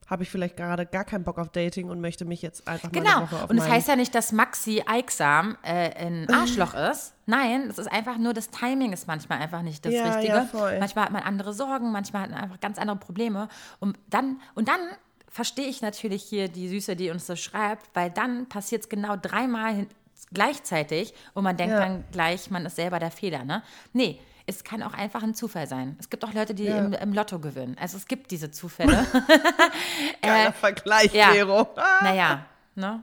habe 0.08 0.24
ich 0.24 0.30
vielleicht 0.30 0.56
gerade 0.58 0.86
gar 0.86 1.04
keinen 1.04 1.24
Bock 1.24 1.38
auf 1.40 1.50
Dating 1.50 1.90
und 1.90 2.00
möchte 2.00 2.26
mich 2.26 2.42
jetzt 2.42 2.68
einfach 2.68 2.92
mal 2.92 3.00
Genau. 3.02 3.18
eine 3.18 3.32
Woche 3.32 3.44
auf 3.44 3.50
Und 3.50 3.58
es 3.58 3.68
heißt 3.68 3.88
ja 3.88 3.96
nicht, 3.96 4.14
dass 4.14 4.32
Maxi 4.32 4.84
Eiksam 4.86 5.58
äh, 5.64 5.94
ein 6.06 6.28
Arschloch 6.34 6.74
ist. 6.76 7.14
Nein, 7.26 7.68
es 7.70 7.80
ist 7.80 7.92
einfach 7.92 8.18
nur, 8.18 8.34
das 8.34 8.50
Timing 8.52 8.94
ist 8.94 9.08
manchmal 9.08 9.40
einfach 9.40 9.64
nicht 9.64 9.84
das 9.84 9.94
Ja, 9.94 10.04
Richtige. 10.14 10.34
ja, 10.34 10.46
voll. 10.46 10.78
Manchmal 10.80 11.06
hat 11.06 11.12
man 11.12 11.24
andere 11.24 11.54
Sorgen, 11.54 11.92
manchmal 11.92 12.24
hat 12.24 12.30
man 12.32 12.40
einfach 12.40 12.60
ganz 12.60 12.78
andere 12.78 12.98
Probleme. 12.98 13.48
Und 13.80 13.98
dann, 14.10 14.40
und 14.54 14.68
dann 14.68 14.80
verstehe 15.28 15.68
ich 15.68 15.82
natürlich 15.82 16.24
hier 16.24 16.50
die 16.50 16.70
Süße, 16.70 16.96
die 16.96 17.10
uns 17.10 17.26
das 17.26 17.40
schreibt, 17.40 17.90
weil 17.96 18.12
dann 18.12 18.48
passiert 18.48 18.84
es 18.84 18.90
genau 18.90 19.16
dreimal 19.20 19.88
gleichzeitig 20.34 21.14
und 21.34 21.44
man 21.44 21.58
denkt 21.58 21.74
Ja. 21.74 21.80
dann 21.80 22.04
gleich, 22.12 22.50
man 22.52 22.66
ist 22.66 22.76
selber 22.76 23.00
der 23.00 23.12
Fehler. 23.12 23.44
Ne? 23.44 23.64
Nee, 23.94 24.20
Es 24.48 24.64
kann 24.64 24.84
auch 24.84 24.94
einfach 24.94 25.24
ein 25.24 25.34
Zufall 25.34 25.68
sein. 25.68 25.96
Es 26.00 26.10
gibt 26.10 26.24
auch 26.24 26.34
Leute, 26.34 26.54
die 26.54 26.66
Ja. 26.66 26.78
im, 26.80 26.94
im 26.94 27.14
Lotto 27.14 27.40
gewinnen. 27.40 27.76
Also 27.80 27.98
es 27.98 28.06
gibt 28.08 28.30
diese 28.32 28.52
Zufälle. 28.52 29.06
Geiler 30.22 30.52
Vergleich, 30.54 31.14
ja. 31.14 31.32
Vero. 31.32 31.68
naja, 32.02 32.46
ne? 32.76 33.02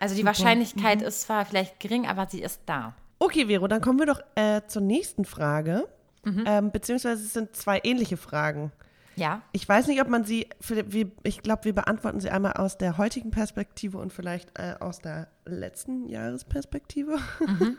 Also 0.00 0.14
die 0.14 0.24
Wahrscheinlichkeit 0.24 1.02
ist 1.02 1.22
zwar 1.22 1.44
vielleicht 1.46 1.80
gering, 1.80 2.06
aber 2.06 2.26
sie 2.28 2.42
ist 2.42 2.60
da. 2.66 2.94
Okay, 3.18 3.46
Vero, 3.46 3.66
dann 3.68 3.80
kommen 3.80 3.98
wir 3.98 4.06
doch 4.06 4.20
äh, 4.34 4.60
zur 4.66 4.82
nächsten 4.82 5.24
Frage. 5.24 5.88
Mhm. 6.24 6.44
Ähm, 6.46 6.70
beziehungsweise 6.72 7.22
es 7.24 7.32
sind 7.32 7.56
zwei 7.56 7.80
ähnliche 7.82 8.16
Fragen. 8.16 8.70
Ja. 9.16 9.42
Ich 9.52 9.68
weiß 9.68 9.86
nicht, 9.86 10.00
ob 10.00 10.08
man 10.08 10.24
sie, 10.24 10.48
für, 10.60 10.92
wir, 10.92 11.10
ich 11.22 11.42
glaube, 11.42 11.64
wir 11.64 11.74
beantworten 11.74 12.20
sie 12.20 12.30
einmal 12.30 12.54
aus 12.54 12.78
der 12.78 12.98
heutigen 12.98 13.30
Perspektive 13.30 13.98
und 13.98 14.12
vielleicht 14.12 14.58
äh, 14.58 14.74
aus 14.80 14.98
der 14.98 15.28
letzten 15.44 16.08
Jahresperspektive. 16.08 17.18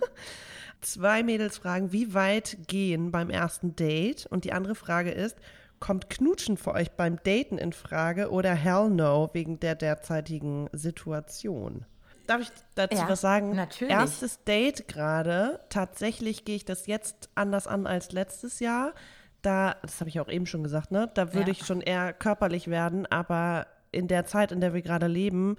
Zwei 0.85 1.23
Mädels 1.23 1.57
fragen, 1.57 1.91
wie 1.91 2.13
weit 2.13 2.57
gehen 2.67 3.11
beim 3.11 3.31
ersten 3.31 3.75
Date? 3.75 4.27
Und 4.27 4.43
die 4.43 4.53
andere 4.53 4.75
Frage 4.75 5.09
ist, 5.09 5.35
kommt 5.79 6.11
Knutschen 6.11 6.57
für 6.57 6.73
euch 6.73 6.91
beim 6.91 7.17
Daten 7.23 7.57
in 7.57 7.73
Frage 7.73 8.29
oder 8.29 8.53
hell 8.53 8.91
no 8.91 9.31
wegen 9.33 9.59
der 9.59 9.73
derzeitigen 9.73 10.69
Situation? 10.73 11.85
Darf 12.27 12.41
ich 12.41 12.49
dazu 12.75 12.97
Ja, 12.97 13.09
was 13.09 13.21
sagen? 13.21 13.55
natürlich. 13.55 13.93
Erstes 13.93 14.43
Date 14.43 14.87
gerade. 14.87 15.59
Tatsächlich 15.69 16.45
gehe 16.45 16.55
ich 16.55 16.65
das 16.65 16.85
jetzt 16.85 17.29
anders 17.33 17.65
an 17.65 17.87
als 17.87 18.11
letztes 18.11 18.59
Jahr. 18.59 18.93
Da, 19.41 19.77
das 19.81 19.99
habe 20.01 20.09
ich 20.09 20.19
auch 20.19 20.29
eben 20.29 20.45
schon 20.45 20.61
gesagt, 20.61 20.91
ne? 20.91 21.09
Da 21.15 21.33
würde 21.33 21.51
Ja. 21.51 21.57
ich 21.57 21.65
schon 21.65 21.81
eher 21.81 22.13
körperlich 22.13 22.67
werden, 22.67 23.07
aber 23.07 23.65
in 23.91 24.07
der 24.07 24.25
Zeit, 24.25 24.51
in 24.51 24.61
der 24.61 24.75
wir 24.75 24.83
gerade 24.83 25.07
leben, 25.07 25.57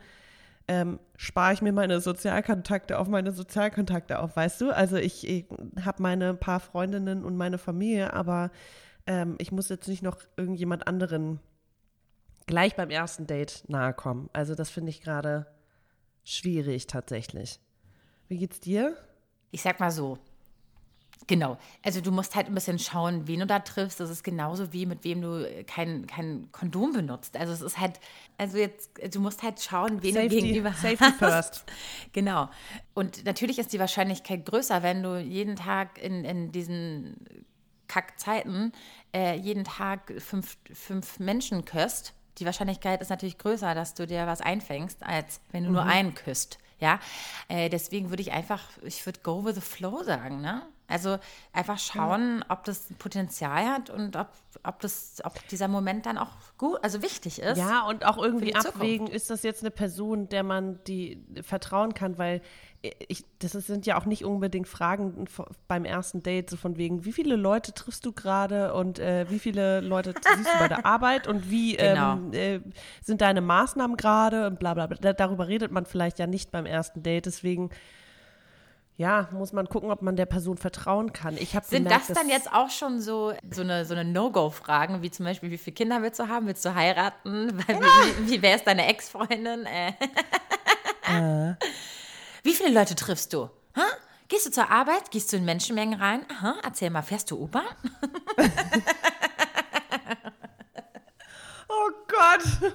ähm, 0.69 0.99
spare 1.17 1.53
ich 1.53 1.63
mir 1.63 1.73
meine 1.73 2.01
Sozialkontakte 2.01 2.99
auf 2.99 3.09
meine 3.09 3.33
Sozialkontakte 3.33 4.19
auf, 4.19 4.37
weißt 4.37 4.61
du? 4.61 4.71
Also 4.71 4.97
ich, 4.97 5.27
ich 5.27 5.47
habe 5.85 6.03
meine 6.03 6.35
paar 6.35 6.61
Freundinnen 6.61 7.25
und 7.25 7.37
meine 7.37 7.59
Familie, 7.59 8.13
aber 8.13 8.51
ähm, 9.07 9.37
ich 9.39 9.53
muss 9.53 9.69
jetzt 9.69 9.89
nicht 9.89 10.03
noch 10.03 10.19
irgendjemand 10.37 10.89
anderen 10.89 11.41
gleich 12.47 12.75
beim 12.77 12.91
ersten 12.91 13.27
Date 13.27 13.65
nahe 13.69 13.95
kommen. 13.95 14.29
Also 14.33 14.55
das 14.55 14.71
finde 14.71 14.91
ich 14.91 15.01
gerade 15.01 15.47
schwierig 16.25 16.87
tatsächlich. 16.87 17.61
Wie 18.29 18.39
geht's 18.39 18.61
dir? 18.61 18.97
Ich 19.53 19.63
sag 19.63 19.79
mal 19.79 19.91
so. 19.91 20.19
Genau. 21.29 21.59
Also 21.83 22.01
du 22.01 22.13
musst 22.13 22.37
halt 22.37 22.47
ein 22.47 22.55
bisschen 22.55 22.79
schauen, 22.79 23.27
wen 23.27 23.41
du 23.41 23.47
da 23.47 23.59
triffst. 23.59 23.99
Das 23.99 24.11
ist 24.11 24.23
genauso 24.23 24.73
wie 24.73 24.87
mit 24.87 25.03
wem 25.03 25.23
du 25.23 25.65
kein, 25.67 26.07
kein 26.07 26.49
Kondom 26.53 26.93
benutzt. 26.93 27.37
Also 27.37 27.53
es 27.53 27.63
ist 27.63 27.79
halt, 27.79 27.99
also 28.39 28.59
jetzt, 28.59 28.91
du 29.13 29.21
musst 29.21 29.43
halt 29.43 29.61
schauen, 29.61 30.03
wen 30.03 30.15
du 30.15 30.21
Safety- 30.21 30.41
gegenüber 30.41 30.71
safety 30.73 30.99
hast. 30.99 31.19
first. 31.19 31.65
Genau. 32.13 32.49
Und 32.95 33.25
natürlich 33.25 33.59
ist 33.59 33.73
die 33.73 33.81
Wahrscheinlichkeit 33.81 34.47
größer, 34.47 34.83
wenn 34.85 35.03
du 35.03 35.19
jeden 35.19 35.57
Tag 35.57 35.99
in, 36.01 36.25
in 36.25 36.53
diesen 36.53 37.17
Kackzeiten 37.89 38.73
äh, 39.15 39.37
jeden 39.37 39.65
Tag 39.65 40.13
fünf, 40.19 40.57
fünf 40.73 41.19
Menschen 41.19 41.65
küsst. 41.65 42.13
Die 42.39 42.45
Wahrscheinlichkeit 42.47 43.01
ist 43.01 43.09
natürlich 43.11 43.39
größer, 43.39 43.75
dass 43.75 43.95
du 43.95 44.07
dir 44.07 44.27
was 44.27 44.41
einfängst, 44.41 45.03
als 45.03 45.41
wenn 45.53 45.65
du 45.65 45.71
nur 45.71 45.83
einen 45.85 46.15
küsst. 46.15 46.59
Ja, 46.79 47.01
äh, 47.49 47.71
deswegen 47.71 48.11
würde 48.11 48.21
ich 48.23 48.33
einfach, 48.33 48.63
ich 48.83 49.05
würde 49.07 49.21
go 49.23 49.45
with 49.45 49.55
the 49.55 49.61
flow 49.63 50.03
sagen, 50.03 50.41
ne? 50.43 50.63
Also 50.89 51.19
einfach 51.53 51.79
schauen, 51.79 52.45
ob 52.49 52.65
das 52.65 52.89
Potenzial 52.99 53.67
hat 53.67 53.91
und 53.91 54.15
ob, 54.17 54.29
ob, 54.63 54.81
das, 54.81 55.21
ob 55.25 55.33
dieser 55.49 55.67
Moment 55.69 56.07
dann 56.07 56.17
auch 56.17 56.31
gut, 56.59 56.79
also 56.83 57.03
wichtig 57.03 57.41
ist. 57.41 57.59
Ja, 57.59 57.87
und 57.89 58.05
auch 58.07 58.19
irgendwie 58.19 58.55
abwägen, 58.55 59.07
ist 59.09 59.31
das 59.31 59.43
jetzt 59.43 59.63
eine 59.63 59.71
Person, 59.73 60.29
der 60.29 60.43
man 60.45 60.79
die 60.87 61.25
vertrauen 61.43 61.93
kann, 61.95 62.19
weil 62.19 62.41
ich, 63.09 63.25
das 63.41 63.51
sind 63.53 63.85
ja 63.87 63.99
auch 63.99 64.05
nicht 64.05 64.25
unbedingt 64.25 64.69
Fragen 64.69 65.25
beim 65.67 65.85
ersten 65.85 66.23
Date, 66.23 66.51
so 66.51 66.57
von 66.57 66.77
wegen, 66.77 67.05
wie 67.05 67.13
viele 67.13 67.35
Leute 67.35 67.73
triffst 67.73 68.07
du 68.07 68.13
gerade 68.13 68.75
und 68.75 69.01
äh, 69.01 69.27
wie 69.29 69.41
viele 69.41 69.81
Leute 69.81 70.15
siehst 70.37 70.55
du 70.55 70.59
bei 70.59 70.69
der 70.69 70.87
Arbeit 70.87 71.27
und 71.27 71.51
wie 71.51 71.75
Genau. 71.77 72.13
ähm, 72.13 72.33
äh, 72.33 72.61
sind 73.03 73.23
deine 73.23 73.41
Maßnahmen 73.41 73.97
gerade 73.97 74.47
und 74.47 74.61
bla 74.61 74.75
bla 74.75 74.87
bla. 74.87 74.97
Da- 75.01 75.15
Darüber 75.15 75.49
redet 75.49 75.73
man 75.73 75.85
vielleicht 75.85 76.21
ja 76.21 76.29
nicht 76.29 76.53
beim 76.53 76.65
ersten 76.65 77.03
Date, 77.03 77.27
deswegen 77.27 77.71
ja, 78.97 79.29
muss 79.33 79.53
man 79.53 79.69
gucken, 79.69 79.91
ob 79.91 80.01
man 80.01 80.17
der 80.17 80.27
Person 80.27 80.57
vertrauen 80.57 81.13
kann. 81.13 81.37
Ich 81.37 81.55
habe 81.55 81.67
Sind 81.67 81.85
gemerkt, 81.85 82.09
das 82.09 82.17
dann 82.17 82.29
jetzt 82.29 82.51
auch 82.53 82.71
schon 82.71 83.01
so, 83.01 83.35
so 83.51 83.63
eine, 83.63 83.85
so 83.85 83.95
eine 83.95 84.05
No-Go-Fragen, 84.05 85.03
wie 85.03 85.11
zum 85.11 85.27
Beispiel, 85.27 85.51
wie 85.51 85.59
viele 85.59 85.75
Kinder 85.75 86.03
willst 86.03 86.19
du 86.19 86.29
haben? 86.29 86.47
Willst 86.47 86.65
du 86.65 86.75
heiraten? 86.75 87.63
Weil, 87.67 87.81
wie, 87.81 88.31
wie 88.31 88.43
wer 88.43 88.57
ist 88.57 88.67
deine 88.67 88.87
Ex-Freundin? 88.87 89.67
Äh. 89.67 89.93
Wie 92.43 92.55
viele 92.55 92.71
Leute 92.71 92.95
triffst 92.95 93.33
du? 93.33 93.51
Ha? 93.77 93.85
Gehst 94.29 94.47
du 94.47 94.51
zur 94.51 94.71
Arbeit? 94.71 95.11
Gehst 95.11 95.33
du 95.33 95.37
in 95.37 95.45
Menschenmengen 95.45 96.01
rein? 96.01 96.25
Aha, 96.31 96.57
erzähl 96.65 96.91
mal, 96.91 97.03
fährst 97.03 97.31
du 97.31 97.37
U-Bahn? 97.43 97.65
Oh 101.69 101.91
Gott. 102.09 102.73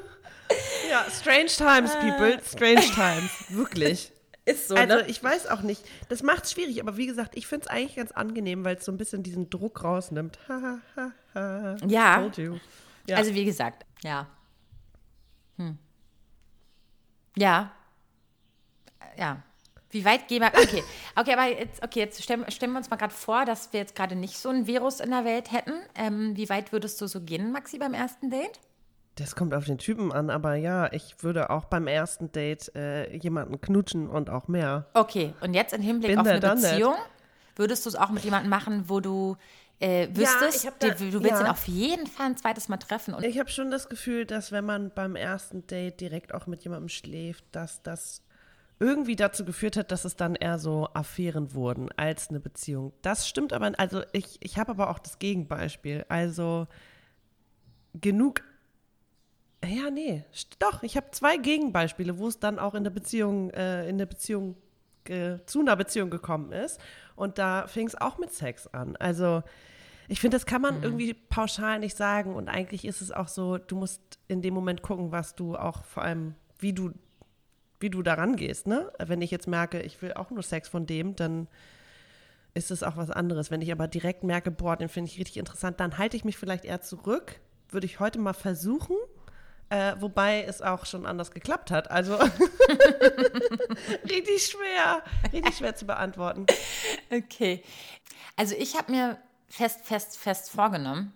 Ja, 0.89 1.05
strange 1.09 1.47
times, 1.47 1.93
people. 1.95 2.39
Strange 2.45 2.81
times. 2.93 3.31
Wirklich. 3.49 4.11
Ist 4.51 4.67
so, 4.67 4.75
Also 4.75 4.95
ne? 4.95 5.05
ich 5.07 5.23
weiß 5.23 5.47
auch 5.47 5.61
nicht. 5.61 5.83
Das 6.09 6.23
macht 6.23 6.45
es 6.45 6.51
schwierig, 6.51 6.81
aber 6.81 6.97
wie 6.97 7.07
gesagt, 7.07 7.35
ich 7.35 7.47
finde 7.47 7.65
es 7.65 7.71
eigentlich 7.71 7.95
ganz 7.95 8.11
angenehm, 8.11 8.63
weil 8.63 8.75
es 8.77 8.85
so 8.85 8.91
ein 8.91 8.97
bisschen 8.97 9.23
diesen 9.23 9.49
Druck 9.49 9.83
rausnimmt. 9.83 10.39
Ha, 10.47 10.79
ha, 10.95 11.11
ha. 11.35 11.77
Ja. 11.87 12.31
Ja. 13.07 13.17
Also 13.17 13.33
wie 13.33 13.45
gesagt, 13.45 13.85
ja. 14.03 14.27
Hm. 15.57 15.77
Ja. 17.37 17.71
Ja. 19.17 19.43
Wie 19.91 20.05
weit 20.05 20.27
gehen 20.27 20.41
wir? 20.41 20.47
Okay, 20.47 20.83
okay, 21.15 21.33
aber 21.33 21.47
jetzt, 21.47 21.83
okay, 21.83 21.99
jetzt 21.99 22.23
stellen, 22.23 22.49
stellen 22.49 22.71
wir 22.71 22.77
uns 22.77 22.89
mal 22.89 22.95
gerade 22.95 23.13
vor, 23.13 23.43
dass 23.45 23.73
wir 23.73 23.81
jetzt 23.81 23.95
gerade 23.95 24.15
nicht 24.15 24.37
so 24.37 24.49
ein 24.49 24.65
Virus 24.65 25.01
in 25.01 25.11
der 25.11 25.25
Welt 25.25 25.51
hätten. 25.51 25.73
Ähm, 25.95 26.37
wie 26.37 26.47
weit 26.49 26.71
würdest 26.71 26.99
du 27.01 27.07
so 27.07 27.21
gehen, 27.21 27.51
Maxi, 27.51 27.77
beim 27.77 27.93
ersten 27.93 28.29
Date? 28.29 28.59
Das 29.21 29.35
kommt 29.35 29.53
auf 29.53 29.65
den 29.65 29.77
Typen 29.77 30.11
an, 30.11 30.29
aber 30.29 30.55
ja, 30.55 30.91
ich 30.91 31.15
würde 31.23 31.49
auch 31.49 31.65
beim 31.65 31.87
ersten 31.87 32.31
Date 32.31 32.75
äh, 32.75 33.15
jemanden 33.15 33.61
knutschen 33.61 34.09
und 34.09 34.29
auch 34.29 34.47
mehr. 34.47 34.87
Okay, 34.93 35.33
und 35.41 35.53
jetzt 35.53 35.73
im 35.73 35.81
Hinblick 35.81 36.11
Bin 36.11 36.19
auf 36.19 36.27
eine. 36.27 36.39
Beziehung, 36.39 36.95
würdest 37.55 37.85
du 37.85 37.89
es 37.89 37.95
auch 37.95 38.09
mit 38.09 38.23
jemandem 38.23 38.49
machen, 38.49 38.85
wo 38.87 38.99
du 38.99 39.37
äh, 39.79 40.07
wüsstest, 40.15 40.67
hab 40.67 40.79
da- 40.79 40.89
die- 40.89 41.09
du 41.09 41.21
willst 41.23 41.39
ja. 41.39 41.41
ihn 41.41 41.47
auf 41.47 41.67
jeden 41.67 42.05
Fall 42.07 42.27
ein 42.27 42.37
zweites 42.37 42.69
Mal 42.69 42.77
treffen. 42.77 43.13
Und 43.15 43.23
Ich 43.23 43.39
habe 43.39 43.49
schon 43.49 43.71
das 43.71 43.89
Gefühl, 43.89 44.25
dass 44.25 44.51
wenn 44.51 44.65
man 44.65 44.91
beim 44.93 45.15
ersten 45.15 45.65
Date 45.65 45.99
direkt 46.01 46.33
auch 46.35 46.45
mit 46.45 46.63
jemandem 46.63 46.89
schläft, 46.89 47.43
dass 47.51 47.81
das 47.81 48.21
irgendwie 48.79 49.15
dazu 49.15 49.43
geführt 49.45 49.77
hat, 49.77 49.91
dass 49.91 50.05
es 50.05 50.15
dann 50.15 50.35
eher 50.35 50.57
so 50.59 50.87
Affären 50.93 51.53
wurden 51.53 51.89
als 51.97 52.29
eine 52.29 52.39
Beziehung. 52.39 52.93
Das 53.01 53.27
stimmt 53.27 53.53
aber, 53.53 53.71
also 53.77 54.03
ich, 54.11 54.37
ich 54.39 54.57
habe 54.57 54.71
aber 54.71 54.89
auch 54.91 54.99
das 54.99 55.17
Gegenbeispiel. 55.19 56.05
Also 56.09 56.67
genug. 57.93 58.41
Ja, 59.63 59.91
nee, 59.91 60.23
doch, 60.59 60.81
ich 60.81 60.97
habe 60.97 61.11
zwei 61.11 61.37
Gegenbeispiele, 61.37 62.17
wo 62.17 62.27
es 62.27 62.39
dann 62.39 62.57
auch 62.57 62.73
in 62.73 62.83
der 62.83 62.91
Beziehung, 62.91 63.51
äh, 63.51 63.87
in 63.87 63.99
der 63.99 64.07
Beziehung, 64.07 64.55
äh, 65.07 65.37
zu 65.45 65.59
einer 65.59 65.75
Beziehung 65.75 66.09
gekommen 66.09 66.51
ist. 66.51 66.79
Und 67.15 67.37
da 67.37 67.67
fing 67.67 67.85
es 67.85 67.99
auch 67.99 68.17
mit 68.17 68.33
Sex 68.33 68.67
an. 68.67 68.95
Also 68.95 69.43
ich 70.07 70.19
finde, 70.19 70.35
das 70.35 70.45
kann 70.45 70.61
man 70.61 70.83
irgendwie 70.83 71.13
pauschal 71.13 71.79
nicht 71.79 71.95
sagen. 71.95 72.35
Und 72.35 72.49
eigentlich 72.49 72.85
ist 72.85 73.01
es 73.01 73.11
auch 73.11 73.27
so, 73.27 73.57
du 73.57 73.75
musst 73.75 74.01
in 74.27 74.41
dem 74.41 74.53
Moment 74.53 74.81
gucken, 74.81 75.11
was 75.11 75.35
du 75.35 75.55
auch 75.55 75.85
vor 75.85 76.03
allem, 76.03 76.35
wie 76.59 76.73
du, 76.73 76.91
wie 77.79 77.89
du 77.89 78.01
daran 78.01 78.35
gehst, 78.35 78.67
ne? 78.67 78.91
Wenn 78.99 79.21
ich 79.21 79.31
jetzt 79.31 79.47
merke, 79.47 79.81
ich 79.81 80.01
will 80.01 80.13
auch 80.13 80.29
nur 80.31 80.43
Sex 80.43 80.67
von 80.67 80.85
dem, 80.85 81.15
dann 81.15 81.47
ist 82.53 82.71
es 82.71 82.83
auch 82.83 82.97
was 82.97 83.09
anderes. 83.09 83.51
Wenn 83.51 83.61
ich 83.61 83.71
aber 83.71 83.87
direkt 83.87 84.23
merke, 84.23 84.51
boah, 84.51 84.75
den 84.75 84.89
finde 84.89 85.09
ich 85.09 85.17
richtig 85.17 85.37
interessant, 85.37 85.79
dann 85.79 85.97
halte 85.97 86.17
ich 86.17 86.25
mich 86.25 86.37
vielleicht 86.37 86.65
eher 86.65 86.81
zurück. 86.81 87.39
Würde 87.69 87.85
ich 87.85 87.99
heute 87.99 88.19
mal 88.19 88.33
versuchen. 88.33 88.97
Äh, 89.71 89.95
wobei 90.01 90.43
es 90.43 90.61
auch 90.61 90.85
schon 90.85 91.05
anders 91.05 91.31
geklappt 91.31 91.71
hat. 91.71 91.89
Also 91.89 92.17
richtig 94.09 94.45
schwer, 94.47 95.01
richtig 95.31 95.57
schwer 95.57 95.75
zu 95.75 95.85
beantworten. 95.85 96.45
Okay. 97.09 97.63
Also 98.35 98.53
ich 98.55 98.75
habe 98.77 98.91
mir 98.91 99.17
fest, 99.47 99.79
fest, 99.83 100.17
fest 100.17 100.51
vorgenommen. 100.51 101.13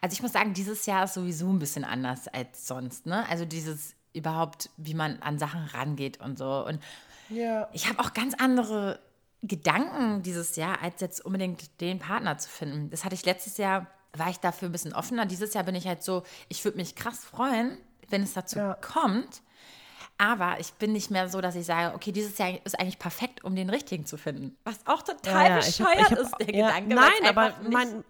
Also 0.00 0.14
ich 0.14 0.22
muss 0.22 0.32
sagen, 0.32 0.54
dieses 0.54 0.86
Jahr 0.86 1.04
ist 1.04 1.12
sowieso 1.14 1.50
ein 1.52 1.58
bisschen 1.58 1.84
anders 1.84 2.26
als 2.28 2.66
sonst. 2.66 3.04
Ne? 3.06 3.28
Also 3.28 3.44
dieses 3.44 3.94
überhaupt, 4.14 4.70
wie 4.78 4.94
man 4.94 5.20
an 5.20 5.38
Sachen 5.38 5.64
rangeht 5.66 6.20
und 6.20 6.38
so. 6.38 6.64
Und 6.66 6.80
Ja. 7.28 7.68
ich 7.72 7.86
habe 7.88 7.98
auch 7.98 8.14
ganz 8.14 8.34
andere 8.38 8.98
Gedanken 9.42 10.22
dieses 10.22 10.56
Jahr, 10.56 10.80
als 10.80 11.02
jetzt 11.02 11.22
unbedingt 11.22 11.80
den 11.82 11.98
Partner 11.98 12.38
zu 12.38 12.48
finden. 12.48 12.88
Das 12.90 13.04
hatte 13.04 13.14
ich 13.14 13.26
letztes 13.26 13.58
Jahr, 13.58 13.88
war 14.16 14.30
ich 14.30 14.38
dafür 14.38 14.68
ein 14.68 14.72
bisschen 14.72 14.92
offener. 14.94 15.26
Dieses 15.26 15.54
Jahr 15.54 15.64
bin 15.64 15.74
ich 15.74 15.86
halt 15.86 16.02
so, 16.02 16.22
ich 16.48 16.64
würde 16.64 16.78
mich 16.78 16.94
krass 16.94 17.24
freuen, 17.24 17.76
wenn 18.08 18.22
es 18.22 18.32
dazu 18.34 18.58
Ja. 18.58 18.74
kommt. 18.74 19.42
Aber 20.16 20.60
ich 20.60 20.72
bin 20.74 20.92
nicht 20.92 21.10
mehr 21.10 21.28
so, 21.28 21.40
dass 21.40 21.56
ich 21.56 21.66
sage, 21.66 21.94
okay, 21.94 22.12
dieses 22.12 22.38
Jahr 22.38 22.50
ist 22.64 22.78
eigentlich 22.78 23.00
perfekt, 23.00 23.42
um 23.42 23.56
den 23.56 23.68
richtigen 23.68 24.06
zu 24.06 24.16
finden. 24.16 24.56
Was 24.64 24.78
auch 24.86 25.02
total 25.02 25.44
Ja, 25.46 25.50
ja, 25.50 25.58
ich 25.58 25.80
hab- 25.80 25.88
bescheuert 25.88 26.10
ich 26.12 26.16
hab- 26.16 26.18
ist, 26.20 26.34
der 26.38 26.46
Gedanke. 26.46 26.94
Nein, 26.94 27.28
aber 27.28 27.48
nicht, 27.60 27.72
man, 27.72 28.04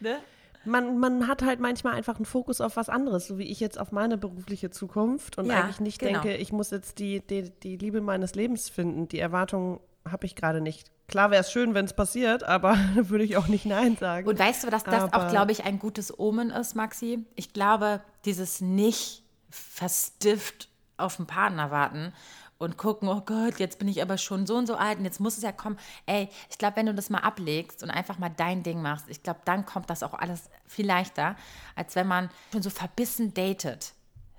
ne? 0.00 0.18
man, 0.64 0.98
man 0.98 1.28
hat 1.28 1.42
halt 1.42 1.60
manchmal 1.60 1.92
einfach 1.94 2.16
einen 2.16 2.24
Fokus 2.24 2.62
auf 2.62 2.76
was 2.76 2.88
anderes, 2.88 3.26
so 3.26 3.36
wie 3.36 3.44
ich 3.44 3.60
jetzt 3.60 3.78
auf 3.78 3.92
meine 3.92 4.16
berufliche 4.16 4.70
Zukunft 4.70 5.36
und 5.36 5.50
eigentlich 5.50 5.80
nicht 5.80 5.98
genau. 5.98 6.22
denke, 6.22 6.36
ich 6.38 6.50
muss 6.52 6.70
jetzt 6.70 6.98
die, 6.98 7.20
die, 7.20 7.50
die 7.50 7.76
Liebe 7.76 8.00
meines 8.00 8.34
Lebens 8.34 8.70
finden. 8.70 9.08
Die 9.08 9.18
Erwartung 9.18 9.80
habe 10.08 10.24
ich 10.24 10.36
gerade 10.36 10.62
nicht 10.62 10.90
Klar 11.06 11.30
wäre 11.30 11.42
es 11.42 11.52
schön, 11.52 11.74
wenn 11.74 11.84
es 11.84 11.92
passiert, 11.94 12.42
aber 12.44 12.76
würde 12.94 13.24
ich 13.24 13.36
auch 13.36 13.46
nicht 13.48 13.66
Nein 13.66 13.96
sagen. 13.96 14.26
Und 14.26 14.38
weißt 14.38 14.64
du, 14.64 14.70
dass 14.70 14.84
das 14.84 15.04
Aber- 15.12 15.26
auch, 15.26 15.30
glaube 15.30 15.52
ich, 15.52 15.64
ein 15.64 15.78
gutes 15.78 16.18
Omen 16.18 16.50
ist, 16.50 16.74
Maxi? 16.74 17.24
Ich 17.34 17.52
glaube, 17.52 18.00
dieses 18.24 18.60
nicht 18.60 19.22
verstifft 19.50 20.68
auf 20.96 21.16
den 21.16 21.26
Partner 21.26 21.70
warten 21.70 22.12
und 22.58 22.78
gucken, 22.78 23.08
oh 23.08 23.20
Gott, 23.20 23.58
jetzt 23.58 23.78
bin 23.78 23.88
ich 23.88 24.00
aber 24.00 24.16
schon 24.16 24.46
so 24.46 24.56
und 24.56 24.66
so 24.66 24.76
alt 24.76 24.98
und 24.98 25.04
jetzt 25.04 25.20
muss 25.20 25.36
es 25.36 25.42
ja 25.42 25.52
kommen. 25.52 25.76
Ey, 26.06 26.28
ich 26.48 26.56
glaube, 26.58 26.76
wenn 26.76 26.86
du 26.86 26.94
das 26.94 27.10
mal 27.10 27.18
ablegst 27.18 27.82
und 27.82 27.90
einfach 27.90 28.18
mal 28.18 28.30
dein 28.30 28.62
Ding 28.62 28.80
machst, 28.80 29.06
ich 29.08 29.22
glaube, 29.22 29.40
dann 29.44 29.66
kommt 29.66 29.90
das 29.90 30.02
auch 30.02 30.14
alles 30.14 30.48
viel 30.66 30.86
leichter, 30.86 31.36
als 31.74 31.94
wenn 31.96 32.06
man 32.06 32.30
schon 32.52 32.62
so 32.62 32.70
verbissen 32.70 33.34
datet. 33.34 33.92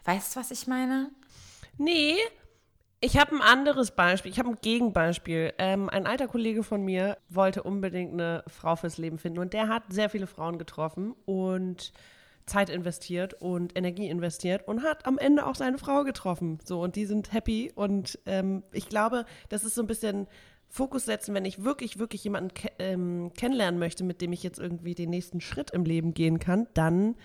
Weißt 0.05 0.35
du, 0.35 0.39
was 0.39 0.51
ich 0.51 0.65
meine? 0.67 1.11
Nee, 1.77 2.15
ich 3.05 3.17
habe 3.17 3.35
ein 3.35 3.41
anderes 3.41 3.91
Beispiel. 3.91 4.31
Ich 4.31 4.39
habe 4.39 4.49
ein 4.49 4.57
Gegenbeispiel. 4.61 5.53
Ähm, 5.59 5.89
ein 5.89 6.07
alter 6.07 6.27
Kollege 6.27 6.63
von 6.63 6.83
mir 6.83 7.17
wollte 7.29 7.61
unbedingt 7.61 8.13
eine 8.13 8.43
Frau 8.47 8.75
fürs 8.75 8.97
Leben 8.97 9.19
finden 9.19 9.37
und 9.39 9.53
der 9.53 9.67
hat 9.67 9.83
sehr 9.89 10.09
viele 10.09 10.25
Frauen 10.25 10.57
getroffen 10.57 11.13
und 11.25 11.93
Zeit 12.47 12.71
investiert 12.71 13.35
und 13.35 13.77
Energie 13.77 14.09
investiert 14.09 14.67
und 14.67 14.81
hat 14.81 15.05
am 15.05 15.19
Ende 15.19 15.45
auch 15.45 15.53
seine 15.53 15.77
Frau 15.77 16.03
getroffen. 16.03 16.57
So 16.63 16.81
und 16.81 16.95
die 16.95 17.05
sind 17.05 17.31
happy 17.31 17.71
und 17.75 18.17
ähm, 18.25 18.63
ich 18.71 18.89
glaube, 18.89 19.25
das 19.49 19.63
ist 19.63 19.75
so 19.75 19.83
ein 19.83 19.87
bisschen 19.87 20.27
Fokus 20.67 21.05
setzen, 21.05 21.35
wenn 21.35 21.45
ich 21.45 21.63
wirklich, 21.63 21.99
wirklich 21.99 22.23
jemanden 22.23 22.55
ke 22.55 22.71
ähm, 22.79 23.31
kennenlernen 23.37 23.79
möchte, 23.79 24.03
mit 24.03 24.19
dem 24.19 24.33
ich 24.33 24.41
jetzt 24.41 24.57
irgendwie 24.57 24.95
den 24.95 25.11
nächsten 25.11 25.41
Schritt 25.41 25.71
im 25.71 25.85
Leben 25.85 26.15
gehen 26.15 26.39
kann, 26.39 26.67
dann 26.73 27.15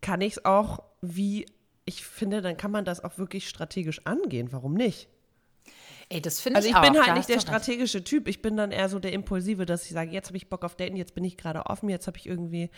kann 0.00 0.20
ich 0.20 0.32
es 0.32 0.44
auch 0.44 0.82
wie, 1.00 1.46
ich 1.84 2.04
finde, 2.04 2.42
dann 2.42 2.56
kann 2.56 2.72
man 2.72 2.84
das 2.84 3.04
auch 3.04 3.18
wirklich 3.18 3.48
strategisch 3.48 4.04
angehen. 4.04 4.48
Warum 4.50 4.74
nicht? 4.74 5.08
Ey, 6.08 6.20
das 6.20 6.40
finde 6.40 6.56
Also 6.56 6.68
ich 6.68 6.72
ich 6.74 6.76
auch. 6.78 6.82
bin 6.82 7.00
halt 7.00 7.16
nicht 7.16 7.28
der 7.28 7.40
strategische 7.40 8.02
Typ. 8.04 8.28
Ich 8.28 8.42
bin 8.42 8.56
dann 8.56 8.70
eher 8.72 8.88
so 8.88 8.98
der 8.98 9.12
Impulsive, 9.12 9.66
dass 9.66 9.84
ich 9.84 9.90
sage, 9.92 10.10
jetzt 10.10 10.28
habe 10.28 10.36
ich 10.36 10.48
Bock 10.48 10.64
auf 10.64 10.74
Daten, 10.76 10.96
jetzt 10.96 11.14
bin 11.14 11.24
ich 11.24 11.36
gerade 11.36 11.66
offen, 11.66 11.88
jetzt 11.88 12.06
habe 12.06 12.16
ich 12.18 12.26
irgendwie 12.26 12.70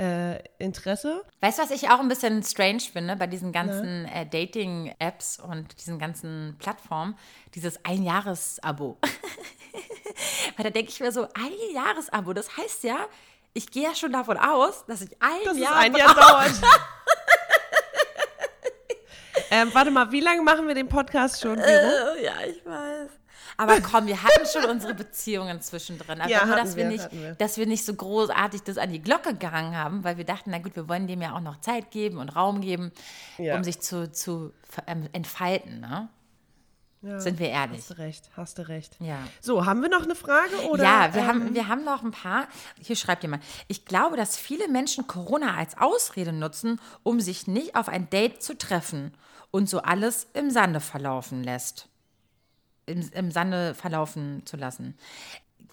äh, 0.00 0.38
Interesse. 0.58 1.22
Weißt 1.40 1.58
du, 1.58 1.62
was 1.62 1.70
ich 1.70 1.90
auch 1.90 2.00
ein 2.00 2.08
bisschen 2.08 2.42
strange 2.42 2.80
finde 2.80 3.16
bei 3.16 3.26
diesen 3.26 3.52
ganzen 3.52 4.04
äh, 4.06 4.26
Dating-Apps 4.26 5.38
und 5.40 5.78
diesen 5.80 5.98
ganzen 5.98 6.56
Plattformen? 6.58 7.16
Dieses 7.54 7.84
Ein-Jahres-Abo. 7.84 8.98
Weil 10.56 10.64
da 10.64 10.70
denke 10.70 10.90
ich 10.90 11.00
mir 11.00 11.12
so, 11.12 11.22
ein 11.22 11.52
Jahres-Abo, 11.74 12.32
das 12.32 12.56
heißt 12.56 12.84
ja, 12.84 12.98
ich 13.54 13.70
gehe 13.70 13.84
ja 13.84 13.94
schon 13.94 14.12
davon 14.12 14.36
aus, 14.36 14.84
dass 14.86 15.02
ich 15.02 15.10
ein 15.20 15.30
Dass 15.44 15.58
Jahr 15.58 15.72
es 15.72 15.84
ein 15.84 15.94
Jahr 15.96 16.14
dauert. 16.14 16.52
ähm, 19.50 19.70
warte 19.72 19.90
mal, 19.90 20.10
wie 20.12 20.20
lange 20.20 20.42
machen 20.42 20.66
wir 20.66 20.74
den 20.74 20.88
Podcast 20.88 21.40
schon, 21.40 21.56
Vero? 21.58 22.14
Äh, 22.16 22.24
ja, 22.24 22.32
ich 22.48 22.64
weiß. 22.64 23.10
Aber 23.60 23.80
komm, 23.80 24.06
wir 24.06 24.22
hatten 24.22 24.46
schon 24.46 24.70
unsere 24.70 24.94
Beziehungen 24.94 25.60
zwischendrin. 25.60 26.20
Aber 26.20 26.30
Ja, 26.30 26.46
nur, 26.46 26.54
dass 26.54 26.76
wir, 26.76 26.84
wir, 26.84 26.90
nicht, 26.90 27.08
wir. 27.10 27.34
dass 27.34 27.56
wir 27.58 27.66
nicht 27.66 27.84
so 27.84 27.92
großartig 27.92 28.62
das 28.62 28.78
an 28.78 28.92
die 28.92 29.02
Glocke 29.02 29.34
gehangen 29.34 29.76
haben, 29.76 30.04
weil 30.04 30.16
wir 30.16 30.24
dachten, 30.24 30.50
na 30.50 30.58
gut, 30.58 30.76
wir 30.76 30.88
wollen 30.88 31.08
dem 31.08 31.20
ja 31.20 31.34
auch 31.34 31.40
noch 31.40 31.60
Zeit 31.60 31.90
geben 31.90 32.18
und 32.18 32.28
Raum 32.36 32.60
geben, 32.60 32.92
Ja. 33.36 33.56
um 33.56 33.64
sich 33.64 33.80
zu, 33.80 34.12
zu 34.12 34.52
ähm, 34.86 35.08
entfalten. 35.12 35.80
Ne? 35.80 36.08
Ja, 37.02 37.18
Sind 37.18 37.40
wir 37.40 37.48
ehrlich. 37.48 37.78
Hast 37.80 37.90
du 37.90 37.98
recht, 37.98 38.30
hast 38.36 38.58
du 38.58 38.68
recht. 38.68 38.96
Ja. 39.00 39.18
So, 39.40 39.66
haben 39.66 39.82
wir 39.82 39.88
noch 39.88 40.02
eine 40.04 40.14
Frage? 40.14 40.68
Oder, 40.68 40.84
ja, 40.84 41.14
wir, 41.14 41.22
ähm, 41.22 41.28
haben, 41.28 41.54
wir 41.54 41.66
haben 41.68 41.84
noch 41.84 42.02
ein 42.04 42.12
paar. 42.12 42.46
Hier 42.80 42.94
schreibt 42.96 43.22
jemand. 43.22 43.42
Ich 43.66 43.84
glaube, 43.84 44.16
dass 44.16 44.36
viele 44.36 44.68
Menschen 44.68 45.08
Corona 45.08 45.56
als 45.56 45.76
Ausrede 45.78 46.32
nutzen, 46.32 46.80
um 47.02 47.20
sich 47.20 47.48
nicht 47.48 47.74
auf 47.74 47.88
ein 47.88 48.08
Date 48.10 48.40
zu 48.42 48.56
treffen 48.56 49.14
und 49.50 49.68
so 49.68 49.80
alles 49.80 50.26
im 50.34 50.50
Sande 50.50 50.80
verlaufen 50.80 51.42
lässt. 51.42 51.88
Im, 52.86 53.08
Im 53.12 53.30
Sande 53.30 53.74
verlaufen 53.74 54.42
zu 54.46 54.56
lassen. 54.56 54.96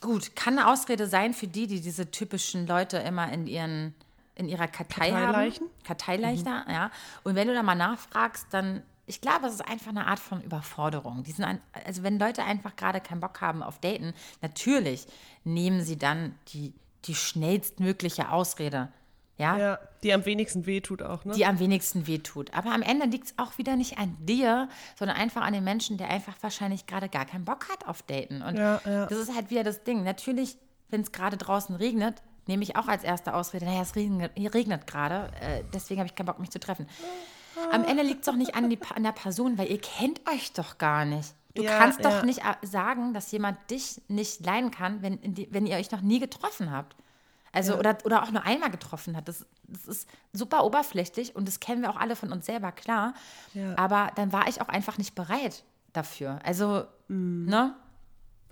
Gut, 0.02 0.36
kann 0.36 0.60
eine 0.60 0.68
Ausrede 0.72 1.08
sein 1.08 1.34
für 1.34 1.48
die, 1.48 1.68
die 1.68 1.82
diese 1.82 2.12
typischen 2.12 2.68
Leute 2.68 2.98
immer 2.98 3.32
in 3.32 3.48
ihren 3.48 3.96
in 4.36 4.50
ihrer 4.50 4.68
Kartei 4.68 5.12
Karteileichen? 5.12 5.68
haben. 5.68 5.84
Karteileichter, 5.84 6.66
ja. 6.70 6.92
Und 7.24 7.36
wenn 7.36 7.48
du 7.48 7.54
da 7.54 7.64
mal 7.64 7.76
nachfragst, 7.76 8.48
dann, 8.52 8.84
ich 9.06 9.22
glaube, 9.22 9.48
es 9.48 9.56
ist 9.56 9.68
einfach 9.68 9.90
eine 9.90 10.08
Art 10.08 10.20
von 10.20 10.42
Überforderung. 10.42 11.24
Die 11.24 11.32
sind 11.32 11.46
ein, 11.46 11.62
also 11.86 12.04
wenn 12.04 12.20
Leute 12.20 12.44
einfach 12.44 12.76
gerade 12.76 13.00
keinen 13.00 13.22
Bock 13.22 13.42
haben 13.42 13.64
auf 13.64 13.80
Daten, 13.80 14.14
natürlich 14.42 15.08
nehmen 15.44 15.82
sie 15.82 15.98
dann 15.98 16.36
die, 16.50 16.74
die 17.06 17.16
schnellstmögliche 17.16 18.30
Ausrede, 18.30 18.90
ja, 19.38 19.58
Ja, 19.58 19.80
die 20.04 20.14
am 20.14 20.26
wenigsten 20.26 20.66
wehtut 20.66 21.02
auch, 21.02 21.26
ne? 21.26 21.34
die 21.34 21.46
am 21.46 21.60
wenigsten 21.60 22.08
wehtut. 22.08 22.54
Aber 22.54 22.72
am 22.72 22.82
Ende 22.82 23.06
liegt 23.06 23.28
es 23.28 23.34
auch 23.38 23.58
wieder 23.58 23.76
nicht 23.76 23.98
an 23.98 24.16
dir, 24.20 24.70
sondern 24.98 25.18
einfach 25.18 25.42
an 25.42 25.54
dem 25.54 25.64
Menschen, 25.64 25.98
der 25.98 26.10
einfach 26.10 26.36
wahrscheinlich 26.42 26.86
gerade 26.86 27.10
gar 27.10 27.26
keinen 27.26 27.46
Bock 27.46 27.68
hat 27.70 27.88
auf 27.88 28.02
Daten. 28.04 28.42
Und 28.42 28.56
Ja, 28.58 28.82
ja. 28.86 29.06
das 29.08 29.18
ist 29.18 29.36
halt 29.36 29.50
wieder 29.50 29.64
das 29.64 29.84
Ding. 29.84 30.04
Natürlich, 30.04 30.58
wenn 30.90 31.02
es 31.02 31.12
gerade 31.12 31.38
draußen 31.38 31.76
regnet, 31.76 32.22
nehme 32.48 32.64
ich 32.64 32.76
auch 32.76 32.88
als 32.88 33.04
erste 33.04 33.34
Ausrede, 33.34 33.66
naja, 33.66 33.82
es 33.82 33.96
regnet, 33.96 34.32
regnet 34.54 34.88
gerade, 34.88 35.32
äh, 35.42 35.64
deswegen 35.74 36.00
habe 36.00 36.08
ich 36.08 36.16
keinen 36.16 36.28
Bock, 36.28 36.40
mich 36.40 36.52
zu 36.52 36.60
treffen. 36.60 36.88
Am 37.72 37.84
Ende 37.86 38.04
liegt 38.04 38.20
es 38.20 38.26
doch 38.26 38.36
nicht 38.36 38.56
an, 38.56 38.70
die, 38.70 38.78
an 38.96 39.04
der 39.04 39.14
Person, 39.14 39.58
weil 39.58 39.70
ihr 39.72 39.80
kennt 39.80 40.22
euch 40.30 40.54
doch 40.54 40.78
gar 40.78 41.06
nicht. 41.06 41.34
Du 41.56 41.64
Ja, 41.64 41.78
kannst 41.78 42.04
doch 42.04 42.12
ja. 42.12 42.26
nicht 42.26 42.40
äh, 42.40 42.66
sagen, 42.68 43.14
dass 43.14 43.32
jemand 43.32 43.58
dich 43.72 44.02
nicht 44.10 44.46
leiden 44.46 44.72
kann, 44.72 45.02
wenn, 45.02 45.20
wenn 45.52 45.66
ihr 45.66 45.78
euch 45.78 45.90
noch 45.92 46.02
nie 46.02 46.20
getroffen 46.20 46.70
habt. 46.72 46.96
Also, 47.56 47.78
oder, 47.80 47.98
oder 48.04 48.22
auch 48.24 48.32
nur 48.32 48.44
einmal 48.44 48.70
getroffen 48.70 49.16
hat. 49.16 49.28
Das, 49.28 49.46
das 49.68 49.86
ist 49.86 50.10
super 50.34 50.64
oberflächlich 50.66 51.36
und 51.36 51.48
das 51.48 51.60
kennen 51.60 51.82
wir 51.82 51.90
auch 51.90 51.96
alle 51.96 52.16
von 52.16 52.32
uns 52.32 52.46
selber, 52.46 52.72
klar. 52.72 53.14
Ja. 53.54 53.78
Aber 53.78 54.12
dann 54.16 54.32
war 54.34 54.48
ich 54.48 54.62
auch 54.62 54.68
einfach 54.68 54.98
nicht 54.98 55.16
bereit 55.16 55.64
dafür. 55.94 56.40
Also, 56.44 56.86
Mhm. 57.08 57.46
ne? 57.46 57.76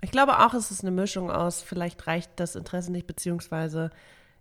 Ich 0.00 0.10
glaube 0.10 0.38
auch, 0.38 0.54
es 0.54 0.70
ist 0.70 0.82
eine 0.82 0.90
Mischung 0.90 1.30
aus, 1.30 1.62
vielleicht 1.62 2.06
reicht 2.06 2.30
das 2.36 2.56
Interesse 2.56 2.92
nicht, 2.92 3.06
beziehungsweise 3.06 3.90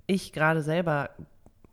ich 0.07 0.33
gerade 0.33 0.61
selber 0.61 1.09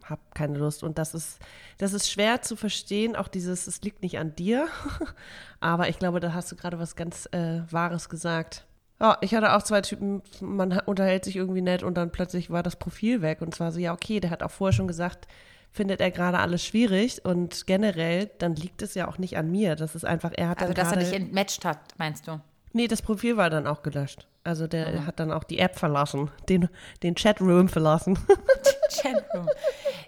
habe 0.05 0.20
keine 0.34 0.59
Lust. 0.59 0.82
Und 0.82 0.99
das 0.99 1.14
ist, 1.14 1.38
das 1.78 1.93
ist 1.93 2.11
schwer 2.11 2.43
zu 2.43 2.57
verstehen, 2.57 3.14
auch 3.16 3.28
dieses, 3.28 3.66
es 3.66 3.82
liegt 3.82 4.03
nicht 4.03 4.18
an 4.18 4.34
dir. 4.34 4.68
Aber 5.61 5.88
ich 5.88 5.99
glaube, 5.99 6.20
da 6.20 6.32
hast 6.32 6.51
du 6.51 6.57
gerade 6.57 6.78
was 6.78 6.97
ganz 6.97 7.26
äh, 7.32 7.61
Wahres 7.70 8.09
gesagt. 8.09 8.64
Ja, 9.01 9.16
ich 9.22 9.34
hatte 9.34 9.55
auch 9.55 9.62
zwei 9.62 9.80
Typen, 9.80 10.22
man 10.40 10.78
unterhält 10.84 11.24
sich 11.24 11.36
irgendwie 11.36 11.62
nett 11.62 11.82
und 11.82 11.94
dann 11.94 12.12
plötzlich 12.12 12.51
war 12.51 12.62
das 12.62 12.76
Profil 12.76 13.22
weg. 13.22 13.40
Und 13.40 13.55
zwar 13.55 13.72
so, 13.72 13.78
ja, 13.78 13.92
okay, 13.94 14.20
der 14.20 14.30
hat 14.30 14.42
auch 14.42 14.51
vorher 14.51 14.74
schon 14.74 14.88
gesagt, 14.88 15.26
findet 15.72 16.01
er 16.01 16.11
gerade 16.11 16.38
alles 16.38 16.64
schwierig. 16.64 17.24
Und 17.24 17.66
generell, 17.66 18.30
dann 18.38 18.55
liegt 18.57 18.82
es 18.82 18.94
ja 18.94 19.09
auch 19.09 19.16
nicht 19.18 19.38
an 19.38 19.51
mir. 19.51 19.74
Das 19.76 19.94
ist 19.94 20.05
einfach, 20.05 20.32
er 20.36 20.51
hat 20.51 20.61
Also, 20.61 20.74
dass 20.74 20.88
er 20.88 20.96
gerade... 20.98 21.07
dich 21.07 21.14
entmatcht 21.14 21.64
hat, 21.64 21.78
meinst 21.96 22.28
du? 22.28 22.40
Nee, 22.72 22.86
das 22.88 23.03
Profil 23.03 23.36
war 23.36 23.51
dann 23.51 23.66
auch 23.66 23.82
gelöscht. 23.82 24.26
Also 24.44 24.66
der 24.66 24.90
Mhm. 25.01 25.07
hat 25.07 25.18
dann 25.18 25.32
auch 25.32 25.44
die 25.44 25.59
App 25.59 25.78
verlassen, 25.78 26.30
den, 26.48 26.68
den 27.03 27.14
Chatroom 27.14 27.68
verlassen. 27.68 28.18
Chatroom. 29.03 29.48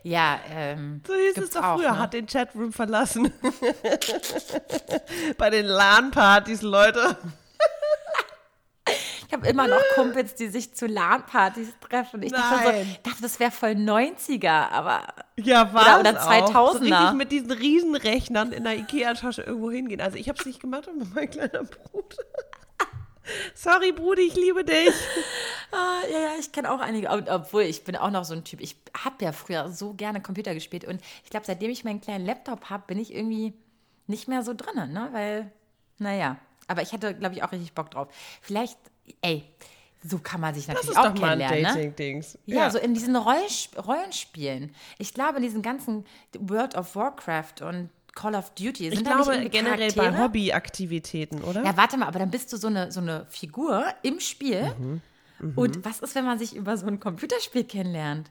Ja, 0.04 0.38
ähm. 0.54 1.00
So 1.06 1.12
hieß 1.14 1.38
es 1.44 1.50
doch 1.50 1.62
auch, 1.64 1.76
früher, 1.78 1.92
ne? 1.92 1.98
hat 1.98 2.12
den 2.14 2.26
Chatroom 2.26 2.72
verlassen. 2.72 3.32
Bei 5.38 5.50
den 5.50 5.66
LAN-Partys, 5.66 6.62
Leute. 6.62 7.16
Ich 9.32 9.38
habe 9.38 9.48
immer 9.48 9.66
noch 9.66 9.80
Kumpels, 9.94 10.34
die 10.34 10.48
sich 10.48 10.74
zu 10.74 10.84
LAN-Partys 10.86 11.68
treffen. 11.80 12.22
Ich 12.22 12.32
dachte, 12.32 12.84
so, 12.84 12.86
dachte, 13.02 13.22
das 13.22 13.40
wäre 13.40 13.50
voll 13.50 13.70
90er, 13.70 14.68
aber 14.68 15.06
Ja, 15.38 15.72
war 15.72 16.00
oder 16.00 16.22
auch. 16.22 16.30
2000er. 16.30 16.72
So 16.72 16.78
richtig 16.80 17.12
mit 17.14 17.32
diesen 17.32 17.50
Riesenrechnern 17.50 18.52
in 18.52 18.64
der 18.64 18.76
Ikea-Tasche 18.76 19.40
irgendwo 19.40 19.70
hingehen. 19.70 20.02
Also 20.02 20.18
ich 20.18 20.28
habe 20.28 20.38
es 20.38 20.44
nicht 20.44 20.60
gemacht, 20.60 20.86
aber 20.86 21.06
mein 21.14 21.30
kleiner 21.30 21.64
Bruder. 21.64 22.16
Sorry, 23.54 23.92
Brudi, 23.92 24.20
ich 24.22 24.34
liebe 24.34 24.64
dich. 24.64 24.90
Ah, 25.70 26.00
ja, 26.12 26.18
ja, 26.18 26.30
ich 26.38 26.52
kenne 26.52 26.70
auch 26.70 26.80
einige. 26.80 27.08
Ob- 27.08 27.30
Obwohl, 27.30 27.62
ich 27.62 27.84
bin 27.84 27.96
auch 27.96 28.10
noch 28.10 28.24
so 28.26 28.34
ein 28.34 28.44
Typ. 28.44 28.60
Ich 28.60 28.76
habe 29.02 29.24
ja 29.24 29.32
früher 29.32 29.70
so 29.70 29.94
gerne 29.94 30.20
Computer 30.20 30.52
gespielt. 30.52 30.84
Und 30.84 31.00
ich 31.24 31.30
glaube, 31.30 31.46
seitdem 31.46 31.70
ich 31.70 31.84
meinen 31.84 32.02
kleinen 32.02 32.26
Laptop 32.26 32.68
habe, 32.68 32.82
bin 32.86 32.98
ich 32.98 33.14
irgendwie 33.14 33.54
nicht 34.08 34.28
mehr 34.28 34.42
so 34.42 34.52
drin, 34.52 34.92
ne? 34.92 35.08
Weil, 35.12 35.50
naja. 35.98 36.36
Aber 36.68 36.82
ich 36.82 36.92
hätte, 36.92 37.14
glaube 37.14 37.34
ich, 37.34 37.42
auch 37.42 37.52
richtig 37.52 37.72
Bock 37.74 37.90
drauf. 37.90 38.08
Vielleicht, 38.42 38.76
ey, 39.20 39.44
so 40.04 40.18
kann 40.18 40.40
man 40.40 40.54
sich 40.54 40.66
Das 40.66 40.74
natürlich 40.74 40.90
ist 40.90 40.98
auch 40.98 41.12
doch 41.14 41.20
mal 41.20 41.36
kennenlernen, 41.38 41.62
ne? 41.62 41.68
Dating-Dings. 41.68 42.38
Ja, 42.46 42.70
so 42.70 42.78
in 42.78 42.94
diesen 42.94 43.14
Rollsp 43.16 43.78
Rollenspielen. 43.86 44.74
Ich 44.98 45.14
glaube, 45.14 45.36
in 45.36 45.42
diesen 45.42 45.62
ganzen 45.62 46.04
World 46.38 46.74
of 46.74 46.96
Warcraft 46.96 47.62
und 47.62 47.90
Call 48.14 48.34
of 48.34 48.50
Duty 48.50 48.90
sind 48.90 48.98
ich 48.98 49.04
glaube 49.04 49.48
generell 49.48 49.92
bei 49.92 50.18
Hobbyaktivitäten, 50.18 51.42
oder? 51.42 51.64
Ja, 51.64 51.76
warte 51.76 51.96
mal, 51.96 52.06
aber 52.06 52.18
dann 52.18 52.30
bist 52.30 52.52
du 52.52 52.56
so 52.56 52.66
eine, 52.66 52.92
so 52.92 53.00
eine 53.00 53.26
Figur 53.30 53.86
im 54.02 54.20
Spiel. 54.20 54.74
Mhm, 54.78 55.52
Und 55.56 55.84
was 55.84 56.00
ist, 56.00 56.14
wenn 56.14 56.24
man 56.24 56.38
sich 56.38 56.54
über 56.54 56.76
so 56.76 56.86
ein 56.86 57.00
Computerspiel 57.00 57.64
kennenlernt? 57.64 58.30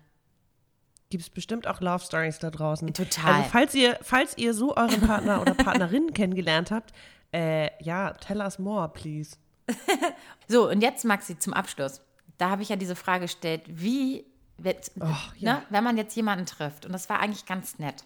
Gibt 1.09 1.23
es 1.23 1.29
bestimmt 1.29 1.67
auch 1.67 1.81
Love 1.81 2.03
Stories 2.05 2.39
da 2.39 2.51
draußen. 2.51 2.93
Total. 2.93 3.33
Also 3.33 3.49
falls 3.49 3.75
ihr, 3.75 3.97
falls 4.01 4.37
ihr 4.37 4.53
so 4.53 4.75
euren 4.75 5.01
Partner 5.01 5.41
oder 5.41 5.55
Partnerin 5.55 6.13
kennengelernt 6.13 6.71
habt, 6.71 6.93
äh, 7.33 7.69
ja, 7.83 8.13
tell 8.13 8.37
us 8.39 8.59
more, 8.59 8.87
please. 8.87 9.35
So, 10.47 10.69
und 10.69 10.81
jetzt, 10.81 11.05
Maxi, 11.05 11.39
zum 11.39 11.53
Abschluss. 11.53 12.01
Da 12.37 12.49
habe 12.49 12.61
ich 12.61 12.69
ja 12.69 12.75
diese 12.75 12.95
Frage 12.95 13.21
gestellt, 13.21 13.61
wie, 13.67 14.25
wird, 14.57 14.91
Oh, 14.99 15.05
ja. 15.37 15.53
ne, 15.53 15.61
wenn 15.69 15.83
man 15.83 15.97
jetzt 15.97 16.15
jemanden 16.15 16.45
trifft, 16.45 16.85
und 16.85 16.91
das 16.91 17.09
war 17.09 17.19
eigentlich 17.19 17.45
ganz 17.45 17.79
nett, 17.79 18.03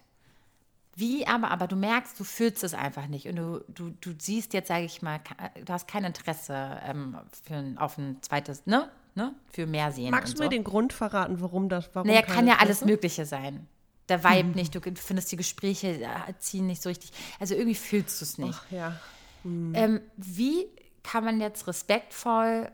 Wie 0.96 1.28
aber, 1.28 1.52
aber 1.52 1.68
du 1.68 1.76
merkst, 1.76 2.20
du 2.20 2.24
fühlst 2.24 2.64
es 2.64 2.74
einfach 2.74 3.08
nicht 3.08 3.28
und 3.28 3.36
du, 3.36 3.60
du, 3.68 3.90
du 4.00 4.14
siehst 4.18 4.54
jetzt, 4.54 4.68
sage 4.70 4.86
ich 4.86 5.02
mal, 5.02 5.20
du 5.66 5.74
hast 5.74 5.88
kein 5.88 6.06
Interesse 6.06 6.80
ähm, 6.86 7.18
für 7.46 7.56
ein, 7.56 7.78
auf 7.78 7.98
ein 7.98 8.18
zweites, 8.22 8.66
ne? 8.66 8.90
ne? 9.16 9.34
Für 9.52 9.66
mehr 9.66 9.92
sehen. 9.92 10.12
Magst 10.12 10.36
du 10.36 10.40
mir 10.40 10.46
so. 10.46 10.50
den 10.52 10.64
Grund 10.64 10.94
verraten, 10.94 11.42
warum 11.42 11.68
das, 11.68 11.90
warum 11.94 12.08
Naja, 12.08 12.22
kann 12.22 12.48
ja 12.48 12.58
alles? 12.60 12.86
Mögliche 12.86 13.26
sein. 13.26 13.68
Der 14.08 14.24
Vibe 14.24 14.50
nicht, 14.50 14.76
du 14.76 14.80
findest 14.96 15.32
die 15.32 15.36
Gespräche 15.36 16.00
äh, 16.02 16.08
ziehen 16.38 16.68
nicht 16.68 16.82
so 16.82 16.90
richtig. 16.90 17.12
Also 17.40 17.56
irgendwie 17.56 17.76
fühlst 17.76 18.22
du 18.22 18.26
es 18.26 18.38
nicht. 18.38 18.60
Ach 18.68 18.72
ja. 18.72 19.00
Ähm, 19.44 20.02
wie 20.18 20.68
kann 21.06 21.24
man 21.24 21.40
jetzt 21.40 21.68
respektvoll 21.68 22.72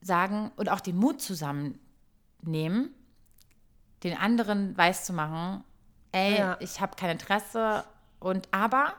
sagen 0.00 0.52
und 0.56 0.68
auch 0.70 0.80
den 0.80 0.96
Mut 0.96 1.20
zusammennehmen, 1.20 2.94
den 4.02 4.16
anderen 4.16 4.76
weiß 4.76 5.04
zu 5.04 5.12
machen, 5.12 5.64
ey, 6.12 6.38
Ja. 6.38 6.56
ich 6.60 6.80
habe 6.80 6.94
kein 6.96 7.10
Interesse 7.10 7.84
und 8.20 8.48
aber 8.52 8.94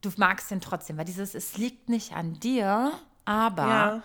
du 0.00 0.10
magst 0.16 0.50
den 0.50 0.60
trotzdem, 0.60 0.96
weil 0.96 1.04
dieses 1.04 1.34
es 1.34 1.56
liegt 1.56 1.88
nicht 1.88 2.12
an 2.14 2.38
dir, 2.40 2.92
aber 3.24 3.66
Ja. 3.66 4.02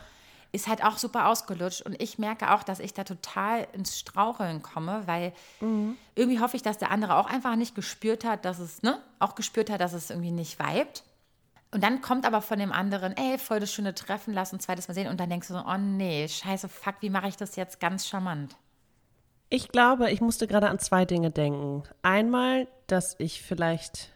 ist 0.51 0.67
halt 0.67 0.83
auch 0.83 0.97
super 0.97 1.27
ausgelutscht 1.27 1.81
und 1.83 2.01
ich 2.01 2.17
merke 2.17 2.51
auch, 2.53 2.63
dass 2.63 2.79
ich 2.79 2.93
da 2.93 3.03
total 3.03 3.67
ins 3.73 3.97
Straucheln 3.99 4.61
komme, 4.63 5.03
weil 5.05 5.31
irgendwie 6.15 6.39
hoffe 6.41 6.57
ich, 6.57 6.63
dass 6.63 6.77
der 6.79 6.91
andere 6.91 7.15
auch 7.15 7.27
einfach 7.29 7.55
nicht 7.55 7.75
gespürt 7.75 8.25
hat, 8.25 8.43
dass 8.45 8.59
es, 8.59 8.81
ne, 8.81 8.99
auch 9.19 9.35
gespürt 9.35 9.69
hat, 9.69 9.79
dass 9.79 9.93
es 9.93 10.09
irgendwie 10.09 10.31
nicht 10.31 10.59
vibet. 10.59 11.03
Und 11.73 11.83
dann 11.83 12.01
kommt 12.01 12.25
aber 12.25 12.41
von 12.41 12.59
dem 12.59 12.71
anderen, 12.71 13.15
ey, 13.15 13.37
voll 13.37 13.61
das 13.61 13.71
schöne 13.71 13.95
Treffen, 13.95 14.33
lass 14.33 14.51
uns 14.51 14.63
zweites 14.63 14.87
Mal 14.87 14.93
sehen. 14.93 15.07
Und 15.07 15.19
dann 15.19 15.29
denkst 15.29 15.47
du 15.47 15.53
so, 15.53 15.63
oh 15.65 15.77
nee, 15.77 16.27
scheiße, 16.27 16.67
fuck, 16.67 16.95
wie 16.99 17.09
mache 17.09 17.29
ich 17.29 17.37
das 17.37 17.55
jetzt 17.55 17.79
ganz 17.79 18.07
charmant? 18.07 18.57
Ich 19.49 19.69
glaube, 19.69 20.11
ich 20.11 20.21
musste 20.21 20.47
gerade 20.47 20.69
an 20.69 20.79
zwei 20.79 21.05
Dinge 21.05 21.31
denken. 21.31 21.83
Einmal, 22.01 22.67
dass 22.87 23.15
ich 23.19 23.41
vielleicht 23.41 24.09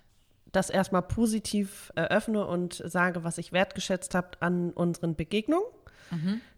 das 0.52 0.70
erstmal 0.70 1.02
positiv 1.02 1.92
eröffne 1.96 2.46
und 2.46 2.82
sage, 2.86 3.24
was 3.24 3.38
ich 3.38 3.52
wertgeschätzt 3.52 4.16
habe 4.16 4.30
an 4.40 4.72
unseren 4.72 5.16
Begegnungen. 5.16 5.68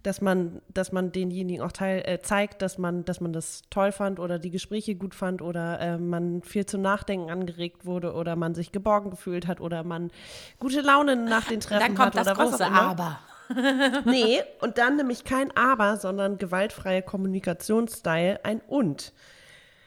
Dass 0.04 0.22
man, 0.22 0.62
dass 0.74 0.92
man 0.92 1.12
denjenigen 1.12 1.64
auch 1.64 1.72
teil, 1.72 2.04
äh, 2.06 2.20
zeigt, 2.22 2.62
dass 2.62 2.78
man, 2.78 3.06
dass 3.06 3.22
man 3.22 3.34
das 3.34 3.62
toll 3.70 3.92
fand 3.92 4.20
oder 4.20 4.40
die 4.40 4.52
Gespräche 4.52 4.96
gut 4.96 5.16
fand 5.16 5.42
oder 5.42 5.80
äh, 5.80 5.98
man 5.98 6.42
viel 6.44 6.66
zum 6.66 6.82
Nachdenken 6.82 7.30
angeregt 7.30 7.86
wurde 7.86 8.14
oder 8.14 8.36
man 8.36 8.56
sich 8.56 8.72
geborgen 8.72 9.10
gefühlt 9.10 9.48
hat 9.48 9.62
oder 9.62 9.84
man 9.84 10.12
gute 10.60 10.82
Laune 10.82 11.16
nach 11.16 11.48
den 11.48 11.60
Treffen 11.60 11.80
Dann 11.80 11.96
kommt 11.96 12.16
hat 12.16 12.28
das 12.28 12.28
oder 12.28 12.38
was 12.38 12.50
große 12.52 12.66
auch 12.66 12.70
immer. 12.70 12.82
Aber. 12.82 13.20
Nee, 14.06 14.42
und 14.60 14.78
dann 14.78 14.98
nämlich 14.98 15.24
kein 15.24 15.56
Aber, 15.56 15.98
sondern 15.98 16.38
gewaltfreie 16.38 17.02
Kommunikationsstyle, 17.02 18.44
ein 18.44 18.62
Und. 18.68 19.14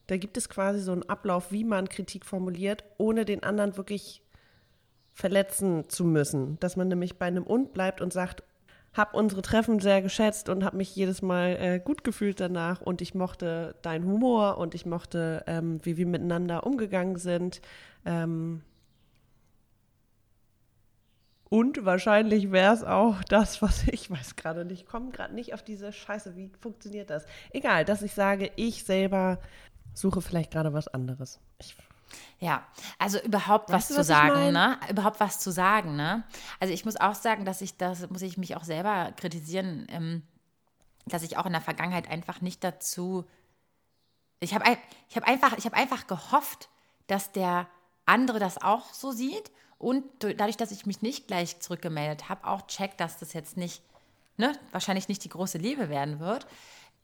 Da 0.06 0.16
gibt 0.16 0.36
es 0.36 0.48
quasi 0.48 0.80
so 0.80 0.92
einen 0.92 1.08
Ablauf, 1.08 1.52
wie 1.52 1.64
man 1.64 1.88
Kritik 1.88 2.24
formuliert, 2.24 2.84
ohne 2.98 3.24
den 3.24 3.42
anderen 3.42 3.76
wirklich 3.76 4.22
verletzen 5.12 5.88
zu 5.88 6.04
müssen. 6.04 6.58
Dass 6.60 6.76
man 6.76 6.88
nämlich 6.88 7.18
bei 7.18 7.26
einem 7.26 7.44
Und 7.44 7.72
bleibt 7.72 8.00
und 8.00 8.12
sagt, 8.12 8.42
hab 8.92 9.14
unsere 9.14 9.42
Treffen 9.42 9.78
sehr 9.78 10.02
geschätzt 10.02 10.48
und 10.48 10.64
habe 10.64 10.76
mich 10.76 10.94
jedes 10.96 11.22
Mal 11.22 11.56
äh, 11.60 11.80
gut 11.80 12.02
gefühlt 12.02 12.40
danach 12.40 12.80
und 12.80 13.00
ich 13.00 13.14
mochte 13.14 13.76
deinen 13.82 14.04
Humor 14.04 14.58
und 14.58 14.74
ich 14.74 14.84
mochte, 14.84 15.44
ähm, 15.46 15.78
wie 15.84 15.96
wir 15.96 16.06
miteinander 16.06 16.66
umgegangen 16.66 17.16
sind. 17.16 17.60
Ähm, 18.04 18.62
und 21.50 21.84
wahrscheinlich 21.84 22.52
wäre 22.52 22.72
es 22.72 22.84
auch 22.84 23.22
das, 23.24 23.60
was 23.60 23.86
ich 23.88 24.10
weiß 24.10 24.36
gerade 24.36 24.64
nicht, 24.64 24.86
komme 24.86 25.10
gerade 25.10 25.34
nicht 25.34 25.54
auf 25.54 25.62
diese 25.62 25.92
Scheiße. 25.92 26.36
Wie 26.36 26.50
funktioniert 26.60 27.10
das? 27.10 27.26
Egal, 27.50 27.84
dass 27.84 28.02
ich 28.02 28.14
sage, 28.14 28.50
ich 28.56 28.84
selber 28.84 29.38
suche 29.92 30.20
vielleicht 30.20 30.52
gerade 30.52 30.72
was 30.72 30.88
anderes. 30.88 31.40
Ich, 31.58 31.76
Ja, 32.38 32.66
also 32.98 33.20
überhaupt 33.20 33.68
Weißt 33.70 33.74
was 33.74 33.88
du, 33.88 33.94
zu 33.94 34.00
was 34.00 34.06
sagen, 34.06 34.52
ne? 34.52 34.78
Überhaupt 34.88 35.20
was 35.20 35.38
zu 35.38 35.50
sagen, 35.50 35.96
ne? 35.96 36.24
Also 36.58 36.72
ich 36.72 36.84
muss 36.84 36.96
auch 36.96 37.14
sagen, 37.14 37.44
dass 37.44 37.60
ich 37.60 37.76
das, 37.76 38.08
muss 38.10 38.22
ich 38.22 38.38
mich 38.38 38.56
auch 38.56 38.64
selber 38.64 39.12
kritisieren, 39.16 39.86
ähm, 39.90 40.22
dass 41.06 41.22
ich 41.22 41.36
auch 41.36 41.46
in 41.46 41.52
der 41.52 41.60
Vergangenheit 41.60 42.08
einfach 42.08 42.40
nicht 42.40 42.64
dazu. 42.64 43.24
Ich 44.40 44.54
habe 44.54 44.64
ich 45.08 45.16
hab 45.16 45.28
einfach, 45.28 45.56
ich 45.58 45.64
habe 45.66 45.76
einfach 45.76 46.06
gehofft, 46.06 46.68
dass 47.06 47.32
der 47.32 47.66
andere 48.06 48.38
das 48.38 48.60
auch 48.60 48.92
so 48.92 49.12
sieht 49.12 49.50
und 49.78 50.04
du- 50.22 50.34
dadurch, 50.34 50.56
dass 50.56 50.70
ich 50.72 50.86
mich 50.86 51.02
nicht 51.02 51.26
gleich 51.26 51.60
zurückgemeldet 51.60 52.28
habe, 52.28 52.46
auch 52.46 52.66
checkt, 52.66 53.00
dass 53.00 53.18
das 53.18 53.32
jetzt 53.32 53.56
nicht, 53.56 53.82
ne, 54.36 54.52
wahrscheinlich 54.72 55.08
nicht 55.08 55.24
die 55.24 55.28
große 55.28 55.58
Liebe 55.58 55.88
werden 55.88 56.20
wird. 56.20 56.46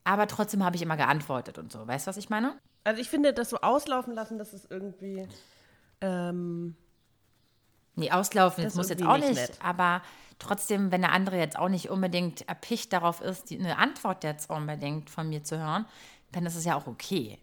Aber 0.04 0.26
trotzdem 0.28 0.64
habe 0.64 0.76
ich 0.76 0.82
immer 0.82 0.96
geantwortet 0.96 1.58
und 1.58 1.72
so. 1.72 1.86
Weißt 1.86 2.06
du, 2.06 2.08
was 2.10 2.16
ich 2.16 2.30
meine? 2.30 2.56
Also 2.86 3.00
ich 3.00 3.10
finde, 3.10 3.32
das 3.32 3.50
so 3.50 3.58
auslaufen 3.58 4.14
lassen, 4.14 4.38
das 4.38 4.54
ist 4.54 4.70
irgendwie. 4.70 5.26
Ähm, 6.00 6.76
Nee, 7.96 8.10
auslaufen, 8.10 8.62
Das 8.62 8.74
muss 8.74 8.90
jetzt 8.90 9.02
auch 9.02 9.16
nicht 9.16 9.30
nicht. 9.30 9.64
Aber 9.64 10.02
trotzdem, 10.38 10.92
wenn 10.92 11.00
der 11.00 11.12
andere 11.12 11.38
jetzt 11.38 11.58
auch 11.58 11.70
nicht 11.70 11.88
unbedingt 11.88 12.46
erpicht 12.46 12.92
darauf 12.92 13.22
ist, 13.22 13.48
die, 13.48 13.58
eine 13.58 13.78
Antwort 13.78 14.22
jetzt 14.22 14.50
unbedingt 14.50 15.08
von 15.08 15.30
mir 15.30 15.42
zu 15.42 15.58
hören, 15.58 15.86
dann 16.32 16.44
ist 16.44 16.56
es 16.56 16.66
ja 16.66 16.76
auch 16.76 16.86
okay. 16.86 17.38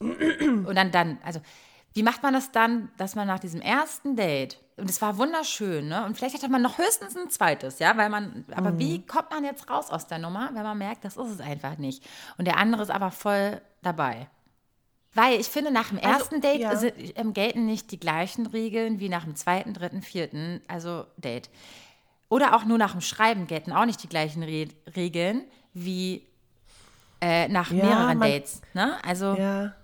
Und 0.00 0.74
dann, 0.74 0.90
dann, 0.90 1.18
also, 1.24 1.40
wie 1.94 2.02
macht 2.02 2.24
man 2.24 2.34
das 2.34 2.50
dann, 2.50 2.90
dass 2.96 3.14
man 3.14 3.28
nach 3.28 3.38
diesem 3.38 3.60
ersten 3.60 4.16
Date, 4.16 4.58
und 4.76 4.90
es 4.90 5.00
war 5.00 5.18
wunderschön, 5.18 5.86
ne? 5.86 6.04
Und 6.04 6.16
vielleicht 6.16 6.34
hatte 6.34 6.48
man 6.48 6.62
noch 6.62 6.78
höchstens 6.78 7.16
ein 7.16 7.30
zweites, 7.30 7.78
ja, 7.78 7.96
weil 7.96 8.08
man, 8.08 8.44
aber 8.56 8.78
wie 8.80 9.06
kommt 9.06 9.30
man 9.30 9.44
jetzt 9.44 9.70
raus 9.70 9.90
aus 9.90 10.08
der 10.08 10.18
Nummer, 10.18 10.50
wenn 10.54 10.64
man 10.64 10.78
merkt, 10.78 11.04
das 11.04 11.16
ist 11.16 11.30
es 11.30 11.40
einfach 11.40 11.78
nicht. 11.78 12.04
Und 12.38 12.46
der 12.46 12.56
andere 12.56 12.82
ist 12.82 12.90
aber 12.90 13.12
voll 13.12 13.60
dabei. 13.82 14.28
Weil 15.14 15.38
ich 15.40 15.46
finde, 15.48 15.70
nach 15.70 15.88
dem 15.90 15.98
ersten 15.98 16.40
Date 16.40 16.60
ja. 16.60 16.74
sind, 16.76 16.94
ähm, 17.16 17.32
gelten 17.34 17.66
nicht 17.66 17.90
die 17.90 18.00
gleichen 18.00 18.46
Regeln 18.46 18.98
wie 18.98 19.08
nach 19.10 19.24
dem 19.24 19.36
zweiten, 19.36 19.74
dritten, 19.74 20.00
vierten, 20.02 20.62
also 20.68 21.04
Date. 21.18 21.50
Oder 22.30 22.56
auch 22.56 22.64
nur 22.64 22.78
nach 22.78 22.92
dem 22.92 23.02
Schreiben 23.02 23.46
gelten 23.46 23.72
auch 23.72 23.84
nicht 23.84 24.02
die 24.02 24.08
gleichen 24.08 24.42
Re 24.42 24.68
Regeln 24.96 25.44
wie 25.74 26.22
äh, 27.20 27.46
nach 27.48 27.70
Ja, 27.70 27.84
mehreren 27.84 28.18
man- 28.18 28.30
Dates. 28.30 28.62
Ne? 28.74 28.96
Also 29.04 29.34
ja. 29.36 29.74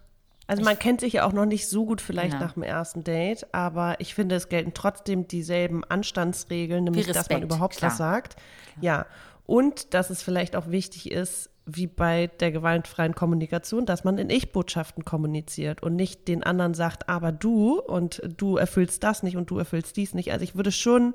Also 0.46 0.62
man 0.62 0.78
kennt 0.78 1.00
sich 1.02 1.12
ja 1.12 1.26
auch 1.26 1.34
noch 1.34 1.44
nicht 1.44 1.68
so 1.68 1.84
gut 1.84 2.00
vielleicht 2.00 2.30
Genau. 2.32 2.44
nach 2.46 2.54
dem 2.54 2.62
ersten 2.62 3.04
Date, 3.04 3.52
aber 3.52 3.96
ich 4.00 4.14
finde, 4.14 4.34
es 4.34 4.48
gelten 4.48 4.72
trotzdem 4.72 5.28
dieselben 5.28 5.84
Anstandsregeln, 5.84 6.84
nämlich 6.84 7.06
dass 7.06 7.16
man 7.16 7.20
Respekt, 7.20 7.44
überhaupt 7.44 7.76
klar. 7.76 7.90
was 7.90 7.98
sagt. 7.98 8.36
Ja. 8.80 9.04
Und 9.44 9.92
dass 9.92 10.08
es 10.08 10.22
vielleicht 10.22 10.56
auch 10.56 10.68
wichtig 10.70 11.10
ist, 11.10 11.50
wie 11.70 11.86
bei 11.86 12.28
der 12.40 12.50
gewaltfreien 12.50 13.14
Kommunikation, 13.14 13.84
dass 13.84 14.02
man 14.02 14.16
in 14.16 14.30
Ich-Botschaften 14.30 15.04
kommuniziert 15.04 15.82
und 15.82 15.96
nicht 15.96 16.26
den 16.26 16.42
anderen 16.42 16.72
sagt, 16.72 17.08
aber 17.08 17.30
du 17.30 17.78
und 17.78 18.22
du 18.36 18.56
erfüllst 18.56 19.04
das 19.04 19.22
nicht 19.22 19.36
und 19.36 19.50
du 19.50 19.58
erfüllst 19.58 19.96
dies 19.96 20.14
nicht. 20.14 20.32
Also 20.32 20.44
ich 20.44 20.56
würde 20.56 20.72
schon 20.72 21.14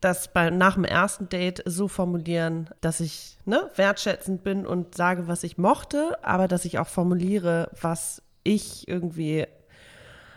das 0.00 0.32
bei, 0.32 0.48
nach 0.48 0.74
dem 0.74 0.84
ersten 0.84 1.28
Date 1.28 1.62
so 1.66 1.86
formulieren, 1.86 2.70
dass 2.80 3.00
ich 3.00 3.36
ne, 3.44 3.70
wertschätzend 3.76 4.42
bin 4.42 4.66
und 4.66 4.94
sage, 4.96 5.28
was 5.28 5.44
ich 5.44 5.58
mochte, 5.58 6.16
aber 6.22 6.48
dass 6.48 6.64
ich 6.64 6.78
auch 6.78 6.88
formuliere, 6.88 7.70
was 7.80 8.22
ich 8.42 8.88
irgendwie 8.88 9.46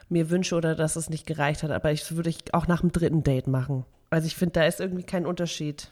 mir 0.10 0.30
wünsche 0.30 0.56
oder 0.56 0.76
dass 0.76 0.98
es 0.98 1.10
nicht 1.10 1.26
gereicht 1.26 1.64
hat. 1.64 1.72
Aber 1.72 1.92
ich 1.92 2.16
würde 2.16 2.30
ich 2.30 2.54
auch 2.54 2.68
nach 2.68 2.82
dem 2.82 2.92
dritten 2.92 3.24
Date 3.24 3.48
machen. 3.48 3.86
Also 4.10 4.28
ich 4.28 4.36
finde, 4.36 4.54
da 4.54 4.66
ist 4.66 4.82
irgendwie 4.82 5.04
kein 5.04 5.26
Unterschied. 5.26 5.92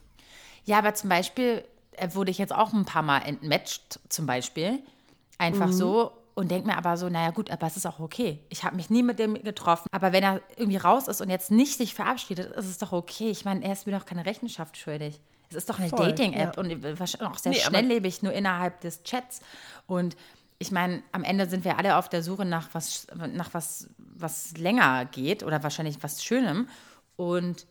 Ja, 0.65 0.77
aber 0.77 0.93
zum 0.93 1.09
Beispiel 1.09 1.63
wurde 2.13 2.31
ich 2.31 2.37
jetzt 2.37 2.53
auch 2.53 2.73
ein 2.73 2.85
paar 2.85 3.03
Mal 3.03 3.19
entmatcht, 3.19 3.99
zum 4.09 4.25
Beispiel. 4.25 4.79
Einfach 5.37 5.67
Mhm. 5.67 5.73
so 5.73 6.11
und 6.35 6.49
denke 6.51 6.67
mir 6.67 6.77
aber 6.77 6.97
so, 6.97 7.09
naja 7.09 7.31
gut, 7.31 7.51
aber 7.51 7.67
es 7.67 7.77
ist 7.77 7.85
auch 7.85 7.99
okay. 7.99 8.39
Ich 8.49 8.63
habe 8.63 8.75
mich 8.75 8.89
nie 8.89 9.03
mit 9.03 9.19
dem 9.19 9.35
getroffen. 9.35 9.87
Aber 9.91 10.11
wenn 10.13 10.23
er 10.23 10.41
irgendwie 10.57 10.77
raus 10.77 11.07
ist 11.07 11.21
und 11.21 11.29
jetzt 11.29 11.51
nicht 11.51 11.77
sich 11.77 11.93
verabschiedet, 11.93 12.51
ist 12.55 12.65
es 12.65 12.77
doch 12.79 12.91
okay. 12.91 13.29
Ich 13.29 13.45
meine, 13.45 13.63
er 13.63 13.73
ist 13.73 13.85
mir 13.85 13.97
doch 13.97 14.05
keine 14.05 14.25
Rechenschaft 14.25 14.77
schuldig. 14.77 15.19
Es 15.49 15.55
ist 15.57 15.69
doch 15.69 15.79
eine 15.79 15.89
Dating-App 15.89 16.55
ja. 16.55 16.61
und 16.61 16.99
wahrscheinlich 16.99 17.29
auch 17.29 17.37
sehr 17.37 17.51
Nee, 17.51 17.59
schnelllebig, 17.59 18.23
nur 18.23 18.33
innerhalb 18.33 18.81
des 18.81 19.03
Chats. 19.03 19.41
Und 19.85 20.15
ich 20.57 20.71
meine, 20.71 21.03
am 21.11 21.23
Ende 21.23 21.47
sind 21.47 21.63
wir 21.65 21.77
alle 21.77 21.97
auf 21.97 22.09
der 22.09 22.23
Suche 22.23 22.45
nach 22.45 22.69
was, 22.73 23.05
nach 23.31 23.53
was, 23.53 23.89
was 23.97 24.57
länger 24.57 25.05
geht 25.05 25.43
oder 25.43 25.61
wahrscheinlich 25.61 26.01
was 26.01 26.23
Schönem. 26.23 26.67
Und 27.15 27.67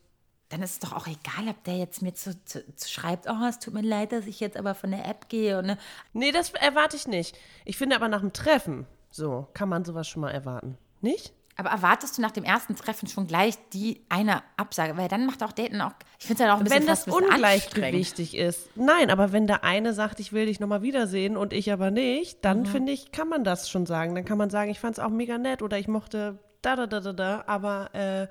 dann 0.53 0.63
ist 0.63 0.73
es 0.73 0.79
doch 0.81 0.93
auch 0.93 1.07
egal, 1.07 1.49
ob 1.49 1.65
der 1.65 1.79
jetzt 1.79 2.03
mir 2.03 2.13
zu, 2.15 2.33
zu, 2.45 2.63
zu 2.77 2.89
schreibt, 2.89 3.27
oh, 3.29 3.45
es 3.49 3.59
tut 3.59 3.73
mir 3.73 3.81
leid, 3.81 4.13
dass 4.13 4.27
ich 4.27 4.39
jetzt 4.39 4.57
aber 4.59 4.75
von 4.75 4.91
der 4.91 5.07
App 5.07 5.29
gehe. 5.31 5.59
Und, 5.59 5.67
ne? 5.67 5.79
Nee, 6.13 6.31
das 6.31 6.51
erwarte 6.53 6.97
ich 6.97 7.09
nicht. 7.09 7.39
Ich 7.65 7.79
finde 7.79 7.97
aber 7.97 8.09
nach 8.09 8.21
dem 8.21 8.33
Treffen, 8.35 8.87
so, 9.11 9.49
kann 9.55 9.69
man 9.71 9.85
sowas 9.85 10.07
schon 10.07 10.21
mal 10.21 10.31
erwarten. 10.31 10.77
Nicht? 11.01 11.33
Aber 11.57 11.71
erwartest 11.71 12.17
du 12.17 12.23
nach 12.23 12.31
dem 12.31 12.45
ersten 12.45 12.77
Treffen 12.77 13.09
schon 13.09 13.27
gleich 13.27 13.55
die 13.73 14.03
eine 14.09 14.43
Absage? 14.57 14.97
Weil 14.97 15.09
dann 15.09 15.27
macht 15.27 15.43
auch 15.43 15.53
Daten 15.53 15.81
auch, 15.81 15.93
ich 16.19 16.27
finde 16.27 16.43
es 16.43 16.47
ja 16.49 16.55
auch 16.55 16.59
ein 16.59 16.65
bisschen 16.65 16.81
Wenn 16.81 16.87
das 16.87 17.05
fast 17.05 17.17
ungleichgewichtig 17.17 18.37
ist. 18.37 18.69
Nein, 18.75 19.11
aber 19.11 19.33
wenn 19.33 19.47
der 19.47 19.65
eine 19.65 19.93
sagt, 19.95 20.21
ich 20.21 20.33
will 20.33 20.47
dich 20.47 20.61
nochmal 20.61 20.83
wiedersehen 20.83 21.37
und 21.37 21.53
ich 21.53 21.73
aber 21.73 21.91
nicht, 21.91 22.37
Mhm. 22.37 22.43
dann 22.43 22.67
finde 22.67 22.93
ich, 22.93 23.13
kann 23.13 23.29
man 23.29 23.45
das 23.45 23.69
schon 23.71 23.87
sagen. 23.87 24.15
Dann 24.15 24.25
kann 24.25 24.39
man 24.39 24.51
sagen, 24.51 24.71
ich 24.71 24.81
fand 24.81 24.97
es 24.99 25.05
auch 25.05 25.11
mega 25.11 25.39
nett 25.39 25.63
oder 25.63 25.79
ich 25.79 25.89
mochte 25.89 26.39
da, 26.63 26.77
da, 26.77 26.87
da, 26.87 27.01
da, 27.01 27.13
da, 27.13 27.45
aber 27.47 27.95
äh, 27.95 28.29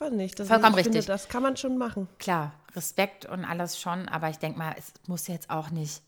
weiß 0.00 0.12
nicht. 0.12 0.38
Das, 0.38 0.48
Vollkommen 0.48 0.76
ich 0.78 0.84
finde, 0.84 0.98
richtig. 0.98 1.12
das 1.12 1.28
kann 1.28 1.42
man 1.42 1.56
schon 1.56 1.78
machen. 1.78 2.08
Klar, 2.18 2.52
Respekt 2.74 3.26
und 3.26 3.44
alles 3.44 3.80
schon, 3.80 4.08
aber 4.08 4.30
ich 4.30 4.38
denke 4.38 4.58
mal, 4.58 4.74
es 4.78 4.92
muss 5.06 5.26
jetzt 5.28 5.50
auch 5.50 5.70
nicht 5.70 6.02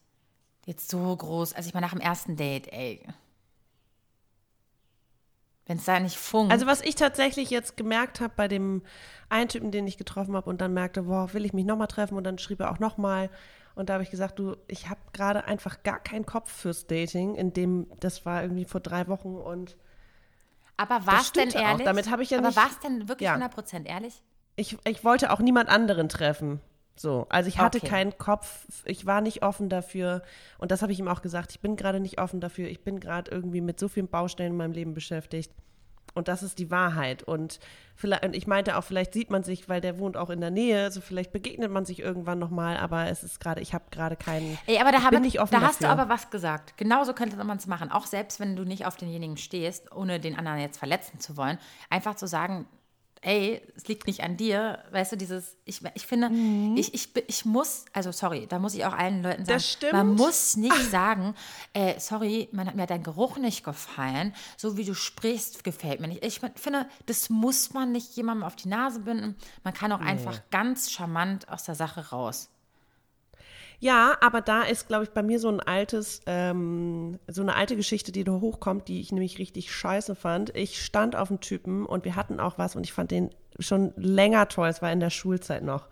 jetzt 0.67 0.91
so 0.91 1.15
groß, 1.15 1.53
also 1.53 1.69
ich 1.69 1.75
meine 1.75 1.87
nach 1.87 1.93
dem 1.93 2.01
ersten 2.01 2.37
Date, 2.37 2.73
ey. 2.73 3.07
Wenn 5.67 5.79
es 5.79 5.85
da 5.85 5.99
nicht 5.99 6.17
funkt. 6.17 6.53
Also 6.53 6.67
was 6.67 6.83
ich 6.83 6.95
tatsächlich 6.95 7.51
jetzt 7.51 7.77
gemerkt 7.77 8.21
habe 8.21 8.33
bei 8.37 8.49
dem 8.49 8.83
einen 9.31 9.49
Typen, 9.49 9.71
den 9.71 9.87
ich 9.87 9.97
getroffen 9.97 10.37
habe 10.37 10.49
und 10.51 10.61
dann 10.61 10.75
merkte, 10.75 11.05
boah, 11.05 11.33
will 11.33 11.45
ich 11.45 11.55
mich 11.55 11.65
nochmal 11.65 11.87
treffen 11.87 12.17
und 12.17 12.25
dann 12.25 12.39
schrieb 12.39 12.61
er 12.61 12.71
auch 12.71 12.79
nochmal. 12.79 13.31
Und 13.75 13.89
da 13.89 13.95
habe 13.95 14.05
ich 14.05 14.11
gesagt, 14.11 14.39
du, 14.39 14.57
ich 14.69 14.89
habe 14.89 15.01
gerade 15.13 15.45
einfach 15.47 15.83
gar 15.83 15.99
keinen 15.99 16.27
Kopf 16.27 16.53
fürs 16.53 16.87
Dating, 16.87 17.35
in 17.35 17.53
dem, 17.53 17.87
das 17.99 18.25
war 18.25 18.43
irgendwie 18.43 18.67
vor 18.67 18.81
drei 18.81 19.09
Wochen 19.09 19.37
und 19.37 19.77
aber 20.77 21.07
war 21.07 21.21
es 21.21 21.33
denn 21.33 21.51
auch. 21.51 21.55
ehrlich? 21.55 21.85
Damit 21.85 22.11
habe 22.11 22.23
ich 22.23 22.31
ja 22.31 22.39
aber 22.39 22.49
nicht- 22.49 22.57
war 22.57 22.71
es 22.71 22.79
denn 22.81 23.09
wirklich 23.09 23.27
Ja. 23.27 23.35
100% 23.37 23.87
ehrlich? 23.87 24.23
ich, 24.57 24.77
ich 24.87 25.05
wollte 25.05 25.33
auch 25.33 25.41
niemand 25.41 25.69
anderen 25.69 26.09
treffen. 26.09 26.61
So, 26.97 27.27
also 27.29 27.49
ich 27.49 27.59
hatte 27.59 27.79
Okay. 27.79 27.89
keinen 27.89 28.19
Kopf, 28.19 28.67
ich 28.85 29.05
war 29.05 29.21
nicht 29.21 29.43
offen 29.43 29.69
dafür 29.69 30.23
und 30.59 30.71
das 30.71 30.81
habe 30.81 30.93
ich 30.93 31.01
ihm 31.01 31.09
auch 31.09 31.23
gesagt, 31.23 31.51
ich 31.51 31.59
bin 31.61 31.75
gerade 31.75 31.99
nicht 31.99 32.21
offen 32.21 32.41
dafür, 32.41 32.69
ich 32.69 32.85
bin 32.85 33.01
gerade 33.01 33.33
irgendwie 33.33 33.61
mit 33.61 33.81
so 33.81 33.89
vielen 33.89 34.07
Baustellen 34.07 34.53
in 34.53 34.57
meinem 34.57 34.71
Leben 34.73 34.95
beschäftigt 34.95 35.51
und 36.15 36.29
das 36.29 36.43
ist 36.43 36.59
die 36.59 36.71
Wahrheit 36.71 37.23
und 37.23 37.59
vielleicht, 37.97 38.25
und 38.25 38.35
ich 38.35 38.47
meinte 38.47 38.77
auch, 38.77 38.85
vielleicht 38.85 39.13
sieht 39.13 39.31
man 39.31 39.43
sich, 39.43 39.69
weil 39.69 39.81
der 39.81 39.99
wohnt 39.99 40.17
auch 40.17 40.31
in 40.31 40.41
der 40.41 40.51
Nähe, 40.51 40.91
so 40.91 41.01
vielleicht 41.01 41.33
begegnet 41.33 41.71
man 41.71 41.85
sich 41.85 42.01
irgendwann 42.01 42.39
nochmal, 42.39 42.77
aber 42.77 43.09
es 43.09 43.23
ist 43.23 43.41
gerade, 43.41 43.61
ich 43.61 43.75
habe 43.75 43.85
gerade 43.91 44.17
keinen, 44.17 44.59
Ey, 44.67 44.79
aber 44.81 44.93
da, 44.93 44.99
ich 44.99 45.05
haben, 45.05 45.15
bin 45.15 45.23
nicht 45.23 45.41
offen 45.41 45.53
da 45.53 45.61
hast 45.61 45.81
du 45.81 45.85
dafür. 45.85 46.03
aber 46.03 46.13
was 46.13 46.31
gesagt. 46.31 46.77
Genauso 46.77 47.13
könnte 47.13 47.37
man 47.43 47.57
es 47.57 47.67
machen. 47.67 47.91
Auch 47.91 48.07
selbst 48.07 48.41
wenn 48.41 48.57
du 48.57 48.65
nicht 48.65 48.87
auf 48.87 48.97
denjenigen 48.97 49.37
stehst, 49.37 49.93
ohne 49.93 50.21
den 50.21 50.39
anderen 50.39 50.61
jetzt 50.61 50.79
verletzen 50.79 51.21
zu 51.21 51.37
wollen, 51.37 51.59
einfach 51.91 52.15
zu 52.17 52.27
sagen, 52.27 52.67
ey, 53.25 53.61
es 53.77 53.89
liegt 53.89 54.07
nicht 54.07 54.23
an 54.23 54.37
dir. 54.37 54.85
Weißt 54.93 55.13
du, 55.13 55.17
dieses, 55.17 55.57
ich, 55.65 55.81
ich 55.95 56.07
finde, 56.07 56.31
ich, 56.77 56.95
ich, 56.95 57.13
bin- 57.13 57.25
ich 57.27 57.45
muss, 57.45 57.85
also 57.93 58.13
sorry, 58.13 58.47
da 58.49 58.59
muss 58.59 58.75
ich 58.75 58.85
auch 58.85 58.93
allen 58.93 59.23
Leuten 59.23 59.45
sagen, 59.45 59.55
man 59.93 60.15
muss 60.15 60.57
nicht 60.57 60.91
sagen, 60.91 61.35
äh, 61.73 61.99
sorry, 61.99 62.49
man 62.53 62.67
hat 62.69 62.75
mir 62.77 62.87
dein 62.87 63.03
Geruch 63.03 63.37
nicht 63.39 63.65
gefallen, 63.65 64.35
so 64.57 64.77
wie 64.77 64.85
du 64.85 64.95
sprichst, 64.95 65.65
gefällt 65.65 66.01
mir 66.01 66.09
nicht. 66.09 66.25
Ich 66.25 66.41
finde, 66.57 66.87
das 67.07 67.31
muss 67.31 67.73
man 67.73 67.91
nicht 67.93 68.15
jemandem 68.17 68.45
auf 68.45 68.57
die 68.57 68.69
Nase 68.69 69.01
binden. 69.01 69.37
Man 69.65 69.75
kann 69.75 69.91
auch 69.93 70.01
einfach 70.01 70.43
ganz 70.51 70.91
charmant 70.91 71.49
aus 71.49 71.65
der 71.65 71.75
Sache 71.75 72.11
raus. 72.11 72.51
Ja, 73.81 74.17
aber 74.21 74.41
da 74.41 74.63
ist, 74.63 74.89
glaube 74.89 75.05
ich, 75.05 75.11
bei 75.11 75.23
mir 75.23 75.39
so 75.39 75.49
ein 75.49 75.61
altes, 75.61 76.23
ähm, 76.27 77.19
so 77.27 77.43
eine 77.43 77.55
alte 77.55 77.77
Geschichte, 77.77 78.13
die 78.13 78.25
da 78.25 78.33
hochkommt, 78.33 78.89
die 78.89 79.01
ich 79.01 79.13
nämlich 79.13 79.39
richtig 79.39 79.73
scheiße 79.73 80.15
fand. 80.15 80.55
Ich 80.57 80.83
stand 80.83 81.17
auf 81.17 81.31
einen 81.31 81.41
Typen 81.41 81.85
und 81.85 82.05
wir 82.05 82.17
hatten 82.17 82.41
auch 82.41 82.59
was 82.59 82.77
und 82.77 82.85
ich 82.85 82.93
fand 82.93 83.11
den 83.11 83.31
schon 83.59 83.93
länger 83.97 84.49
toll. 84.49 84.69
Es 84.69 84.83
war 84.83 84.93
in 84.93 85.01
der 85.01 85.11
Schulzeit 85.11 85.63
noch. 85.63 85.89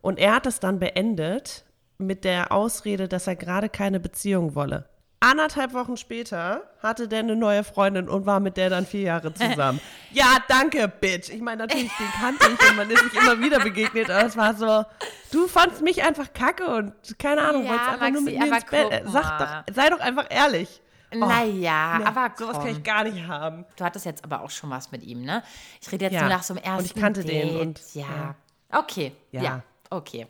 Und 0.00 0.18
er 0.18 0.34
hat 0.34 0.46
es 0.46 0.60
dann 0.60 0.78
beendet 0.78 1.64
mit 1.98 2.24
der 2.24 2.52
Ausrede, 2.52 3.08
dass 3.08 3.26
er 3.26 3.36
gerade 3.36 3.68
keine 3.68 4.00
Beziehung 4.00 4.54
wolle. 4.54 4.84
Anderthalb 5.18 5.72
Wochen 5.72 5.96
später 5.96 6.62
hatte 6.82 7.08
der 7.08 7.20
eine 7.20 7.36
neue 7.36 7.64
Freundin 7.64 8.08
und 8.08 8.26
war 8.26 8.38
mit 8.38 8.56
der 8.58 8.68
dann 8.70 8.84
vier 8.86 9.00
Jahre 9.00 9.32
zusammen. 9.32 9.80
ja, 10.12 10.26
danke, 10.46 10.86
Bitch. 10.88 11.30
Ich 11.30 11.40
meine, 11.40 11.62
natürlich, 11.66 11.90
den 11.96 12.08
kannte 12.20 12.46
ich 12.52 12.70
und 12.70 12.76
man 12.76 12.90
ist 12.90 13.00
sich 13.02 13.14
immer 13.14 13.40
wieder 13.40 13.58
begegnet, 13.60 14.10
aber 14.10 14.26
es 14.26 14.36
war 14.36 14.54
so, 14.54 14.84
du 15.32 15.48
fandst 15.48 15.80
mich 15.82 16.02
einfach 16.04 16.32
kacke 16.34 16.66
und 16.66 16.92
keine 17.18 17.42
Ahnung, 17.42 17.64
Ja, 17.64 17.70
wolltest 17.70 17.88
einfach 17.90 18.10
nur 18.10 18.22
mit 18.22 18.38
mir 18.38 18.46
ins 18.54 18.64
Bett. 18.66 18.92
Äh, 18.92 19.02
Sag 19.06 19.38
doch, 19.66 19.74
sei 19.74 19.88
doch 19.88 20.00
einfach 20.00 20.26
ehrlich. 20.28 20.82
naja, 21.14 21.98
Nee, 21.98 22.04
aber 22.04 22.34
sowas 22.36 22.52
kann 22.58 22.62
komm. 22.66 22.70
ich 22.72 22.82
gar 22.82 23.04
nicht 23.04 23.26
haben. 23.26 23.64
Du 23.76 23.84
hattest 23.84 24.04
jetzt 24.04 24.22
aber 24.22 24.42
auch 24.42 24.50
schon 24.50 24.68
was 24.70 24.92
mit 24.92 25.02
ihm, 25.02 25.22
ne? 25.22 25.42
Ich 25.80 25.90
rede 25.90 26.04
jetzt 26.04 26.14
Ja. 26.14 26.20
nur 26.20 26.30
nach 26.30 26.42
so 26.42 26.52
einem 26.54 26.62
ersten 26.62 26.78
Und 26.80 26.84
ich 26.84 26.94
kannte 26.94 27.24
Date. 27.24 27.44
den 27.52 27.60
und- 27.60 27.80
ja. 27.94 28.34
Okay. 28.70 29.12
Ja. 29.32 29.42
Ja. 29.42 29.62
okay. 29.88 30.26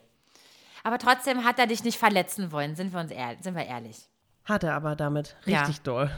Aber 0.85 0.99
trotzdem 0.99 1.45
hat 1.45 1.59
er 1.59 1.67
dich 1.67 1.83
nicht 1.83 1.99
verletzen 1.99 2.53
wollen, 2.53 2.77
sind 2.77 2.93
wir 2.93 3.01
uns 3.01 3.11
ehrlich, 3.11 3.43
sind 3.43 3.57
wir 3.57 3.67
ehrlich. 3.67 3.97
Hat 4.47 4.65
er 4.65 4.75
aber 4.75 4.97
damit 4.97 5.37
Ja. 5.45 5.61
richtig 5.61 5.83
doll. 5.83 6.11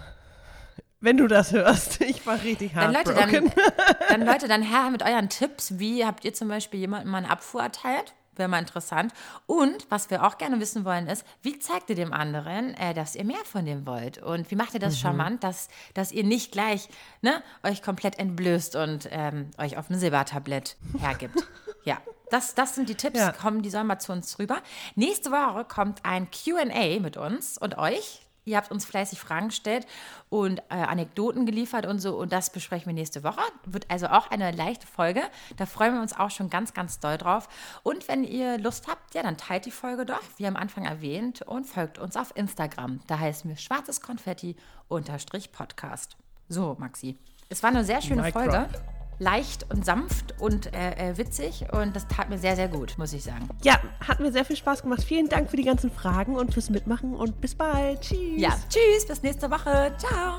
Wenn 1.01 1.17
du 1.17 1.27
das 1.29 1.53
hörst, 1.53 2.01
ich 2.01 2.27
war 2.27 2.43
richtig 2.43 2.73
Dann 2.75 2.93
Leute, 2.93 3.15
heartbroken. 3.15 3.53
dann, 3.55 3.97
dann 4.21 4.27
Leute, 4.27 4.49
dann 4.49 4.63
her 4.71 4.91
mit 4.91 5.03
euren 5.03 5.29
Tipps. 5.29 5.79
Wie 5.79 6.05
habt 6.05 6.25
ihr 6.25 6.35
zum 6.35 6.49
Beispiel 6.49 6.81
jemandem 6.81 7.11
mal 7.11 7.19
eine 7.19 7.31
Abfuhr 7.31 7.63
erteilt? 7.63 8.15
Wäre 8.37 8.49
mal 8.49 8.59
interessant. 8.61 9.13
Und 9.47 9.87
was 9.91 10.11
wir 10.11 10.25
auch 10.25 10.39
gerne 10.39 10.61
wissen 10.61 10.85
wollen 10.85 11.09
ist, 11.09 11.25
wie 11.43 11.59
zeigt 11.59 11.91
ihr 11.91 11.97
dem 11.97 12.13
anderen, 12.13 12.75
äh, 12.75 12.95
dass 12.95 13.17
ihr 13.17 13.25
mehr 13.25 13.45
von 13.45 13.65
dem 13.65 13.85
wollt? 13.87 14.19
Und 14.19 14.51
wie 14.53 14.57
macht 14.57 14.75
ihr 14.75 14.81
das 14.81 14.95
Mhm. 14.95 14.99
charmant, 14.99 15.43
dass, 15.45 15.69
dass 15.95 16.13
ihr 16.13 16.23
nicht 16.23 16.53
gleich 16.53 16.89
ne, 17.21 17.43
euch 17.65 17.83
komplett 17.83 18.17
entblößt 18.19 18.77
und 18.77 19.09
ähm, 19.11 19.51
euch 19.59 19.77
auf 19.77 19.89
dem 19.89 19.97
Silbertablett 19.97 20.77
hergibt? 21.01 21.37
ja, 21.85 21.99
das, 22.31 22.55
das 22.55 22.75
sind 22.75 22.89
die 22.89 22.95
Tipps. 22.95 23.19
Ja. 23.19 23.33
Kommen, 23.33 23.63
die 23.63 23.71
sollen 23.71 23.87
mal 23.87 23.99
zu 23.99 24.13
uns 24.13 24.39
rüber. 24.39 24.59
Nächste 24.95 25.31
Woche 25.31 25.65
kommt 25.65 26.05
ein 26.05 26.29
QA 26.31 27.01
mit 27.01 27.17
uns 27.17 27.59
und 27.59 27.79
euch. 27.79 28.23
Ihr 28.49 28.57
habt 28.57 28.71
uns 28.71 28.87
fleißig 28.87 29.21
Fragen 29.21 29.49
gestellt 29.49 29.87
und 30.31 30.61
äh, 30.71 30.75
Anekdoten 30.75 31.45
geliefert 31.45 31.85
und 31.85 31.99
so. 31.99 32.17
Und 32.17 32.33
das 32.33 32.49
besprechen 32.49 32.87
wir 32.87 32.95
nächste 32.95 33.23
Woche. 33.23 33.43
Wird 33.67 33.91
also 33.91 34.07
auch 34.07 34.31
eine 34.31 34.53
leichte 34.53 34.87
Folge. 34.87 35.21
Da 35.59 35.67
freuen 35.67 35.95
wir 35.95 36.01
uns 36.01 36.19
auch 36.19 36.31
schon 36.31 36.49
ganz, 36.49 36.73
ganz 36.73 36.99
doll 36.99 37.19
drauf. 37.19 37.49
Und 37.83 38.09
wenn 38.09 38.25
ihr 38.25 38.57
Lust 38.57 38.89
habt, 38.89 39.15
ja, 39.15 39.23
dann 39.23 39.37
teilt 39.37 39.67
die 39.67 39.71
Folge 39.71 40.07
doch, 40.07 40.23
wie 40.39 40.47
am 40.47 40.57
Anfang 40.57 40.87
erwähnt, 40.87 41.43
und 41.43 41.67
folgt 41.67 41.99
uns 41.99 42.17
auf 42.17 42.35
Instagram. 42.37 43.01
Da 43.07 43.19
heißen 43.19 43.51
wir 43.51 43.57
schwarzes 43.59 44.01
Konfetti 44.01 44.57
unterstrich 44.89 45.53
Podcast. 45.53 46.17
So, 46.49 46.75
Maxi. 46.79 47.19
Es 47.51 47.63
war 47.63 47.69
eine 47.69 47.85
sehr 47.85 48.01
schöne 48.01 48.33
Folge. 48.33 48.67
drop. 48.73 48.98
Leicht 49.19 49.67
und 49.71 49.85
sanft 49.85 50.35
und 50.39 50.73
äh, 50.73 51.11
äh, 51.11 51.19
witzig. 51.19 51.65
Und 51.73 51.97
das 51.97 52.07
tat 52.07 52.31
mir 52.31 52.39
sehr, 52.39 52.55
sehr 52.57 52.69
gut, 52.69 52.97
muss 52.99 53.13
ich 53.13 53.25
sagen. 53.25 53.49
Ja, 53.63 53.81
hat 54.07 54.21
mir 54.21 54.31
sehr 54.31 54.45
viel 54.45 54.57
Spaß 54.57 54.83
gemacht. 54.83 55.03
Vielen 55.03 55.29
Dank 55.29 55.51
für 55.51 55.57
die 55.57 55.65
ganzen 55.65 55.91
Fragen 55.91 56.37
und 56.37 56.55
fürs 56.55 56.71
Mitmachen 56.71 57.15
und 57.15 57.41
bis 57.41 57.55
bald. 57.55 58.01
Tschüss. 58.03 58.41
Ja, 58.41 58.51
tschüss, 58.69 59.07
bis 59.07 59.23
nächste 59.23 59.51
Woche. 59.51 59.93
Ciao. 59.99 60.39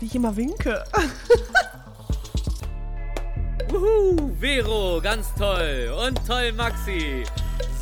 Wie 0.00 0.06
ich 0.06 0.14
immer 0.14 0.36
winke. 0.36 0.84
Uhu, 3.72 4.30
Vero, 4.38 5.00
ganz 5.02 5.34
toll. 5.34 5.92
Und 6.06 6.20
toll, 6.26 6.52
Maxi. 6.52 7.24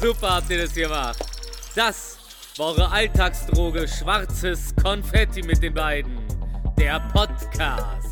Super 0.00 0.36
habt 0.36 0.50
ihr 0.50 0.62
das 0.62 0.74
gemacht. 0.74 1.18
Das 1.74 2.18
war 2.56 2.66
eure 2.66 2.90
Alltagsdroge 2.90 3.88
Schwarzes 3.88 4.74
Konfetti 4.82 5.42
mit 5.42 5.62
den 5.62 5.74
beiden. 5.74 6.18
Der 6.78 7.00
Podcast. 7.12 8.11